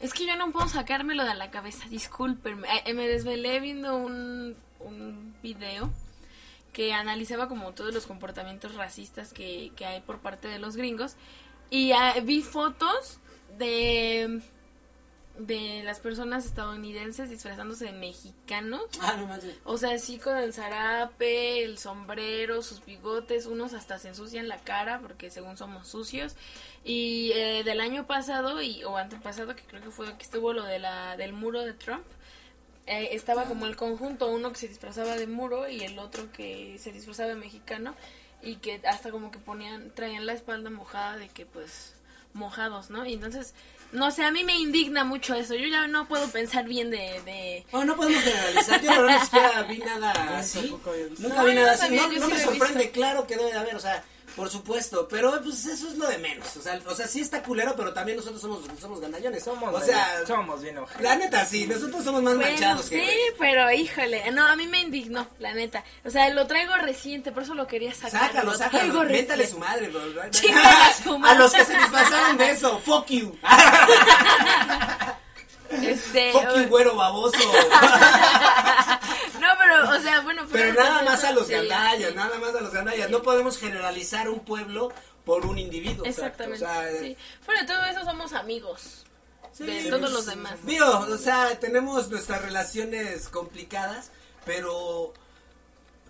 es 0.00 0.12
que 0.14 0.26
yo 0.26 0.34
no 0.36 0.50
puedo 0.50 0.68
sacármelo 0.68 1.24
de 1.24 1.34
la 1.34 1.50
cabeza, 1.50 1.86
discúlpenme. 1.88 2.66
Eh, 2.86 2.94
me 2.94 3.06
desvelé 3.06 3.60
viendo 3.60 3.96
un, 3.96 4.56
un 4.80 5.34
video 5.42 5.92
que 6.72 6.92
analizaba 6.94 7.48
como 7.48 7.72
todos 7.72 7.92
los 7.92 8.06
comportamientos 8.06 8.74
racistas 8.74 9.32
que, 9.32 9.70
que 9.76 9.84
hay 9.84 10.00
por 10.00 10.18
parte 10.20 10.48
de 10.48 10.58
los 10.58 10.74
gringos 10.76 11.16
y 11.72 11.90
ah, 11.92 12.14
vi 12.22 12.42
fotos 12.42 13.18
de 13.58 14.40
de 15.38 15.82
las 15.82 15.98
personas 15.98 16.44
estadounidenses 16.44 17.30
disfrazándose 17.30 17.86
de 17.86 17.92
mexicanos 17.92 18.82
Ah, 19.00 19.16
no 19.18 19.26
manches. 19.26 19.56
o 19.64 19.78
sea, 19.78 19.92
así 19.94 20.18
con 20.18 20.36
el 20.36 20.52
zarape, 20.52 21.64
el 21.64 21.78
sombrero, 21.78 22.60
sus 22.62 22.84
bigotes, 22.84 23.46
unos 23.46 23.72
hasta 23.72 23.98
se 23.98 24.08
ensucian 24.08 24.46
la 24.46 24.58
cara 24.58 25.00
porque 25.00 25.30
según 25.30 25.56
somos 25.56 25.88
sucios. 25.88 26.36
Y 26.84 27.32
eh, 27.34 27.62
del 27.64 27.80
año 27.80 28.06
pasado 28.06 28.60
y 28.60 28.84
o 28.84 28.98
antepasado, 28.98 29.56
que 29.56 29.62
creo 29.62 29.82
que 29.82 29.90
fue 29.90 30.14
que 30.18 30.22
estuvo 30.22 30.52
lo 30.52 30.64
de 30.64 30.78
la 30.78 31.16
del 31.16 31.32
muro 31.32 31.62
de 31.62 31.72
Trump, 31.72 32.04
eh, 32.86 33.08
estaba 33.12 33.44
como 33.44 33.64
el 33.66 33.74
conjunto, 33.74 34.28
uno 34.28 34.52
que 34.52 34.58
se 34.58 34.68
disfrazaba 34.68 35.16
de 35.16 35.26
muro 35.26 35.66
y 35.68 35.80
el 35.82 35.98
otro 35.98 36.30
que 36.30 36.76
se 36.78 36.92
disfrazaba 36.92 37.30
de 37.30 37.36
mexicano 37.36 37.94
y 38.42 38.56
que 38.56 38.80
hasta 38.88 39.10
como 39.10 39.30
que 39.30 39.38
ponían 39.38 39.90
traían 39.94 40.26
la 40.26 40.32
espalda 40.32 40.70
mojada 40.70 41.16
de 41.16 41.28
que 41.28 41.46
pues 41.46 41.94
mojados, 42.34 42.90
¿no? 42.90 43.04
Y 43.06 43.14
entonces 43.14 43.54
no 43.92 44.10
sé, 44.10 44.24
a 44.24 44.30
mí 44.30 44.42
me 44.42 44.56
indigna 44.56 45.04
mucho 45.04 45.34
eso. 45.34 45.54
Yo 45.54 45.68
ya 45.68 45.86
no 45.86 46.08
puedo 46.08 46.26
pensar 46.30 46.64
bien 46.64 46.90
de, 46.90 47.20
de 47.26 47.66
Oh, 47.72 47.84
no 47.84 47.94
podemos 47.94 48.22
generalizar. 48.22 48.80
Yo 48.80 48.90
la 48.90 49.00
verdad 49.00 49.18
ni 49.18 49.24
siquiera 49.26 49.62
vi 49.64 49.78
nada 49.78 50.38
así. 50.38 50.60
visto. 50.62 50.80
Nunca 51.18 51.36
No, 51.36 51.44
vi 51.44 51.54
nada 51.54 51.72
así. 51.72 51.94
No, 51.94 52.02
no 52.08 52.28
me 52.28 52.38
sorprende. 52.40 52.78
visto. 52.84 52.92
Claro 52.92 53.26
que 53.26 53.36
debe 53.36 53.52
de 53.52 53.58
haber, 53.58 53.76
o 53.76 53.80
sea, 53.80 54.02
por 54.36 54.48
supuesto. 54.50 55.06
Pero 55.08 55.40
pues 55.42 55.66
eso 55.66 55.88
es 55.88 55.96
lo 55.96 56.08
de 56.08 56.18
menos. 56.18 56.56
O 56.56 56.62
sea, 56.62 56.80
o 56.86 56.94
sea 56.94 57.06
sí 57.06 57.20
está 57.20 57.42
culero, 57.42 57.74
pero 57.76 57.92
también 57.92 58.16
nosotros 58.16 58.40
somos, 58.40 58.60
somos 58.80 59.00
gandallones. 59.00 59.42
Somos, 59.42 59.74
o 59.74 59.80
sea, 59.80 60.26
somos 60.26 60.62
bien 60.62 60.78
ojetes. 60.78 61.02
la 61.02 61.16
neta, 61.16 61.44
sí. 61.44 61.66
Nosotros 61.66 62.04
somos 62.04 62.22
más 62.22 62.34
Bueno, 62.34 62.50
manchados 62.50 62.86
sí, 62.86 62.96
que. 62.96 63.34
pero 63.38 63.70
híjole, 63.70 64.30
no, 64.32 64.46
a 64.46 64.56
mí 64.56 64.66
me 64.66 64.80
indignó, 64.80 65.26
la 65.38 65.52
neta. 65.54 65.84
O 66.04 66.10
sea, 66.10 66.30
lo 66.30 66.46
traigo 66.46 66.74
reciente, 66.76 67.32
por 67.32 67.42
eso 67.42 67.54
lo 67.54 67.66
quería 67.66 67.94
sacar. 67.94 68.28
Sácalo, 68.28 68.52
lo 68.52 68.58
sácalo. 68.58 69.04
reciente. 69.04 69.46
su 69.46 69.58
madre, 69.58 69.88
bro. 69.88 70.02
A 70.22 70.32
su 71.02 71.24
A 71.24 71.34
los 71.34 71.52
que 71.52 71.64
se 71.64 71.76
disfrazaron 71.76 72.36
de 72.38 72.50
eso. 72.50 72.78
Fuck 72.80 73.06
you. 73.08 73.36
Este, 75.72 76.32
Fuck 76.32 76.54
you, 76.56 76.68
güero 76.68 76.94
baboso. 76.94 77.38
Pero, 79.80 79.98
o 79.98 80.00
sea, 80.00 80.20
bueno. 80.20 80.46
Pero 80.50 80.74
fuera 80.74 80.90
nada 80.90 81.02
más 81.02 81.24
a 81.24 81.32
los 81.32 81.46
sí, 81.46 81.52
gandallas, 81.52 82.10
sí. 82.10 82.16
nada 82.16 82.38
más 82.38 82.54
a 82.54 82.60
los 82.60 82.72
gandallas. 82.72 83.10
No 83.10 83.22
podemos 83.22 83.58
generalizar 83.58 84.28
un 84.28 84.40
pueblo 84.40 84.92
por 85.24 85.46
un 85.46 85.58
individuo. 85.58 86.04
Exactamente. 86.04 86.64
O 86.64 86.68
sea, 86.68 86.90
sí. 87.00 87.16
Fuera 87.44 87.62
de 87.62 87.66
todo 87.66 87.84
eso, 87.84 88.04
somos 88.04 88.32
amigos. 88.32 89.04
sí, 89.52 89.64
de 89.64 89.84
todos 89.84 90.00
pues, 90.00 90.12
los 90.12 90.26
demás. 90.26 90.54
Digo, 90.64 90.86
o 90.86 91.18
sea, 91.18 91.58
tenemos 91.58 92.10
nuestras 92.10 92.42
relaciones 92.42 93.28
complicadas, 93.28 94.10
pero 94.44 95.12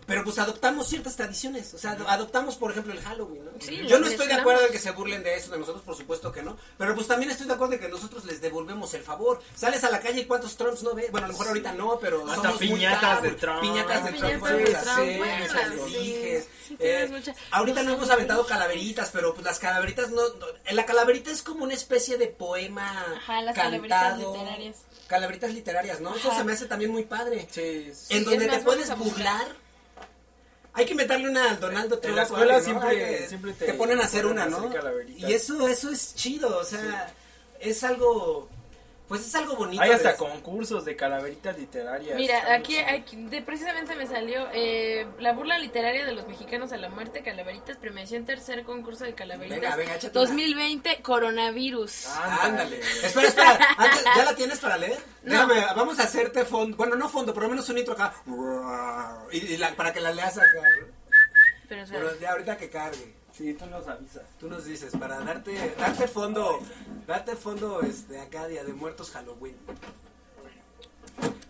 pero 0.07 0.25
pues 0.25 0.39
adoptamos 0.39 0.89
ciertas 0.89 1.17
tradiciones, 1.17 1.73
o 1.75 1.79
sea, 1.79 1.93
adoptamos 2.09 2.57
por 2.57 2.71
ejemplo 2.73 2.93
el 2.93 3.01
Halloween, 3.01 3.45
¿no? 3.45 3.51
Sí, 3.61 3.87
Yo 3.87 3.99
no 3.99 4.07
estoy 4.07 4.27
de 4.27 4.35
acuerdo 4.35 4.67
en 4.67 4.73
que 4.73 4.79
se 4.79 4.91
burlen 4.91 5.23
de 5.23 5.37
eso, 5.37 5.51
de 5.53 5.59
nosotros 5.59 5.83
por 5.85 5.97
supuesto 5.97 6.33
que 6.33 6.43
no, 6.43 6.57
pero 6.77 6.95
pues 6.95 7.07
también 7.07 7.31
estoy 7.31 7.47
de 7.47 7.55
acuerdo 7.55 7.75
en 7.75 7.81
que 7.81 7.89
nosotros 7.89 8.25
les 8.25 8.41
devolvemos 8.41 8.93
el 8.95 9.03
favor. 9.03 9.41
Sales 9.55 9.85
a 9.85 9.91
la 9.91 10.01
calle 10.01 10.21
y 10.23 10.25
cuántos 10.27 10.57
Trumps 10.57 10.83
no 10.83 10.95
ves, 10.95 11.11
bueno, 11.11 11.27
a 11.27 11.29
lo 11.29 11.35
mejor 11.35 11.49
ahorita 11.49 11.73
no, 11.73 11.99
pero 12.01 12.23
Hasta 12.29 12.35
somos 12.43 12.59
piñatas 12.59 13.23
de 13.23 13.31
Trump. 13.33 13.61
piñatas 13.61 14.05
de 14.05 14.13
Trump, 14.13 14.45
piñatas 14.45 14.57
de 14.59 15.45
Trump, 15.47 16.43
eh, 16.79 17.35
ahorita 17.51 17.83
no 17.83 17.93
hemos 17.95 18.11
aventado 18.11 18.47
calaveritas, 18.47 19.11
pero 19.13 19.35
pues 19.35 19.45
las 19.45 19.59
calaveritas 19.59 20.11
no, 20.11 20.23
no- 20.29 20.47
la 20.73 20.87
calaverita 20.87 21.31
es 21.31 21.43
como 21.43 21.65
una 21.65 21.75
especie 21.75 22.19
de 22.19 22.29
poema 22.29 23.05
Ajá, 23.17 23.43
las 23.43 23.55
calaveritas 23.55 24.03
cantado. 24.13 24.33
literarias. 24.35 24.77
Calaveritas 25.07 25.53
literarias, 25.53 26.01
¿no? 26.01 26.15
Eso 26.15 26.35
se 26.35 26.45
me 26.45 26.53
hace 26.53 26.67
también 26.67 26.91
muy 26.91 27.05
padre. 27.05 27.47
Sí, 27.51 27.93
sí. 27.95 28.15
en 28.17 28.25
donde 28.25 28.47
te 28.49 28.59
puedes 28.61 28.97
burlar. 28.97 29.62
Hay 30.75 30.87
que 30.87 30.95
meterle 30.95 31.29
una 31.29 31.51
al 31.51 31.61
Donaldo 31.61 31.99
Trump. 31.99 32.17
la 32.17 32.23
escuela 32.23 32.59
¿no? 32.59 32.65
siempre- 32.65 32.89
Hay 32.89 32.97
que- 33.21 33.29
siempre 33.29 33.53
te, 33.53 33.67
te 33.67 33.75
ponen 33.75 34.01
a 34.01 34.05
hacer 34.05 34.25
una, 34.27 34.47
¿no? 34.47 34.71
Y 35.17 35.33
eso, 35.33 35.69
eso 35.69 35.91
es 35.91 36.15
chido, 36.15 36.57
o 36.59 36.65
sea, 36.65 37.13
es 37.61 37.85
algo, 37.85 38.49
pues 39.09 39.27
es 39.27 39.35
algo 39.35 39.57
bonito. 39.57 39.83
Hay 39.83 39.91
hasta 39.91 40.13
de- 40.13 40.17
concursos 40.17 40.85
de 40.85 40.97
calaveritas 40.97 41.59
literarias. 41.59 42.17
Mira, 42.17 42.55
aquí, 42.55 42.79
aquí 42.79 43.17
de, 43.17 43.43
precisamente 43.43 43.95
me 43.95 44.07
salió 44.07 44.49
eh, 44.55 45.07
la 45.19 45.33
burla 45.33 45.59
literaria 45.59 46.07
de 46.07 46.13
los 46.13 46.27
mexicanos 46.29 46.73
a 46.73 46.77
la 46.79 46.89
muerte, 46.89 47.23
calaveritas, 47.23 47.77
premiación 47.77 48.25
tercer 48.25 48.65
concurso 48.65 49.05
de 49.05 49.15
calaveritas 49.15 49.61
Venga, 49.61 49.77
venga, 49.77 49.97
échate 49.97 50.19
una. 50.19 50.29
2020, 50.29 51.03
coronavirus. 51.03 52.07
Ándale. 52.43 52.79
Espera, 52.81 53.29
espera. 53.29 53.59
Antes, 53.77 54.05
¿Ya 54.17 54.25
la 54.25 54.35
tienes 54.35 54.59
para 54.61 54.77
leer? 54.79 54.99
No. 55.25 55.33
Déjame, 55.47 55.61
vamos 55.77 55.99
a 55.99 56.05
hacerte 56.05 56.45
fondo. 56.45 56.77
Bueno, 56.77 56.97
no 56.97 57.09
fondo, 57.09 57.35
por 57.35 57.43
lo 57.43 57.49
menos 57.51 57.69
un 57.69 57.79
intro 57.79 57.95
acá. 57.95 58.15
Y, 59.31 59.39
y 59.39 59.57
la- 59.59 59.75
para 59.75 59.93
que 59.93 60.01
la 60.01 60.13
leas 60.13 60.39
acá. 60.39 60.47
Pero, 61.69 61.83
o 61.83 61.87
sea, 61.87 61.99
Bueno, 61.99 62.13
ya 62.21 62.31
ahorita 62.33 62.57
que 62.57 62.71
cargue. 62.71 63.15
Sí, 63.37 63.55
tú 63.55 63.67
nos 63.67 63.89
avisas. 63.89 64.23
Tú 64.39 64.49
nos 64.49 64.65
dices, 64.65 64.93
para 64.99 65.19
darte, 65.21 65.75
darte 65.79 66.07
fondo, 66.07 66.61
darte 67.07 67.35
fondo 67.35 67.81
este 67.81 68.21
acá 68.21 68.47
Día 68.47 68.63
de 68.65 68.73
Muertos 68.75 69.11
Halloween. 69.11 69.57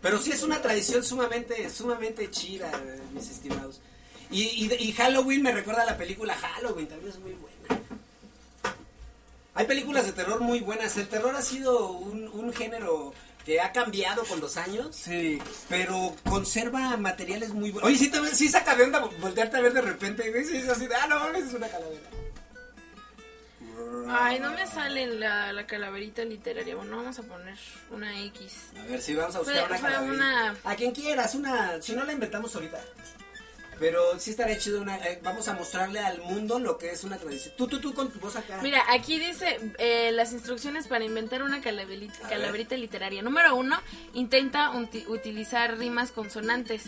Pero 0.00 0.18
sí 0.18 0.32
es 0.32 0.42
una 0.42 0.60
tradición 0.60 1.04
sumamente, 1.04 1.68
sumamente 1.70 2.30
chida, 2.30 2.70
mis 3.12 3.30
estimados. 3.30 3.80
Y, 4.30 4.42
y, 4.42 4.72
y 4.74 4.92
Halloween 4.92 5.42
me 5.42 5.52
recuerda 5.52 5.82
a 5.82 5.86
la 5.86 5.98
película 5.98 6.34
Halloween, 6.34 6.88
también 6.88 7.10
es 7.10 7.18
muy 7.18 7.32
buena. 7.32 7.82
Hay 9.54 9.66
películas 9.66 10.06
de 10.06 10.12
terror 10.12 10.40
muy 10.40 10.60
buenas. 10.60 10.96
El 10.96 11.08
terror 11.08 11.34
ha 11.36 11.42
sido 11.42 11.90
un, 11.92 12.28
un 12.28 12.52
género 12.52 13.12
que 13.44 13.60
ha 13.60 13.72
cambiado 13.72 14.24
con 14.24 14.40
los 14.40 14.56
años, 14.56 14.94
Sí. 14.94 15.40
pero 15.68 16.14
conserva 16.28 16.96
materiales 16.96 17.50
muy 17.50 17.70
buenos. 17.70 17.88
Oye, 17.88 17.98
sí, 17.98 18.08
te, 18.10 18.24
sí 18.34 18.48
saca 18.48 18.74
de 18.76 18.84
onda 18.84 19.00
voltearte 19.20 19.56
a 19.56 19.60
ver 19.60 19.72
de 19.72 19.80
repente, 19.82 20.30
güey, 20.30 20.44
sí, 20.44 20.56
es 20.58 20.68
así 20.68 20.86
de, 20.86 20.94
ah, 20.94 21.06
no 21.08 21.28
es 21.34 21.52
una 21.52 21.68
calavera. 21.68 22.08
Ay, 24.08 24.40
no 24.40 24.50
me 24.52 24.66
sale 24.66 25.06
la, 25.06 25.52
la 25.52 25.66
calaverita 25.66 26.24
literaria. 26.24 26.74
Bueno, 26.76 26.96
vamos 26.98 27.18
a 27.18 27.22
poner 27.22 27.56
una 27.90 28.20
X. 28.26 28.52
A 28.78 28.84
ver, 28.84 29.00
sí, 29.00 29.14
vamos 29.14 29.34
a 29.36 29.38
buscar 29.38 29.56
Fue- 29.56 29.64
una 29.66 29.78
fue 29.78 29.88
calaverita. 29.90 30.14
una- 30.24 30.56
A 30.64 30.76
quien 30.76 30.92
quieras, 30.92 31.34
una, 31.34 31.80
si 31.80 31.94
no 31.94 32.04
la 32.04 32.12
inventamos 32.12 32.54
ahorita. 32.54 32.78
Pero 33.82 34.16
sí 34.20 34.30
estaría 34.30 34.56
chido 34.58 34.80
una, 34.80 34.96
eh, 34.98 35.18
vamos 35.24 35.48
a 35.48 35.54
mostrarle 35.54 35.98
al 35.98 36.20
mundo 36.22 36.60
lo 36.60 36.78
que 36.78 36.90
es 36.92 37.02
una 37.02 37.18
tradición. 37.18 37.52
Tú, 37.56 37.66
tú, 37.66 37.80
tú 37.80 37.92
con 37.92 38.12
tu 38.12 38.20
voz 38.20 38.36
acá. 38.36 38.60
Mira, 38.62 38.80
aquí 38.90 39.18
dice 39.18 39.58
eh, 39.78 40.12
las 40.12 40.32
instrucciones 40.32 40.86
para 40.86 41.04
inventar 41.04 41.42
una 41.42 41.60
calaverita, 41.60 42.28
calaverita 42.28 42.76
literaria. 42.76 43.22
Número 43.22 43.56
uno, 43.56 43.76
intenta 44.14 44.70
uti- 44.70 45.04
utilizar 45.08 45.76
rimas 45.78 46.12
consonantes. 46.12 46.84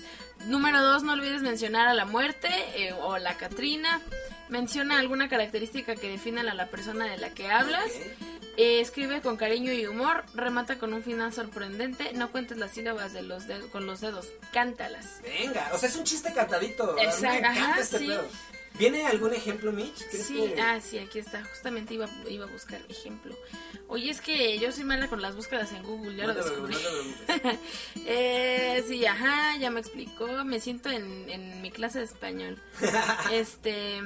Número 0.46 0.82
dos, 0.82 1.02
no 1.02 1.12
olvides 1.12 1.42
mencionar 1.42 1.88
a 1.88 1.94
la 1.94 2.04
muerte 2.04 2.48
eh, 2.76 2.92
o 2.92 3.18
la 3.18 3.36
Catrina. 3.36 4.00
Menciona 4.48 4.98
alguna 4.98 5.28
característica 5.28 5.96
que 5.96 6.08
defina 6.10 6.42
a 6.42 6.54
la 6.54 6.66
persona 6.66 7.06
de 7.06 7.16
la 7.16 7.30
que 7.30 7.50
hablas. 7.50 7.90
Eh, 8.56 8.80
escribe 8.80 9.20
con 9.22 9.36
cariño 9.36 9.72
y 9.72 9.86
humor. 9.86 10.24
Remata 10.34 10.78
con 10.78 10.92
un 10.92 11.02
final 11.02 11.32
sorprendente. 11.32 12.12
No 12.12 12.30
cuentes 12.30 12.58
las 12.58 12.72
sílabas 12.72 13.12
de 13.14 13.22
los 13.22 13.46
dedos- 13.48 13.70
con 13.70 13.86
los 13.86 14.00
dedos. 14.00 14.28
Cántalas. 14.52 15.20
Venga, 15.22 15.70
o 15.72 15.78
sea, 15.78 15.88
es 15.88 15.96
un 15.96 16.04
chiste 16.04 16.32
cantadito. 16.32 16.96
Exacto, 16.98 17.26
Me 17.30 17.38
encanta 17.38 17.80
este 17.80 17.98
sí. 17.98 18.06
pedo. 18.08 18.28
¿Viene 18.76 19.06
algún 19.06 19.32
ejemplo, 19.32 19.70
Mitch? 19.72 20.04
¿Crees 20.10 20.26
Sí, 20.26 20.34
que- 20.54 20.60
ah, 20.60 20.80
sí, 20.80 20.98
aquí 20.98 21.20
está. 21.20 21.44
Justamente 21.44 21.94
iba, 21.94 22.08
iba 22.28 22.44
a 22.44 22.48
buscar 22.50 22.80
ejemplo. 22.88 23.36
Oye, 23.86 24.10
es 24.10 24.20
que 24.20 24.58
yo 24.58 24.72
soy 24.72 24.82
mala 24.84 25.06
con 25.08 25.22
las 25.22 25.36
búsquedas 25.36 25.70
en 25.72 25.82
Google, 25.84 26.16
ya 26.16 26.26
No 26.26 26.32
lo 26.32 26.42
descubrí. 26.42 26.74
no 26.74 27.50
eh, 28.06 28.82
sí, 28.88 29.06
ajá, 29.06 29.56
ya 29.58 29.70
me 29.70 29.78
explicó. 29.80 30.44
Me 30.44 30.58
siento 30.58 30.90
en, 30.90 31.28
en 31.30 31.62
mi 31.62 31.70
clase 31.70 32.00
de 32.00 32.04
español. 32.06 32.58
este. 33.32 33.98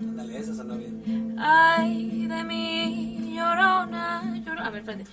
Ándale, 0.00 0.38
eso 0.38 0.54
sonó 0.56 0.76
bien. 0.76 1.36
Ay, 1.38 2.26
de 2.26 2.42
mí, 2.44 3.34
llorona, 3.36 4.34
llorona. 4.44 4.66
A 4.66 4.70
ver, 4.70 4.80
espérate. 4.80 5.04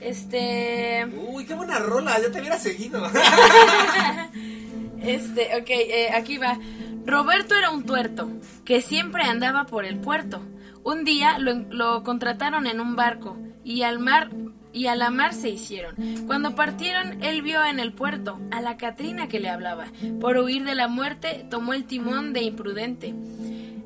Este. 0.00 1.04
Uy, 1.28 1.44
qué 1.46 1.54
buena 1.54 1.78
rola, 1.80 2.20
ya 2.20 2.30
te 2.30 2.38
hubiera 2.38 2.58
seguido. 2.58 3.02
Este, 5.04 5.56
ok, 5.56 5.70
eh, 5.70 6.10
aquí 6.14 6.38
va. 6.38 6.58
Roberto 7.04 7.56
era 7.56 7.70
un 7.70 7.84
tuerto 7.84 8.30
que 8.64 8.80
siempre 8.80 9.24
andaba 9.24 9.64
por 9.66 9.84
el 9.84 9.98
puerto. 9.98 10.40
Un 10.84 11.04
día 11.04 11.38
lo, 11.38 12.02
contrataron 12.02 12.66
en 12.66 12.80
un 12.80 12.96
barco 12.96 13.36
y 13.64 13.82
al 13.82 13.98
mar 13.98 14.30
y 14.72 14.86
a 14.86 14.96
la 14.96 15.10
mar 15.10 15.34
se 15.34 15.50
hicieron. 15.50 15.94
Cuando 16.26 16.54
partieron, 16.54 17.22
él 17.22 17.42
vio 17.42 17.64
en 17.64 17.78
el 17.78 17.92
puerto 17.92 18.40
a 18.50 18.60
la 18.60 18.76
Catrina 18.76 19.28
que 19.28 19.38
le 19.40 19.50
hablaba. 19.50 19.86
Por 20.20 20.38
huir 20.38 20.64
de 20.64 20.74
la 20.74 20.88
muerte, 20.88 21.44
tomó 21.50 21.74
el 21.74 21.84
timón 21.84 22.32
de 22.32 22.42
imprudente. 22.42 23.14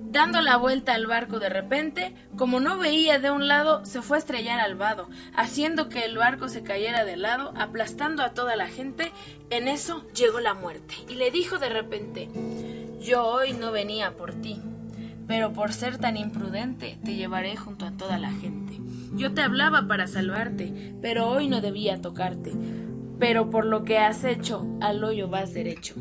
Dando 0.09 0.40
la 0.40 0.57
vuelta 0.57 0.94
al 0.94 1.07
barco 1.07 1.40
de 1.40 1.48
repente, 1.48 2.14
como 2.36 2.61
no 2.61 2.78
veía 2.78 3.18
de 3.18 3.30
un 3.30 3.48
lado, 3.48 3.84
se 3.84 4.02
fue 4.02 4.16
a 4.16 4.20
estrellar 4.20 4.61
al 4.61 4.76
vado, 4.76 5.09
haciendo 5.34 5.88
que 5.88 6.04
el 6.04 6.16
barco 6.16 6.48
se 6.48 6.62
cayera 6.62 7.04
de 7.04 7.16
lado, 7.16 7.52
aplastando 7.57 8.22
a 8.22 8.30
toda 8.30 8.57
la 8.57 8.68
gente. 8.68 9.12
En 9.50 9.68
eso 9.68 10.07
llegó 10.14 10.40
la 10.40 10.54
muerte 10.54 10.94
y 11.09 11.16
le 11.16 11.30
dijo 11.30 11.59
de 11.59 11.68
repente, 11.68 12.30
yo 13.00 13.26
hoy 13.26 13.52
no 13.52 13.72
venía 13.72 14.16
por 14.16 14.32
ti, 14.32 14.61
pero 15.26 15.52
por 15.52 15.72
ser 15.72 15.98
tan 15.98 16.16
imprudente 16.16 16.98
te 17.04 17.14
llevaré 17.16 17.57
junto 17.57 17.84
a 17.84 17.92
toda 17.92 18.18
la 18.18 18.30
gente. 18.30 18.78
Yo 19.14 19.34
te 19.34 19.42
hablaba 19.42 19.86
para 19.88 20.07
salvarte, 20.07 20.94
pero 21.02 21.28
hoy 21.28 21.48
no 21.48 21.61
debía 21.61 22.00
tocarte, 22.00 22.52
pero 23.18 23.50
por 23.50 23.66
lo 23.66 23.84
que 23.84 23.98
has 23.98 24.24
hecho, 24.24 24.66
al 24.80 25.02
hoyo 25.02 25.28
vas 25.28 25.52
derecho. 25.52 25.94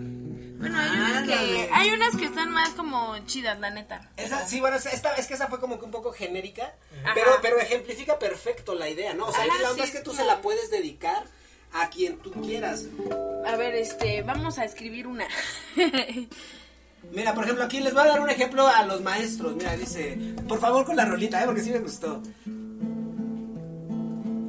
Bueno, 0.57 0.79
hay 0.79 0.89
unas, 0.89 1.23
que, 1.23 1.69
hay 1.73 1.89
unas 1.91 2.15
que 2.15 2.25
están 2.25 2.51
más 2.51 2.69
como 2.69 3.17
chidas, 3.25 3.59
la 3.59 3.69
neta. 3.69 4.09
Esa, 4.15 4.47
sí, 4.47 4.59
bueno, 4.59 4.77
esta, 4.77 5.15
es 5.15 5.27
que 5.27 5.33
esa 5.33 5.47
fue 5.47 5.59
como 5.59 5.79
que 5.79 5.85
un 5.85 5.91
poco 5.91 6.11
genérica, 6.11 6.73
Ajá. 7.03 7.13
pero, 7.13 7.31
pero 7.41 7.59
ejemplifica 7.59 8.17
perfecto 8.17 8.73
la 8.73 8.89
idea, 8.89 9.13
¿no? 9.13 9.25
O 9.25 9.31
sea, 9.31 9.43
Ajá, 9.43 9.61
la 9.61 9.71
onda 9.71 9.83
sí, 9.83 9.89
es 9.89 9.95
que 9.95 10.03
tú 10.03 10.13
se 10.13 10.23
la 10.23 10.41
puedes 10.41 10.71
dedicar 10.71 11.23
a 11.73 11.89
quien 11.89 12.17
tú 12.17 12.31
quieras. 12.31 12.85
A 13.45 13.55
ver, 13.57 13.75
este, 13.75 14.21
vamos 14.23 14.57
a 14.57 14.65
escribir 14.65 15.07
una. 15.07 15.27
Mira, 17.11 17.33
por 17.33 17.43
ejemplo, 17.43 17.63
aquí 17.63 17.79
les 17.81 17.93
voy 17.93 18.03
a 18.03 18.07
dar 18.07 18.21
un 18.21 18.29
ejemplo 18.29 18.67
a 18.67 18.83
los 18.83 19.01
maestros. 19.01 19.55
Mira, 19.55 19.75
dice, 19.75 20.17
por 20.47 20.59
favor 20.59 20.85
con 20.85 20.95
la 20.95 21.05
rolita, 21.05 21.41
¿eh? 21.41 21.45
porque 21.45 21.61
sí 21.61 21.71
me 21.71 21.79
gustó. 21.79 22.21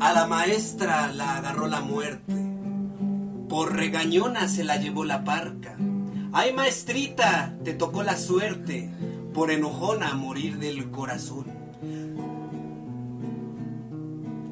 A 0.01 0.13
la 0.13 0.27
maestra 0.27 1.09
la 1.09 1.39
agarró 1.39 1.67
la 1.67 1.81
muerte. 1.81 2.33
Por 3.49 3.75
regañona 3.75 4.49
se 4.49 4.65
la 4.65 4.77
llevó 4.77 5.05
la 5.05 5.25
parca. 5.25 5.77
Ay, 6.33 6.53
maestrita, 6.53 7.55
te 7.65 7.73
tocó 7.75 8.03
la 8.03 8.17
suerte. 8.17 8.91
Por 9.33 9.51
enojona 9.51 10.11
a 10.11 10.15
morir 10.15 10.59
del 10.59 10.91
corazón. 10.91 11.47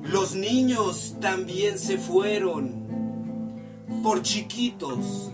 Los 0.03 0.35
niños 0.35 1.17
también 1.21 1.79
se 1.79 1.99
fueron. 1.99 2.85
Por 4.03 4.23
chiquitos 4.23 5.31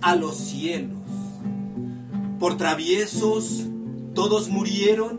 a 0.00 0.14
los 0.14 0.36
cielos. 0.36 1.00
Por 2.38 2.56
traviesos 2.56 3.64
todos 4.14 4.48
murieron. 4.48 5.18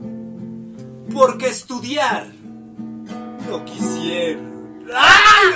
Porque 1.14 1.47
estudiar 1.47 2.28
no 3.49 3.66
quisieron. 3.66 4.47
¡Ay, 4.93 5.53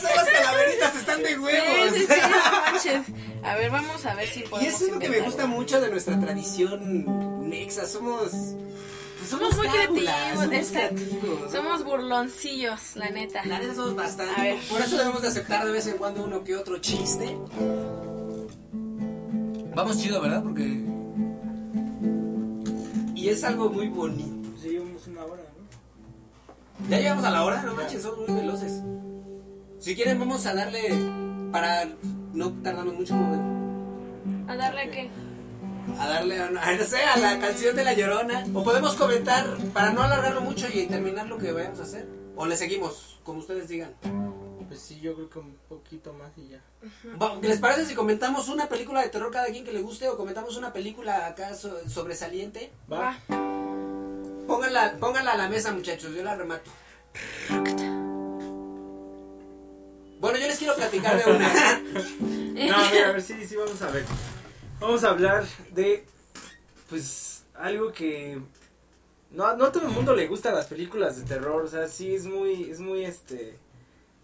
son 0.00 0.10
las 0.16 0.28
calaveritas, 0.28 0.96
están 0.96 1.22
de 1.22 1.38
huevos. 1.38 1.94
Sí, 1.94 2.00
sí, 2.00 2.88
sí. 3.04 3.12
A 3.42 3.54
ver, 3.56 3.70
vamos 3.70 4.04
a 4.06 4.14
ver 4.14 4.28
si 4.28 4.40
Y 4.40 4.42
podemos. 4.44 4.74
eso 4.74 4.84
es 4.86 4.92
lo 4.92 4.98
que 4.98 5.08
me 5.08 5.20
gusta 5.20 5.46
mucho 5.46 5.80
de 5.80 5.90
nuestra 5.90 6.18
tradición 6.20 7.48
nexa. 7.48 7.86
Somos. 7.86 8.28
pues 8.30 9.30
Somos 9.30 9.56
muy 9.56 9.66
cábulas, 9.66 9.86
creativos, 10.14 10.44
Somos 10.44 10.68
creativos. 10.70 11.52
Somos 11.52 11.84
burloncillos, 11.84 12.96
la 12.96 13.10
neta. 13.10 13.44
La 13.46 13.58
neta 13.58 13.74
somos 13.74 13.92
A 13.92 13.94
bastante. 13.94 14.40
ver. 14.40 14.58
Por 14.68 14.80
eso 14.80 14.96
debemos 14.96 15.22
de 15.22 15.28
aceptar 15.28 15.64
de 15.66 15.72
vez 15.72 15.86
en 15.86 15.96
cuando 15.98 16.24
uno 16.24 16.42
que 16.44 16.56
otro 16.56 16.78
chiste. 16.78 17.36
Vamos 19.74 19.98
chido, 20.02 20.20
¿verdad? 20.20 20.42
Porque. 20.42 20.84
Y 23.14 23.28
es 23.28 23.44
algo 23.44 23.68
muy 23.70 23.88
bonito. 23.88 24.48
Pues 24.50 24.62
llevamos 24.64 25.06
una 25.06 25.24
hora, 25.24 25.42
¿no? 25.56 26.88
Ya 26.90 26.98
llegamos 26.98 27.24
a 27.24 27.30
la 27.30 27.44
hora, 27.44 27.62
no 27.62 27.74
manches, 27.74 28.02
somos 28.02 28.28
muy 28.28 28.40
veloces. 28.40 28.82
Si 29.78 29.94
quieren, 29.94 30.18
vamos 30.18 30.44
a 30.46 30.54
darle. 30.54 30.88
Para 31.52 31.88
no 32.32 32.52
tardarnos 32.62 32.94
mucho, 32.94 33.14
¿A 34.46 34.56
darle 34.56 34.80
a 34.82 34.90
qué? 34.90 35.10
a 35.98 36.06
darle 36.08 36.38
a, 36.40 36.46
a- 36.46 36.50
no 36.78 36.84
sé, 36.84 37.02
a 37.02 37.16
la 37.18 37.38
canción 37.38 37.74
de 37.76 37.84
la 37.84 37.94
llorona. 37.94 38.44
O 38.54 38.62
podemos 38.62 38.94
comentar 38.94 39.46
para 39.72 39.90
no 39.92 40.02
alargarlo 40.02 40.40
mucho 40.42 40.66
y 40.72 40.86
terminar 40.86 41.26
lo 41.26 41.38
que 41.38 41.50
vayamos 41.52 41.80
a 41.80 41.82
hacer. 41.84 42.06
O 42.36 42.46
le 42.46 42.56
seguimos, 42.56 43.18
como 43.24 43.38
ustedes 43.40 43.68
digan. 43.68 43.94
Pues 44.68 44.80
sí, 44.80 45.00
yo 45.00 45.14
creo 45.14 45.30
que 45.30 45.38
un 45.38 45.56
poquito 45.68 46.12
más 46.12 46.30
y 46.36 46.48
ya. 46.48 46.60
¿Les 47.40 47.58
parece 47.58 47.86
si 47.86 47.94
comentamos 47.94 48.48
una 48.50 48.68
película 48.68 49.00
de 49.00 49.08
terror 49.08 49.30
cada 49.32 49.46
quien 49.46 49.64
que 49.64 49.72
le 49.72 49.80
guste 49.80 50.08
o 50.10 50.16
comentamos 50.18 50.58
una 50.58 50.74
película 50.74 51.26
acá 51.26 51.54
so- 51.54 51.88
sobresaliente? 51.88 52.70
Va. 52.92 53.16
Pónganla, 54.46 54.96
pónganla 55.00 55.32
a 55.32 55.36
la 55.38 55.48
mesa, 55.48 55.72
muchachos, 55.72 56.14
yo 56.14 56.22
la 56.22 56.36
remato. 56.36 56.70
Bueno, 60.20 60.38
yo 60.38 60.46
les 60.46 60.58
quiero 60.58 60.74
platicar 60.74 61.22
de 61.22 61.30
una. 61.30 61.82
No, 62.58 62.76
mira, 62.90 63.10
a 63.10 63.12
ver, 63.12 63.22
sí, 63.22 63.46
sí, 63.46 63.54
vamos 63.54 63.80
a 63.82 63.90
ver. 63.90 64.04
Vamos 64.80 65.04
a 65.04 65.10
hablar 65.10 65.46
de, 65.70 66.04
pues, 66.90 67.44
algo 67.54 67.92
que... 67.92 68.40
No, 69.30 69.56
no 69.56 69.66
a 69.66 69.72
todo 69.72 69.86
el 69.86 69.92
mundo 69.92 70.14
le 70.16 70.26
gustan 70.26 70.56
las 70.56 70.66
películas 70.66 71.16
de 71.16 71.22
terror, 71.22 71.64
o 71.64 71.68
sea, 71.68 71.86
sí 71.86 72.14
es 72.14 72.26
muy, 72.26 72.68
es 72.68 72.80
muy, 72.80 73.04
este, 73.04 73.56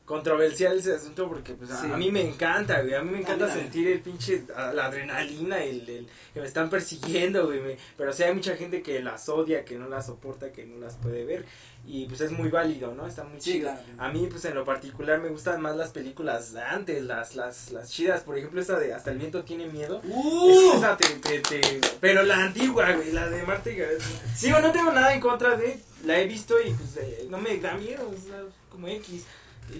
controversial 0.05 0.79
ese 0.79 0.95
asunto 0.95 1.29
porque, 1.29 1.55
pues, 1.55 1.71
a, 1.71 1.81
Sí. 1.81 1.91
a 1.93 1.97
mí 1.97 2.11
me 2.11 2.21
encanta, 2.21 2.83
güey, 2.83 2.95
a 2.95 3.03
mí 3.03 3.11
me 3.11 3.19
encanta 3.21 3.51
sentir 3.53 3.89
el 3.89 4.01
pinche, 4.01 4.45
la 4.75 4.87
adrenalina, 4.87 5.63
el, 5.65 5.89
el- 5.89 6.07
que 6.35 6.41
me 6.41 6.47
están 6.47 6.69
persiguiendo, 6.69 7.47
güey, 7.47 7.61
me- 7.61 7.79
pero 7.97 8.13
sí 8.13 8.23
hay 8.23 8.35
mucha 8.35 8.55
gente 8.57 8.83
que 8.83 9.01
las 9.03 9.29
odia, 9.31 9.65
que 9.65 9.79
no 9.79 9.89
las 9.89 10.07
soporta, 10.07 10.53
que 10.53 10.67
no 10.67 10.79
las 10.79 10.97
puede 10.97 11.25
ver, 11.25 11.47
y 11.87 12.05
pues 12.07 12.21
es 12.21 12.33
muy 12.33 12.49
válido, 12.51 12.95
¿no? 12.95 13.07
Está 13.07 13.25
muy 13.25 13.41
Sí, 13.41 13.53
chido. 13.55 13.71
claro. 13.71 13.83
A 13.99 14.09
mí, 14.11 14.27
pues 14.31 14.45
en 14.45 14.55
lo 14.55 14.65
particular, 14.65 15.21
me 15.21 15.29
gustan 15.31 15.61
más 15.63 15.75
las 15.77 15.91
películas 15.91 16.53
de 16.53 16.61
antes, 16.63 17.03
las, 17.03 17.35
las, 17.37 17.71
las 17.73 17.91
chidas. 17.91 18.23
Por 18.23 18.37
ejemplo, 18.39 18.61
esta 18.61 18.79
de 18.79 18.93
Hasta 18.95 19.11
el 19.11 19.19
viento 19.19 19.43
tiene 19.45 19.67
miedo. 19.69 20.01
¡Uh! 20.05 20.75
Esa 20.77 20.97
te, 20.97 21.07
te, 21.17 21.41
te- 21.41 21.81
Pero 22.01 22.23
la 22.23 22.45
antigua, 22.45 22.93
güey, 22.93 23.13
la 23.13 23.29
de 23.29 23.41
Gareda. 23.45 24.05
Digo, 24.41 24.61
no 24.61 24.73
tengo 24.73 24.93
nada 24.93 25.15
en 25.15 25.21
contra 25.21 25.57
de. 25.57 25.79
La 26.05 26.19
he 26.21 26.27
visto 26.27 26.55
y 26.61 26.71
pues 26.73 26.97
eh, 26.99 27.27
no 27.31 27.39
me 27.39 27.57
da 27.59 27.75
miedo, 27.75 28.07
o 28.11 28.27
sea, 28.27 28.43
como 28.71 28.89
X. 28.89 29.25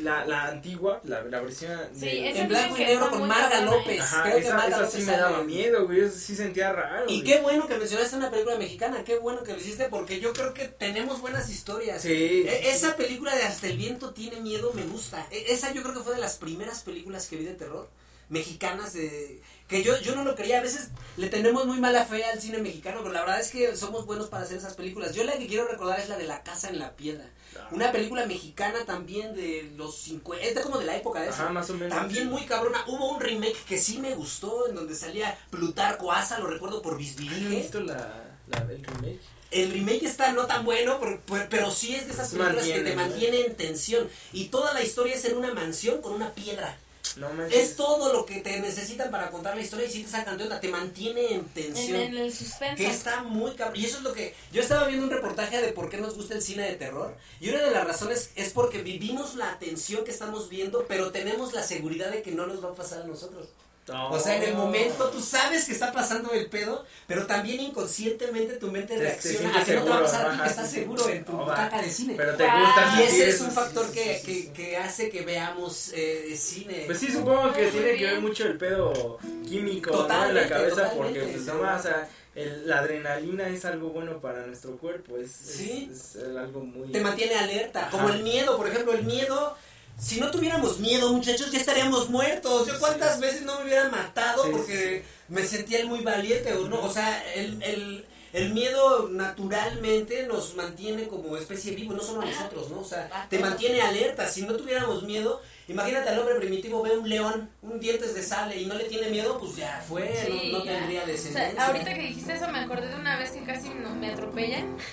La, 0.01 0.25
la 0.25 0.47
antigua, 0.47 1.01
la, 1.05 1.23
la 1.25 1.41
versión 1.41 1.79
Sí, 1.95 2.07
de- 2.07 2.31
esa 2.31 2.41
En 2.41 2.49
blanco 2.49 2.77
y 2.79 2.85
negro 2.85 3.11
con 3.11 3.29
Marga 3.29 3.61
López. 3.61 4.01
Ajá, 4.01 4.23
creo 4.23 4.37
que 4.37 4.41
esa, 4.47 4.55
Marga 4.57 4.69
esa 4.69 4.79
López 4.81 4.95
sí 5.01 5.03
me 5.07 5.13
daba 5.17 5.43
miedo, 5.45 5.85
güey. 5.87 6.01
Eso 6.01 6.19
sí 6.19 6.35
sentía 6.35 6.73
raro. 6.73 7.05
Y 7.09 7.21
güey. 7.21 7.23
qué 7.23 7.41
bueno 7.43 7.69
que 7.69 7.77
mencionaste 7.77 8.17
una 8.17 8.31
película 8.31 8.57
mexicana, 8.57 9.05
qué 9.05 9.19
bueno 9.19 9.43
que 9.45 9.53
lo 9.53 9.59
hiciste 9.59 9.89
porque 9.89 10.21
yo 10.21 10.33
creo 10.33 10.53
que 10.55 10.69
tenemos 10.69 11.21
buenas 11.21 11.49
historias. 11.51 12.03
Sí. 12.03 12.45
E- 12.49 12.71
Esa 12.71 12.97
película 12.97 13.35
de 13.37 13.43
Hasta 13.43 13.67
el 13.69 13.77
viento 13.77 14.13
tiene 14.15 14.41
miedo 14.41 14.73
me 14.75 14.83
gusta. 14.85 15.27
E- 15.31 15.53
Esa 15.53 15.73
yo 15.73 15.83
creo 15.83 15.95
que 15.95 16.01
fue 16.01 16.15
de 16.15 16.21
las 16.21 16.37
primeras 16.39 16.81
películas 16.83 17.27
que 17.27 17.37
vi 17.37 17.45
de 17.45 17.55
terror 17.55 17.89
mexicanas 18.31 18.95
de 18.95 19.43
que 19.69 19.83
yo 19.83 19.99
yo 20.01 20.15
no 20.15 20.25
lo 20.25 20.35
creía, 20.37 20.59
a 20.59 20.63
veces 20.63 20.89
le 21.17 21.29
tenemos 21.29 21.67
muy 21.67 21.79
mala 21.81 22.05
fe 22.05 22.25
al 22.25 22.41
cine 22.41 22.59
mexicano, 22.59 22.99
pero 23.03 23.13
la 23.13 23.21
verdad 23.21 23.41
es 23.41 23.51
que 23.51 23.77
somos 23.77 24.05
buenos 24.07 24.29
para 24.29 24.43
hacer 24.45 24.57
esas 24.59 24.75
películas. 24.75 25.15
Yo 25.15 25.25
la 25.25 25.39
que 25.39 25.47
quiero 25.47 25.67
recordar 25.69 26.01
es 26.01 26.09
la 26.09 26.17
de 26.19 26.25
La 26.27 26.43
casa 26.43 26.69
en 26.69 26.79
la 26.79 26.93
piedra. 26.97 27.25
Una 27.71 27.93
película 27.93 28.27
mexicana 28.27 28.85
también 28.85 29.33
de 29.35 29.71
los 29.77 29.97
50, 29.99 30.45
es 30.45 30.55
de 30.57 30.63
como 30.63 30.79
de 30.79 30.87
la 30.87 30.97
época 30.97 31.21
de 31.21 31.29
eso. 31.29 31.43
Ajá, 31.45 31.51
más 31.53 31.71
o 31.71 31.75
menos. 31.75 31.97
También 31.97 32.29
muy 32.29 32.43
cabrona. 32.47 32.83
Hubo 32.89 33.13
un 33.15 33.21
remake 33.21 33.57
que 33.69 33.79
sí 33.79 33.99
me 33.99 34.15
gustó, 34.17 34.69
en 34.69 34.75
donde 34.75 34.95
salía 34.97 35.39
Plutarco 35.51 36.11
Asa, 36.11 36.41
lo 36.41 36.49
recuerdo 36.49 36.83
por 36.83 36.95
¿No 36.95 36.99
has 36.99 37.05
Bisbirige. 37.05 37.49
visto 37.49 37.81
la, 37.81 38.25
la, 38.49 38.59
el 38.59 38.83
remake? 38.85 39.21
El 39.53 39.71
remake 39.73 40.03
está 40.05 40.33
no 40.33 40.47
tan 40.47 40.65
bueno, 40.65 40.99
pero, 40.99 41.21
pero- 41.27 41.47
pero 41.49 41.71
sí 41.71 41.95
es 41.95 42.07
de 42.09 42.13
esas 42.13 42.31
películas 42.31 42.65
que 42.67 42.81
te 42.81 42.91
¿no? 42.91 42.97
mantiene 42.97 43.41
en 43.47 43.55
tensión. 43.55 44.09
Y 44.33 44.47
toda 44.47 44.73
la 44.75 44.83
historia 44.83 45.15
es 45.15 45.25
en 45.25 45.37
una 45.37 45.55
mansión 45.55 46.03
con 46.03 46.13
una 46.13 46.35
piedra. 46.35 46.77
No. 47.17 47.29
Es 47.45 47.77
todo 47.77 48.13
lo 48.13 48.27
que 48.27 48.41
te 48.41 48.59
necesitan 48.61 49.11
para 49.11 49.31
contar 49.31 49.55
la 49.55 49.63
historia 49.63 49.87
y 49.87 49.91
si 49.91 50.03
te 50.03 50.11
sacan 50.11 50.37
de 50.37 50.45
onda, 50.45 50.61
te 50.61 50.69
mantiene 50.69 51.27
en 51.29 51.35
En, 51.35 51.45
tensión. 51.47 52.01
en 52.01 52.17
el 52.17 52.33
suspenso. 52.33 52.77
Que 52.77 52.87
está 52.87 53.23
muy 53.23 53.53
cabrón. 53.53 53.81
Y 53.81 53.85
eso 53.87 53.99
es 53.99 54.03
lo 54.03 54.13
que. 54.13 54.35
Yo 54.53 54.61
estaba 54.63 54.87
viendo 54.89 55.07
un 55.07 55.13
reportaje 55.13 55.61
de 55.61 55.73
por 55.73 55.89
qué 55.91 55.99
nos 55.99 56.15
gusta 56.17 56.35
el 56.35 56.43
cine 56.43 56.65
de 56.65 56.75
terror. 56.75 57.17
Y 57.41 57.51
una 57.51 57.63
de 57.63 57.71
las 57.71 57.87
razones 57.87 58.31
es 58.35 58.51
porque 58.53 58.83
vivimos 58.83 59.37
la 59.37 59.59
tensión 59.59 60.05
que 60.05 60.11
estamos 60.11 60.49
viendo, 60.49 60.87
pero 60.89 61.13
tenemos 61.13 61.53
la 61.53 61.63
seguridad 61.63 62.11
de 62.11 62.23
que 62.23 62.33
no 62.33 62.47
nos 62.47 62.65
va 62.65 62.71
a 62.71 62.75
pasar 62.75 63.03
a 63.03 63.07
nosotros. 63.07 63.49
No. 63.87 64.11
O 64.13 64.19
sea, 64.19 64.37
en 64.37 64.45
el 64.45 64.55
momento 64.55 65.11
tú 65.11 65.21
sabes 65.21 65.67
que 65.67 65.73
está 65.73 65.93
pasando 65.93 66.33
el 66.33 66.47
pedo, 66.47 66.87
pero 67.07 67.27
también 67.27 67.61
inconscientemente 67.61 68.55
tu 68.55 68.71
mente 68.71 68.95
Te- 68.95 69.01
te 69.01 69.05
reacciona 69.05 69.61
a 69.61 69.65
que 69.65 69.75
no 69.75 69.85
te 69.85 69.91
va 69.91 69.99
a 69.99 70.03
pasar 70.03 70.27
a 70.27 70.33
ti, 70.33 70.41
que 70.43 70.49
estás 70.49 70.71
seguro 70.71 71.09
en 71.09 71.25
tu 71.25 71.33
butaca 71.33 71.83
de 71.83 71.91
cine. 71.91 72.15
Pero 72.17 72.35
te 72.35 72.45
gusta 72.45 72.95
Y 72.99 73.03
ese 73.03 73.29
es 73.29 73.41
un 73.43 73.51
factor 73.51 73.87
sí, 73.87 73.93
que, 73.93 74.19
sí, 74.19 74.21
sí, 74.25 74.25
que, 74.25 74.43
sí. 74.43 74.49
que 74.55 74.77
hace 74.79 75.11
que 75.11 75.21
veamos 75.23 75.91
eh, 75.95 76.35
cine. 76.37 76.85
Pues 76.87 76.99
sí, 76.99 77.13
supongo 77.13 77.53
que 77.53 77.67
tiene 77.67 77.97
que 77.97 78.05
ver 78.07 78.21
mucho 78.21 78.45
el 78.47 78.57
pedo 78.57 79.19
químico 79.47 79.91
¿no? 80.09 80.25
en 80.29 80.35
la 80.35 80.49
cabeza 80.49 80.91
porque 80.97 81.21
pues 81.21 81.43
sí. 81.43 81.47
no 81.47 81.55
más, 81.57 81.81
o 81.81 81.89
sea, 81.89 82.09
el- 82.35 82.67
la 82.67 82.79
adrenalina 82.79 83.49
es 83.49 83.65
algo 83.67 83.91
bueno 83.91 84.19
para 84.19 84.47
nuestro 84.47 84.77
cuerpo, 84.79 85.19
es, 85.19 85.31
Sí. 85.31 85.91
es, 85.93 86.17
algo 86.17 86.61
muy... 86.61 86.91
te 86.91 87.01
mantiene 87.01 87.35
alerta. 87.35 87.89
Como 87.91 88.09
el 88.09 88.23
miedo, 88.23 88.57
por 88.57 88.67
ejemplo, 88.69 88.93
el 88.93 89.05
miedo. 89.05 89.57
Si 89.99 90.21
no 90.21 90.31
tuviéramos 90.31 90.79
miedo, 90.81 91.13
muchachos, 91.13 91.51
ya 91.51 91.59
estaríamos 91.59 92.11
muertos. 92.11 92.67
Yo 92.67 92.79
cuántas 92.79 93.21
veces 93.21 93.43
no 93.43 93.59
me 93.59 93.65
hubieran 93.67 93.91
matado 93.91 94.43
Sí, 94.45 94.51
porque 94.53 95.05
me 95.29 95.43
sentía 95.45 95.85
muy 95.87 96.01
valiente 96.01 96.53
o 96.53 96.69
no. 96.69 96.83
O 96.83 96.93
sea, 96.93 97.23
el, 97.35 97.63
el, 97.63 98.05
el 98.33 98.53
miedo 98.53 99.09
naturalmente 99.11 100.27
nos 100.27 100.55
mantiene 100.57 101.07
como 101.07 101.37
especie 101.37 101.75
viva, 101.75 101.95
no 101.95 102.03
solo 102.03 102.23
a 102.23 102.27
nosotros, 102.27 102.71
¿no? 102.71 102.81
O 102.81 102.85
sea, 102.85 103.27
te 103.31 103.39
mantiene 103.39 103.81
alerta. 103.81 104.29
Si 104.29 104.43
no 104.43 104.55
tuviéramos 104.57 105.05
miedo, 105.05 105.41
imagínate 105.69 106.09
al 106.09 106.19
hombre 106.19 106.35
primitivo 106.35 106.83
ve 106.83 106.99
un 106.99 107.09
león, 107.09 107.49
un 107.63 107.79
dientes 107.81 108.15
de 108.15 108.23
sale 108.23 108.61
y 108.61 108.67
no 108.67 108.75
le 108.75 108.85
tiene 108.85 109.09
miedo, 109.09 109.39
pues 109.39 109.57
ya 109.57 109.83
fue, 109.89 110.13
Sí, 110.27 110.51
no, 110.53 110.59
no 110.59 110.65
ya. 110.65 110.73
tendría 110.79 111.03
O 111.05 111.07
descendencia. 111.07 111.53
sea, 111.55 111.67
ahorita 111.69 111.95
que 111.95 112.01
dijiste 112.01 112.35
eso 112.35 112.49
me 112.49 112.59
acordé 112.59 112.89
de 112.89 112.97
una 112.97 113.17
vez 113.17 113.31
que 113.31 113.45
casi 113.45 113.69
no, 113.71 113.95
me 113.95 114.11
atropellan. 114.13 114.77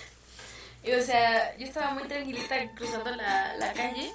Y 0.83 0.91
o 0.93 1.03
sea, 1.03 1.55
yo 1.57 1.65
estaba 1.67 1.91
muy 1.91 2.07
tranquilita 2.07 2.55
cruzando 2.75 3.11
la, 3.11 3.55
la 3.57 3.71
calle. 3.73 4.11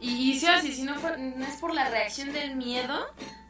Y, 0.00 0.32
y 0.32 0.40
sí, 0.40 0.46
así, 0.46 0.74
si 0.74 0.82
no, 0.82 0.98
fue, 0.98 1.16
no 1.18 1.46
es 1.46 1.56
por 1.56 1.74
la 1.74 1.88
reacción 1.88 2.32
del 2.32 2.56
miedo, 2.56 3.06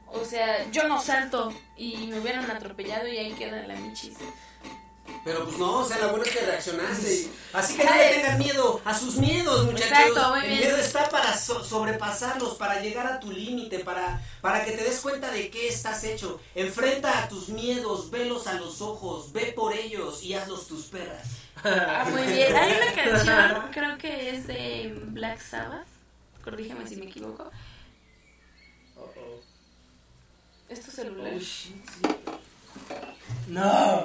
o 0.07 0.25
sea, 0.25 0.69
yo 0.73 0.89
no 0.89 1.01
salto 1.01 1.53
y 1.77 2.09
me 2.09 2.19
hubieran 2.19 2.51
atropellado 2.51 3.07
y 3.07 3.17
ahí 3.19 3.33
queda 3.35 3.65
la 3.67 3.75
michis. 3.77 4.15
Pero 5.25 5.45
pues 5.45 5.59
no, 5.59 5.79
o 5.79 5.85
sea, 5.85 5.99
lo 5.99 6.11
bueno 6.11 6.25
es 6.25 6.31
que 6.31 6.41
reaccionaste. 6.47 7.13
y- 7.13 7.31
Así 7.53 7.77
que 7.77 7.85
no 7.85 7.95
le 7.95 8.09
tengan 8.15 8.39
miedo 8.39 8.81
a 8.85 8.97
sus 8.99 9.17
miedos, 9.17 9.67
muchachos. 9.67 9.87
Exacto, 9.91 10.29
muy 10.31 10.41
El 10.41 10.47
bien. 10.47 10.61
miedo 10.61 10.77
está 10.77 11.09
para 11.11 11.37
so- 11.37 11.63
sobrepasarlos, 11.65 12.55
para 12.57 12.81
llegar 12.81 13.07
a 13.07 13.21
tu 13.21 13.31
límite, 13.31 13.81
para, 13.81 14.23
para 14.41 14.65
que 14.65 14.73
te 14.73 14.85
des 14.85 14.99
cuenta 15.01 15.31
de 15.31 15.51
qué 15.51 15.69
estás 15.69 16.05
hecho. 16.05 16.41
Enfrenta 16.55 17.19
a 17.25 17.29
tus 17.29 17.49
miedos, 17.49 18.11
velos 18.11 18.47
a 18.47 18.55
los 18.55 18.81
ojos, 18.81 19.33
ve 19.33 19.53
por 19.55 19.75
ellos 19.75 20.23
y 20.23 20.35
hazlos 20.35 20.67
tus 20.69 20.87
perras. 20.87 21.27
Ah, 21.65 22.07
muy 22.11 22.23
bien. 22.23 22.57
Hay 22.57 22.73
una 22.73 22.93
canción, 22.95 23.69
creo 23.73 23.99
que 23.99 24.31
es 24.37 24.47
de 24.47 24.95
Black 25.09 25.41
Sabbath. 25.43 25.87
Corrígeme 26.45 26.87
si 26.87 26.97
me 26.97 27.07
equivoco. 27.07 27.51
Oh, 28.97 29.01
oh. 29.17 29.41
Es 30.69 30.81
tu 30.83 30.91
celular. 30.91 31.33
Oh, 31.37 31.41
sí. 31.41 31.75
No. 33.49 34.05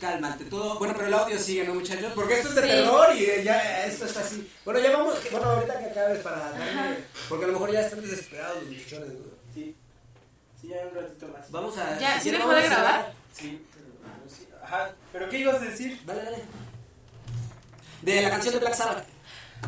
Cálmate, 0.00 0.44
todo. 0.46 0.78
Bueno, 0.78 0.94
pero 0.96 1.06
el 1.06 1.14
audio 1.14 1.38
sigue, 1.38 1.64
¿no, 1.64 1.74
muchachos? 1.74 2.12
Porque 2.14 2.34
esto 2.34 2.48
es 2.48 2.54
de 2.56 2.62
Sí. 2.62 2.68
terror 2.68 3.14
y 3.16 3.24
eh, 3.24 3.42
ya 3.44 3.86
esto 3.86 4.04
está 4.06 4.20
así. 4.20 4.50
Bueno, 4.64 4.80
ya 4.80 4.96
vamos. 4.96 5.16
Bueno, 5.30 5.46
ahorita 5.46 5.78
que 5.78 5.84
acabes 5.86 6.18
para 6.20 6.38
darle. 6.50 7.04
Porque 7.28 7.44
a 7.44 7.48
lo 7.48 7.52
mejor 7.54 7.72
ya 7.72 7.80
están 7.82 8.00
desesperados 8.02 8.62
los 8.64 8.72
muchachones. 8.72 9.08
¿no? 9.10 9.18
Sí. 9.54 9.76
Sí, 10.60 10.68
ya 10.68 10.76
un 10.88 10.94
ratito 10.94 11.28
más. 11.28 11.50
Vamos 11.50 11.78
a. 11.78 11.98
Ya, 11.98 12.18
si 12.18 12.24
¿sí 12.24 12.30
dejó 12.36 12.50
de 12.52 12.62
grabar? 12.62 13.12
sí. 13.32 13.64
Ajá. 14.64 14.92
¿Pero 15.12 15.28
qué 15.28 15.38
ibas 15.38 15.56
a 15.56 15.64
decir? 15.64 16.00
Dale, 16.04 16.22
dale. 16.24 16.38
De 18.02 18.22
la 18.22 18.30
canción 18.30 18.54
de 18.54 18.60
Black 18.60 18.74
Sabbath. 18.74 19.06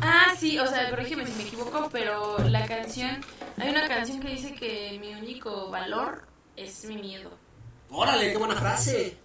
Ah, 0.01 0.33
sí, 0.37 0.59
o 0.59 0.67
sea, 0.67 0.89
corrígeme 0.89 1.25
si 1.25 1.33
me 1.33 1.43
equivoco, 1.43 1.89
pero 1.91 2.37
la 2.49 2.65
canción, 2.67 3.21
hay 3.57 3.69
una 3.69 3.87
canción 3.87 4.19
que 4.19 4.29
dice 4.29 4.53
que 4.53 4.97
mi 4.99 5.13
único 5.13 5.69
valor 5.69 6.25
es 6.55 6.85
mi 6.85 6.97
miedo. 6.97 7.31
Órale, 7.89 8.31
qué 8.31 8.37
buena 8.37 8.55
frase. 8.55 9.17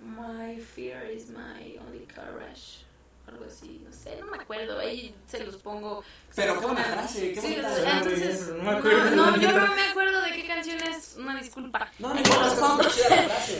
My 0.00 0.58
fear 0.58 1.10
is 1.10 1.28
my 1.28 1.78
only 1.78 2.06
courage. 2.06 2.84
Algo 3.28 3.44
así, 3.44 3.80
no 3.84 3.92
sé, 3.92 4.16
no 4.20 4.26
me 4.26 4.38
acuerdo, 4.38 4.78
ahí 4.80 5.14
se 5.26 5.44
los 5.44 5.56
pongo. 5.56 6.02
Pero 6.34 6.58
qué 6.58 6.66
buena 6.66 6.82
frase, 6.82 7.32
qué 7.32 7.40
Sí, 7.40 7.56
o 7.58 7.62
sea, 7.62 7.98
entonces, 7.98 8.48
no 8.48 8.62
me 8.64 8.70
acuerdo. 8.70 9.10
no, 9.12 9.30
no, 9.30 9.36
yo 9.36 9.52
no 9.52 9.74
me 9.74 9.82
acuerdo 9.82 10.22
de 10.22 10.32
qué 10.32 10.46
canción 10.46 10.82
es, 10.82 11.16
una 11.18 11.38
disculpa. 11.38 11.88
No, 11.98 12.12
no 12.12 12.24
se 12.24 12.40
los 12.40 12.54
pongo. 12.54 12.82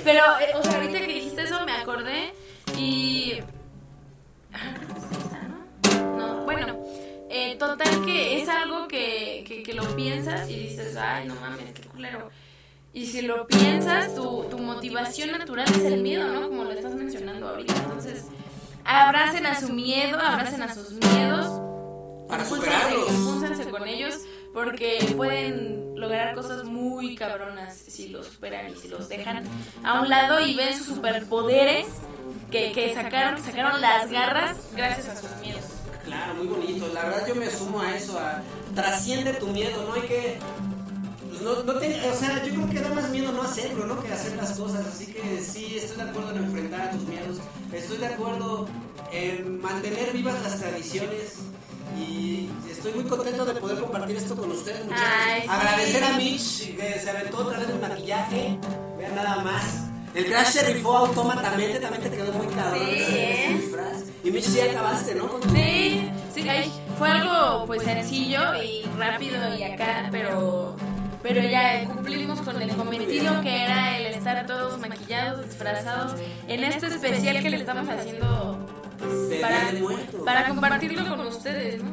Pero, 0.04 0.24
eh, 0.40 0.52
o 0.54 0.62
sea, 0.64 0.74
ahorita 0.76 0.98
que 0.98 1.06
dijiste 1.06 1.42
eso 1.42 1.64
me 1.64 1.72
acordé 1.72 2.34
y... 2.76 3.38
eh, 7.32 7.56
total 7.56 8.04
que 8.04 8.42
es 8.42 8.48
algo 8.48 8.86
que, 8.88 9.44
que, 9.46 9.62
que 9.62 9.72
lo 9.72 9.96
piensas 9.96 10.48
y 10.50 10.68
dices, 10.68 10.96
ay, 10.96 11.26
no 11.26 11.34
mames, 11.36 11.72
qué 11.72 11.88
culero. 11.88 12.30
Y 12.92 13.06
si 13.06 13.22
lo 13.22 13.46
piensas, 13.46 14.14
tu, 14.14 14.44
tu 14.50 14.58
motivación 14.58 15.32
natural 15.32 15.66
es 15.68 15.84
el 15.84 16.02
miedo, 16.02 16.28
¿no? 16.28 16.48
Como 16.48 16.64
lo 16.64 16.72
estás 16.72 16.94
mencionando 16.94 17.48
ahorita. 17.48 17.74
Entonces, 17.74 18.26
abracen 18.84 19.46
a 19.46 19.58
su 19.58 19.72
miedo, 19.72 20.18
abracen 20.20 20.62
a 20.62 20.74
sus 20.74 20.92
miedos. 20.92 21.60
Para 22.28 22.44
impúlsense 22.44 23.68
con 23.68 23.86
ellos 23.86 24.14
porque 24.52 25.12
pueden 25.16 25.98
lograr 25.98 26.34
cosas 26.34 26.64
muy 26.64 27.14
cabronas 27.14 27.74
si 27.76 28.08
los 28.08 28.26
superan 28.26 28.70
y 28.70 28.76
si 28.76 28.88
los 28.88 29.08
dejan 29.08 29.44
a 29.82 30.00
un 30.00 30.08
lado 30.08 30.40
y 30.40 30.54
ven 30.54 30.76
sus 30.76 30.86
superpoderes 30.86 31.86
que, 32.50 32.72
que 32.72 32.94
sacaron, 32.94 33.36
que 33.36 33.42
sacaron 33.42 33.80
las 33.80 34.10
garras 34.10 34.56
gracias 34.74 35.08
a 35.08 35.16
sus 35.16 35.30
miedos. 35.40 35.81
Claro, 36.04 36.34
muy 36.34 36.46
bonito. 36.46 36.88
La 36.92 37.04
verdad 37.04 37.26
yo 37.26 37.34
me 37.34 37.50
sumo 37.50 37.80
a 37.80 37.94
eso, 37.94 38.18
a 38.18 38.42
trasciende 38.74 39.34
tu 39.34 39.46
miedo, 39.48 39.84
no 39.86 39.94
hay 39.94 40.02
que 40.02 40.38
pues, 41.28 41.40
no, 41.42 41.62
no 41.62 41.74
te- 41.78 42.08
o 42.10 42.14
sea, 42.14 42.42
yo 42.44 42.52
creo 42.54 42.68
que 42.68 42.80
da 42.80 42.88
más 42.94 43.08
miedo 43.10 43.32
no 43.32 43.42
hacerlo, 43.42 43.86
¿no? 43.86 44.02
Que 44.02 44.12
hacer 44.12 44.36
las 44.36 44.52
cosas. 44.58 44.86
Así 44.86 45.06
que 45.06 45.40
sí, 45.42 45.78
estoy 45.78 45.96
de 46.04 46.10
acuerdo 46.10 46.30
en 46.32 46.44
enfrentar 46.44 46.80
a 46.82 46.90
tus 46.90 47.02
miedos. 47.04 47.38
Estoy 47.72 47.98
de 47.98 48.06
acuerdo 48.06 48.68
en 49.12 49.60
mantener 49.60 50.12
vivas 50.12 50.42
las 50.42 50.58
tradiciones. 50.58 51.36
Y 51.98 52.48
estoy 52.70 52.92
muy 52.94 53.04
contento 53.04 53.44
de 53.44 53.54
poder 53.54 53.78
compartir 53.78 54.16
esto 54.16 54.34
con 54.34 54.50
ustedes, 54.50 54.82
muchachos. 54.84 55.06
Ay, 55.26 55.42
sí. 55.42 55.48
Agradecer 55.50 56.04
a 56.04 56.16
Mitch, 56.16 56.76
que 56.76 56.98
se 57.00 57.10
aventó 57.10 57.38
otra 57.38 57.58
vez 57.58 57.68
el 57.68 57.78
maquillaje. 57.80 58.58
Vean 58.98 59.14
nada 59.14 59.42
más. 59.42 59.62
El 60.14 60.26
Crash 60.26 60.48
se 60.48 60.72
rifó 60.72 60.96
autómatamente, 60.96 61.80
también 61.80 62.02
te 62.02 62.10
quedó 62.10 62.32
muy 62.32 62.46
cabrón. 62.48 62.80
Sí, 62.84 63.04
¿eh? 63.08 63.60
Y 64.24 64.30
Mitch, 64.30 64.44
sí 64.44 64.60
acabaste, 64.60 65.14
¿no? 65.14 65.40
Sí, 65.52 66.10
sí, 66.34 66.46
fue 66.98 67.10
algo 67.10 67.66
pues 67.66 67.82
sencillo 67.82 68.40
y 68.62 68.84
rápido 68.98 69.54
y 69.56 69.62
acá, 69.62 70.08
pero 70.10 70.76
pero 71.22 71.40
ya 71.40 71.84
cumplimos 71.84 72.40
con 72.40 72.60
el 72.60 72.70
cometido 72.74 73.40
que 73.42 73.64
era 73.64 73.96
el 73.96 74.06
estar 74.06 74.46
todos 74.46 74.78
maquillados, 74.80 75.46
disfrazados 75.46 76.20
en 76.48 76.64
este 76.64 76.86
especial 76.88 77.40
que 77.42 77.50
le 77.50 77.56
estamos 77.58 77.88
haciendo 77.88 78.68
pues, 78.98 79.40
para, 79.40 79.72
para 80.24 80.48
compartirlo 80.48 81.08
con 81.08 81.26
ustedes, 81.26 81.82
¿no? 81.82 81.90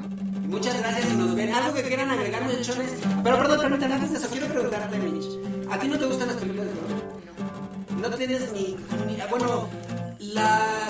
Muchas 0.47 0.79
gracias 0.79 1.09
si 1.09 1.15
nos 1.15 1.35
ven. 1.35 1.53
Algo 1.53 1.75
que 1.75 1.83
quieran 1.83 2.09
agregar, 2.09 2.41
muchachones. 2.41 2.95
Pero 3.23 3.37
perdón, 3.37 3.59
permítanme, 3.61 3.95
antes 3.95 4.11
de 4.11 4.17
eso, 4.17 4.29
quiero 4.29 4.47
preguntarte, 4.47 4.97
Mitch. 4.97 5.25
¿A 5.69 5.79
ti 5.79 5.87
no 5.87 5.99
te 5.99 6.05
gustan 6.05 6.27
las 6.27 6.37
películas 6.37 6.65
de 6.65 6.71
terror? 6.73 6.98
No 8.01 8.09
tienes 8.15 8.51
ni, 8.53 8.75
ni- 9.07 9.17
Bueno, 9.29 9.69
la... 10.19 10.87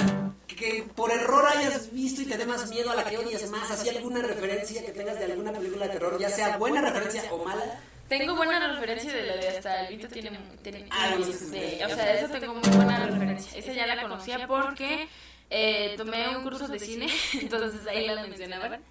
que 0.48 0.84
por 0.96 1.12
error 1.12 1.46
hayas 1.48 1.92
visto 1.92 2.22
y 2.22 2.26
te 2.26 2.38
dé 2.38 2.46
más 2.46 2.70
miedo 2.70 2.92
a 2.92 2.96
la 2.96 3.04
que 3.06 3.18
odias 3.18 3.50
más, 3.50 3.72
así 3.72 3.90
alguna 3.90 4.22
referencia 4.22 4.86
que 4.86 4.92
tengas 4.92 5.18
de 5.18 5.26
alguna 5.26 5.52
película 5.54 5.88
de 5.88 5.94
terror, 5.94 6.20
ya 6.20 6.30
sea 6.30 6.58
buena 6.58 6.82
referencia 6.82 7.24
o 7.34 7.44
mala. 7.44 7.80
Tengo 8.08 8.36
buena 8.36 8.60
referencia 8.74 9.14
de 9.14 9.24
la 9.24 9.36
de 9.38 9.48
hasta 9.50 9.82
el 9.88 9.96
Vito 9.96 10.08
tiene, 10.08 10.32
tiene 10.64 10.86
Ah, 10.92 11.16
de- 11.16 11.86
o 11.86 11.90
sea, 11.96 12.14
eso 12.20 12.28
tengo 12.40 12.56
muy 12.56 12.70
buena 12.70 13.06
referencia. 13.06 13.58
Esa 13.60 13.72
ya 13.74 13.86
la 13.88 14.02
conocía 14.02 14.48
porque 14.48 15.08
eh, 15.52 15.94
tomé 15.96 16.36
un 16.36 16.44
curso 16.44 16.68
de 16.68 16.80
cine, 16.80 17.08
entonces 17.42 17.86
ahí 17.88 18.06
la 18.08 18.22
mencionaban. 18.24 18.82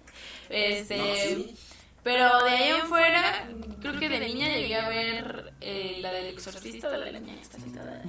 Este, 0.49 0.97
No, 0.97 1.03
sí. 1.15 1.55
Pero 2.03 2.43
de 2.43 2.49
ahí 2.49 2.69
en 2.69 2.87
fuera, 2.87 3.47
creo 3.81 3.99
que 3.99 4.09
de 4.09 4.19
niña 4.19 4.47
llegué 4.47 4.75
a 4.75 4.89
ver 4.89 5.53
eh, 5.61 5.97
la 6.01 6.11
del 6.11 6.27
exorcista 6.27 6.89
de 6.89 6.97
la 6.97 7.19
niña 7.19 7.33
esta 7.41 7.59
citada. 7.59 8.01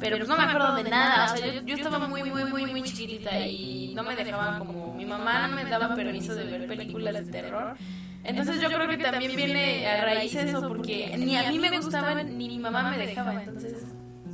Pero 0.00 0.16
pues 0.18 0.28
no 0.28 0.36
me 0.36 0.44
acuerdo 0.44 0.74
de 0.76 0.84
nada, 0.84 1.32
o 1.32 1.36
sea, 1.36 1.46
yo, 1.46 1.62
yo 1.62 1.74
estaba 1.74 1.98
muy, 1.98 2.22
muy, 2.24 2.44
muy, 2.44 2.66
muy 2.66 2.82
chiquitita 2.82 3.38
y 3.46 3.92
no 3.94 4.02
me 4.02 4.14
dejaban 4.14 4.58
como, 4.58 4.94
mi 4.94 5.06
mamá 5.06 5.48
no 5.48 5.56
me 5.56 5.64
daba 5.64 5.94
permiso 5.94 6.34
de 6.34 6.44
ver 6.44 6.66
películas 6.66 7.26
de 7.26 7.32
terror. 7.32 7.76
Entonces 8.24 8.60
yo 8.60 8.68
creo 8.68 8.88
que 8.88 8.98
también 8.98 9.36
viene 9.36 9.86
a 9.86 10.04
raíz 10.04 10.34
de 10.34 10.48
eso 10.48 10.66
porque 10.66 11.16
ni 11.16 11.36
a 11.36 11.50
mí 11.50 11.58
me 11.58 11.70
gustaban 11.70 12.36
ni 12.36 12.48
mi 12.48 12.58
mamá 12.58 12.90
me 12.90 12.98
dejaba, 12.98 13.34
entonces... 13.34 13.84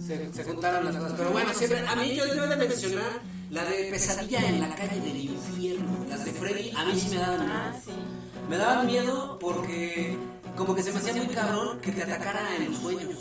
Se, 0.00 0.32
se 0.32 0.42
juntaron 0.42 0.84
las 0.84 0.96
cosas. 0.96 1.14
Pero 1.16 1.30
bueno, 1.30 1.52
siempre, 1.54 1.86
a 1.86 1.94
mí 1.94 2.14
yo 2.16 2.26
debo 2.26 2.46
de 2.48 2.56
mencionar 2.56 3.20
la 3.50 3.64
de 3.64 3.84
Pesadilla 3.90 4.48
en 4.48 4.60
la 4.60 4.74
calle 4.74 5.00
del 5.00 5.16
infierno. 5.16 6.06
Las 6.08 6.24
de 6.24 6.32
Freddy, 6.32 6.72
a 6.74 6.84
mí 6.86 6.98
sí 6.98 7.10
me 7.10 7.16
daban. 7.18 7.48
Ah, 7.48 7.72
sí. 7.84 7.92
Me 8.48 8.56
daban 8.58 8.86
miedo 8.86 9.38
porque 9.40 10.16
como 10.56 10.74
que 10.74 10.82
se 10.82 10.92
me 10.92 10.98
hacía 10.98 11.14
muy 11.14 11.34
cabrón 11.34 11.80
que 11.80 11.92
te 11.92 12.02
atacara 12.02 12.56
en 12.56 12.70
los 12.70 12.80
sueños. 12.80 13.16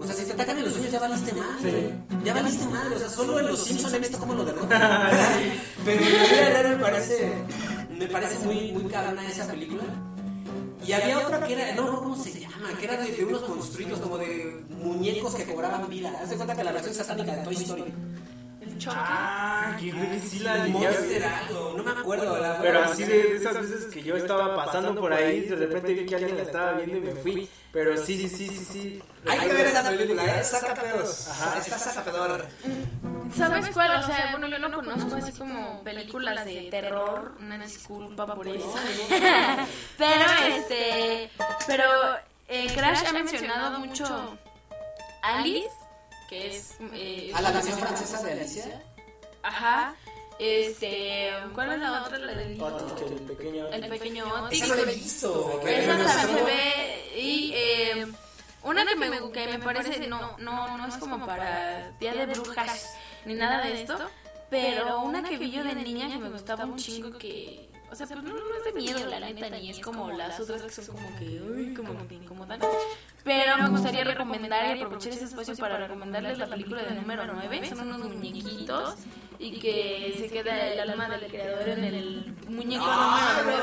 O 0.00 0.06
sea, 0.06 0.14
si 0.14 0.24
te 0.26 0.32
atacan 0.32 0.58
en 0.58 0.64
los 0.64 0.72
sueños 0.72 0.92
ya 0.92 1.00
valiste 1.00 1.32
madre. 1.32 1.94
Ya 2.24 2.34
valiste 2.34 2.66
madre. 2.66 2.96
O 2.96 2.98
sea, 2.98 3.08
solo 3.08 3.40
en 3.40 3.46
los 3.48 3.64
Simpsons 3.64 3.94
he 3.94 3.98
visto 3.98 4.18
cómo 4.18 4.34
lo 4.34 4.44
derrotan. 4.44 5.10
Pero 5.84 6.02
en 6.02 6.12
la 6.12 6.22
vida 6.24 6.48
real 6.50 6.76
me 6.76 6.82
parece, 6.82 7.32
me 7.90 8.06
parece 8.06 8.44
muy, 8.44 8.72
muy 8.72 8.84
cabrona 8.84 9.26
esa 9.28 9.46
película. 9.46 9.82
Y 10.86 10.92
había 10.92 11.18
otra 11.18 11.44
que 11.46 11.54
era, 11.54 11.74
no 11.74 11.82
recuerdo 11.82 12.02
cómo 12.02 12.22
se 12.22 12.38
llama, 12.38 12.68
que 12.78 12.84
era 12.84 12.98
de, 12.98 13.10
de 13.12 13.24
unos 13.24 13.48
monstruitos 13.48 13.98
como 14.00 14.18
de 14.18 14.62
muñecos 14.68 15.34
que 15.34 15.46
cobraban 15.46 15.88
vida. 15.88 16.12
Haz 16.22 16.30
de 16.30 16.36
cuenta 16.36 16.54
que 16.54 16.64
la 16.64 16.72
versión 16.72 16.94
satánica 16.94 17.34
de 17.36 17.44
Toy 17.44 17.54
Story. 17.54 17.84
Choque. 18.78 18.96
Ah, 18.98 19.76
que 19.78 19.90
creo 19.90 20.10
que 20.10 20.20
sí 20.20 20.40
la 20.40 20.66
Monster 20.66 21.24
algo, 21.24 21.74
no 21.76 21.82
me 21.82 21.90
acuerdo. 21.90 22.38
La, 22.38 22.58
Pero 22.60 22.84
así 22.84 23.04
de 23.04 23.22
de 23.22 23.36
esas 23.36 23.54
veces 23.54 23.86
que 23.86 24.02
yo 24.02 24.16
estaba 24.16 24.54
pasando 24.54 25.00
por 25.00 25.12
ahí, 25.12 25.40
de 25.40 25.56
repente 25.56 25.94
vi 25.94 26.06
que 26.06 26.16
alguien 26.16 26.36
la 26.36 26.42
estaba 26.42 26.72
viendo 26.72 26.96
y 26.96 27.00
me 27.00 27.14
fui. 27.14 27.48
Pero 27.72 27.96
sí, 27.96 28.16
sí, 28.16 28.28
sí, 28.28 28.48
sí, 28.48 28.64
sí. 28.64 29.02
Hay 29.26 29.40
que 29.40 29.52
ver 29.52 29.66
esa 29.66 29.88
película, 29.88 30.24
¿eh? 30.24 30.44
Saca 30.44 30.74
pedos. 30.74 31.28
Está 31.58 31.78
saca 31.78 32.04
pedor. 32.04 32.46
¿Sabes 33.36 33.70
cuál? 33.70 33.96
O 33.96 34.06
sea, 34.06 34.28
bueno, 34.30 34.46
yo 34.46 34.58
no 34.58 34.72
conozco 34.72 35.16
así 35.16 35.32
como 35.32 35.82
películas 35.82 36.44
de 36.44 36.68
terror, 36.70 37.32
una 37.40 37.58
disculpa 37.58 38.26
por 38.32 38.46
eso. 38.46 38.74
pero 39.98 40.24
este, 40.48 41.30
pero 41.66 41.84
eh, 42.48 42.66
Crash 42.74 43.06
ha 43.06 43.12
mencionado 43.12 43.80
mucho 43.80 44.38
Alice, 45.22 45.68
que 46.28 46.56
es 46.56 46.76
eh, 46.92 47.32
A 47.34 47.40
la 47.40 47.52
versión 47.52 47.78
francesa 47.78 48.22
de 48.22 48.32
Alicia. 48.32 48.82
Ajá. 49.42 49.94
Este, 50.38 51.30
¿cuál 51.54 51.72
es 51.74 51.78
la 51.78 52.02
otra? 52.02 52.18
La 52.18 52.34
del 52.34 52.52
el 52.52 53.20
pequeño. 53.20 53.68
el 53.68 53.88
pequeño 53.88 54.24
Otis. 54.44 54.62
Esa 54.62 54.74
no 54.74 54.84
la 54.84 54.90
he 54.90 54.94
visto. 54.94 55.60
Esa 55.64 55.96
también 55.96 56.38
se 56.38 56.44
ve 56.44 57.12
y 57.16 57.52
eh, 57.54 58.06
una 58.64 58.84
que 58.84 58.96
me, 58.96 59.32
que 59.32 59.46
me 59.46 59.58
parece 59.60 60.06
no 60.08 60.36
no 60.38 60.76
no 60.76 60.86
es 60.86 60.96
como 60.96 61.24
para 61.24 61.92
Día 62.00 62.14
de 62.14 62.26
Brujas 62.26 62.94
ni 63.26 63.34
nada 63.34 63.64
de 63.64 63.82
esto, 63.82 63.96
pero 64.50 65.02
una 65.02 65.22
que 65.22 65.38
vi 65.38 65.50
yo 65.50 65.62
de 65.62 65.74
niña 65.74 66.08
que 66.08 66.18
me 66.18 66.30
gustaba 66.30 66.64
un 66.64 66.76
chingo 66.76 67.16
que 67.16 67.70
o 67.90 67.94
sea, 67.94 68.06
pues 68.06 68.22
no, 68.22 68.32
no 68.32 68.54
es 68.56 68.64
de 68.64 68.72
miedo 68.72 69.06
la 69.06 69.20
neta 69.20 69.48
ni 69.50 69.70
es 69.70 69.78
como 69.80 70.10
las 70.10 70.40
otras 70.40 70.62
que 70.62 70.70
son 70.70 70.96
como 70.96 71.16
que 71.18 71.40
uy, 71.42 71.74
como 71.74 71.96
que 71.98 72.04
te 72.04 72.14
incomodan. 72.16 72.60
Pero 73.22 73.58
me 73.58 73.68
gustaría 73.68 74.04
recomendar 74.04 74.76
y 74.76 74.80
aprovechar 74.80 75.12
ese 75.12 75.24
espacio 75.24 75.56
para 75.56 75.78
recomendarles 75.78 76.38
la 76.38 76.46
película 76.46 76.82
de 76.82 76.94
número 76.94 77.24
9, 77.26 77.68
son 77.68 77.80
unos 77.80 78.00
muñequitos 78.00 78.94
y 79.38 79.58
que 79.58 80.14
se 80.18 80.28
queda 80.28 80.68
el 80.68 80.90
alma 80.90 81.08
del 81.08 81.30
creador 81.30 81.68
en 81.68 81.84
el 81.84 82.34
muñeco 82.48 82.84
número 82.84 83.62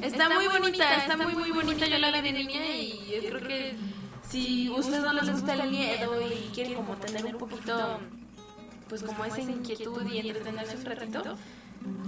9. 0.00 0.06
Está 0.06 0.28
muy 0.28 0.48
bonita, 0.48 0.96
está 0.96 1.16
muy 1.16 1.34
muy 1.34 1.50
bonita, 1.50 1.86
yo 1.86 1.98
la 1.98 2.10
vi 2.10 2.20
de 2.20 2.32
niña 2.32 2.66
y 2.74 3.20
yo 3.22 3.28
creo 3.28 3.46
que 3.46 3.76
si 4.28 4.68
ustedes 4.70 5.02
no 5.02 5.12
les 5.12 5.30
gusta 5.30 5.54
el 5.54 5.70
miedo 5.70 6.20
y 6.20 6.50
quieren 6.54 6.74
como 6.74 6.96
tener 6.96 7.24
un 7.26 7.38
poquito 7.38 7.98
pues 8.88 9.02
como 9.02 9.24
esa 9.24 9.40
inquietud 9.40 10.02
y 10.10 10.18
entretenerse 10.18 10.76
un 10.76 10.84
ratito 10.84 11.36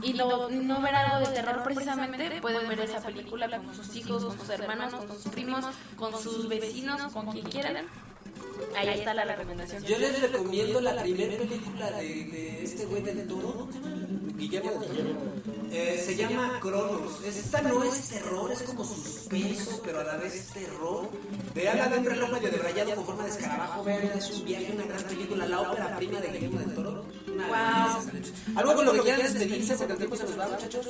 y 0.02 0.12
no, 0.14 0.48
no 0.48 0.80
ver 0.80 0.94
algo 0.94 1.28
de 1.28 1.34
terror 1.34 1.62
precisamente, 1.62 2.40
pueden 2.40 2.68
ver 2.68 2.80
esa 2.80 3.00
película 3.00 3.48
con 3.48 3.74
sus 3.74 3.94
hijos, 3.96 4.24
con 4.24 4.38
sus 4.38 4.48
hermanos, 4.50 4.94
con 4.94 5.08
sus 5.08 5.32
primos, 5.32 5.64
con 5.96 6.20
sus 6.20 6.48
vecinos, 6.48 7.12
con 7.12 7.26
quien 7.32 7.44
quieran. 7.46 7.86
Ahí 8.76 8.88
está 8.88 9.14
la 9.14 9.24
recomendación. 9.24 9.82
Yo 9.84 9.98
les 9.98 10.20
recomiendo 10.20 10.80
la 10.80 11.02
primera 11.02 11.36
película 11.36 11.90
de, 11.92 12.24
de 12.24 12.64
este 12.64 12.86
güey 12.86 13.02
del 13.02 13.26
toro, 13.26 13.52
¿cómo 13.52 13.72
se 13.72 13.80
llama? 13.80 14.10
Guillermo 14.40 14.70
del 14.70 14.80
Toro. 14.80 15.40
Eh, 15.70 16.02
se 16.04 16.16
llama 16.16 16.58
Cronos. 16.60 17.22
Esta 17.24 17.62
no 17.62 17.84
es 17.84 18.08
terror, 18.08 18.50
es 18.50 18.62
como 18.62 18.84
suspenso, 18.84 19.80
pero 19.84 20.00
a 20.00 20.04
la 20.04 20.16
vez 20.16 20.48
terror. 20.48 21.10
De 21.54 21.68
habla 21.68 21.88
de 21.88 21.98
un 21.98 22.04
reloj 22.06 22.32
medio 22.32 22.50
debrayado 22.50 22.94
con 22.96 23.04
forma 23.04 23.24
de 23.24 23.30
escarabajo 23.30 23.84
verde. 23.84 24.12
Es 24.16 24.30
un 24.30 24.44
viaje, 24.44 24.72
una 24.72 24.86
gran 24.86 25.02
película, 25.04 25.46
la 25.46 25.60
ópera 25.60 25.96
prima 25.96 26.20
de 26.20 26.28
Guillermo 26.28 26.58
del 26.60 26.74
Toro. 26.74 27.04
Una 27.48 27.96
Wow. 27.96 28.10
Algo 28.56 28.74
con 28.74 28.86
lo 28.86 28.92
que 28.92 29.00
quieran 29.00 29.22
despedirse 29.22 29.76
porque 29.76 29.92
el 29.92 29.98
tiempo 29.98 30.16
se 30.16 30.24
nos 30.24 30.38
va, 30.38 30.48
muchachos. 30.48 30.86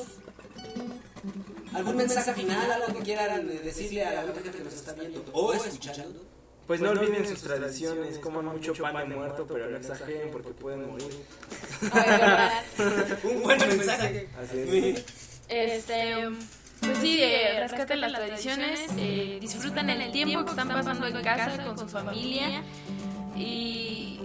¿Algún 1.72 1.96
mensaje 1.96 2.32
final, 2.34 2.70
algo 2.70 2.98
que 2.98 3.04
quieran 3.04 3.48
eh, 3.48 3.60
decirle 3.62 4.04
a 4.04 4.24
la 4.24 4.32
gente 4.32 4.50
que 4.50 4.64
nos 4.64 4.74
está 4.74 4.92
viendo 4.92 5.24
o 5.32 5.52
escuchando? 5.52 6.20
Pues 6.66 6.80
no 6.80 6.90
olviden 6.90 7.26
sus 7.26 7.42
tradiciones, 7.42 8.18
coman 8.18 8.44
mucho 8.44 8.72
pan 8.74 9.08
de 9.08 9.16
muerto, 9.16 9.46
pero 9.46 9.68
no 9.70 9.76
exageren 9.76 10.30
porque 10.30 10.50
pueden 10.50 10.88
morir. 10.88 11.10
Un 13.24 13.42
buen 13.42 13.58
mensaje. 13.58 14.28
Así 14.40 14.58
es. 14.60 15.04
Este, 15.48 16.28
pues 16.80 16.98
sí, 16.98 17.18
eh, 17.22 17.58
rescaten 17.58 18.00
las 18.00 18.12
tradiciones, 18.12 18.80
eh, 18.96 19.38
disfrutan 19.40 19.90
el 19.90 20.12
tiempo 20.12 20.44
que 20.44 20.50
están 20.50 20.68
pasando 20.68 21.06
en 21.06 21.22
casa 21.22 21.64
con 21.64 21.76
su 21.76 21.88
familia 21.88 22.62
y 23.36 24.20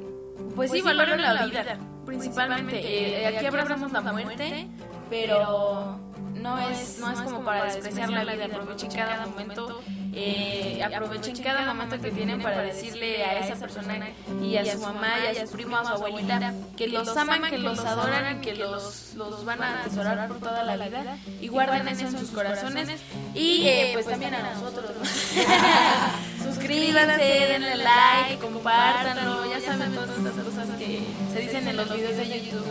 pues 0.56 0.72
sí, 0.72 0.82
valoren 0.82 1.22
la 1.22 1.46
vida, 1.46 1.80
principalmente. 2.06 2.80
Eh, 2.80 3.28
aquí 3.28 3.46
abrazamos 3.46 3.92
la 3.92 4.02
muerte, 4.02 4.68
pero 5.10 6.00
no 6.46 6.70
es, 6.70 7.00
no 7.00 7.12
es 7.12 7.20
como 7.22 7.44
para 7.44 7.66
despreciar 7.66 8.10
la 8.10 8.24
vida, 8.24 8.46
aprovechen 8.46 8.92
cada 8.92 9.26
momento. 9.26 9.82
eh, 10.14 10.82
aprovechen 10.82 11.36
cada 11.44 11.66
momento 11.66 12.00
que 12.00 12.12
tienen 12.12 12.42
para 12.42 12.62
decirle 12.62 13.26
a 13.26 13.40
esa 13.40 13.56
persona 13.56 14.08
y 14.42 14.56
a 14.56 14.66
su 14.72 14.80
mamá 14.80 15.16
y 15.34 15.38
a 15.38 15.46
su 15.46 15.52
primo, 15.52 15.76
a 15.78 15.86
su 15.86 15.94
abuelita 15.94 16.54
que 16.78 16.88
los 16.88 17.18
aman, 17.18 17.50
que 17.50 17.58
los 17.58 17.80
adoran 17.80 18.38
y 18.38 18.42
que 18.42 18.56
los, 18.56 19.14
los 19.16 19.44
van 19.44 19.62
a 19.62 19.82
atesorar 19.82 20.28
por 20.28 20.40
toda 20.40 20.64
la 20.64 20.78
vida 20.78 21.18
y 21.42 21.48
guarden 21.48 21.88
eso 21.88 22.08
en 22.08 22.18
sus 22.20 22.30
corazones 22.30 22.90
y 23.34 23.68
eh, 23.68 23.90
pues 23.94 24.06
también 24.06 24.36
a 24.36 24.54
nosotros. 24.54 24.92
¿no? 24.96 25.04
Suscríbanse, 26.46 27.24
denle 27.24 27.76
like, 27.78 28.38
compártanlo, 28.40 29.50
ya 29.50 29.60
saben 29.60 29.94
todas 29.94 30.18
estas 30.18 30.34
cosas 30.34 30.68
que 30.78 31.04
se 31.34 31.40
dicen 31.40 31.68
en 31.68 31.78
los 31.78 31.92
videos 31.94 32.16
de 32.16 32.42
YouTube. 32.46 32.66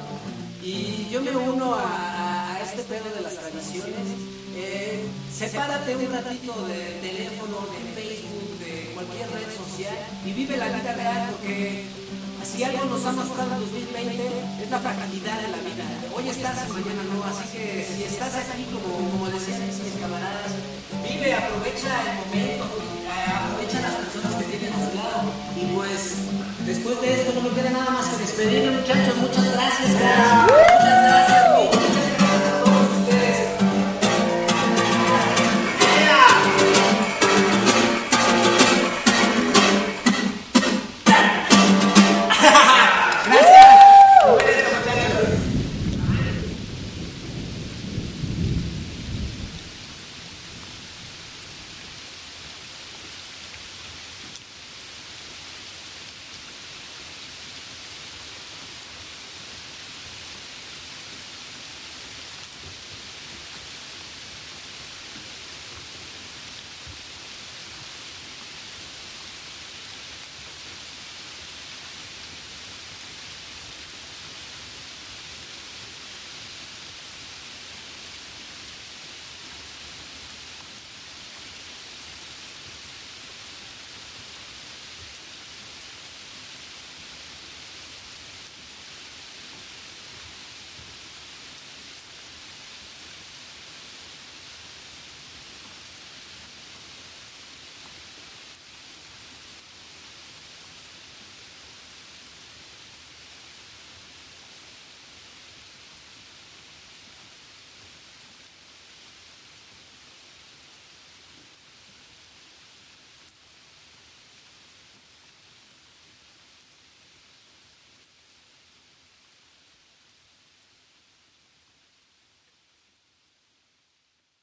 Y 0.63 1.09
yo 1.11 1.21
me 1.21 1.31
uno 1.37 1.75
a 1.75 2.44
este 2.79 2.95
de 2.95 3.21
las 3.23 3.35
tradiciones. 3.35 4.07
Eh, 4.57 5.07
sepárate 5.33 5.97
un 5.97 6.13
ratito 6.13 6.53
del 6.67 7.01
teléfono, 7.01 7.67
de 7.71 7.81
Facebook, 7.95 8.59
de 8.59 8.91
cualquier 8.95 9.31
red 9.31 9.51
social 9.51 9.95
y 10.25 10.33
vive 10.33 10.57
la 10.57 10.69
vida 10.69 10.95
real 10.95 11.31
porque 11.33 11.85
si 12.45 12.63
algo 12.63 12.85
nos 12.85 13.05
ha 13.07 13.13
mostrado 13.13 13.55
en 13.55 13.61
2020 13.61 14.63
es 14.63 14.71
la 14.71 14.79
fragilidad 14.79 15.41
de 15.43 15.49
la 15.49 15.59
vida. 15.59 15.87
Hoy 16.15 16.29
estás, 16.29 16.69
mañana 16.69 17.03
no, 17.11 17.25
así 17.25 17.45
que 17.57 17.87
si 17.87 18.05
estás 18.05 18.35
aquí 18.35 18.65
como, 18.71 19.11
como 19.11 19.31
decían 19.31 19.63
mis 19.67 20.01
camaradas, 20.01 20.53
vive, 21.03 21.35
aprovecha 21.35 21.91
el 22.05 22.15
momento, 22.27 22.65
aprovecha 23.15 23.81
las 23.81 23.95
personas 24.03 24.35
que 24.35 24.45
tienes 24.51 24.71
a 24.71 24.91
su 24.91 24.97
lado 24.97 25.23
y 25.57 25.65
pues 25.75 26.15
después 26.67 27.01
de 27.01 27.23
esto 27.23 27.33
no 27.35 27.41
me 27.49 27.55
queda 27.55 27.71
nada 27.71 27.91
más 27.91 28.07
que 28.07 28.19
despedirme 28.19 28.79
muchachos, 28.79 29.17
muchas 29.19 29.53
gracias. 29.53 30.84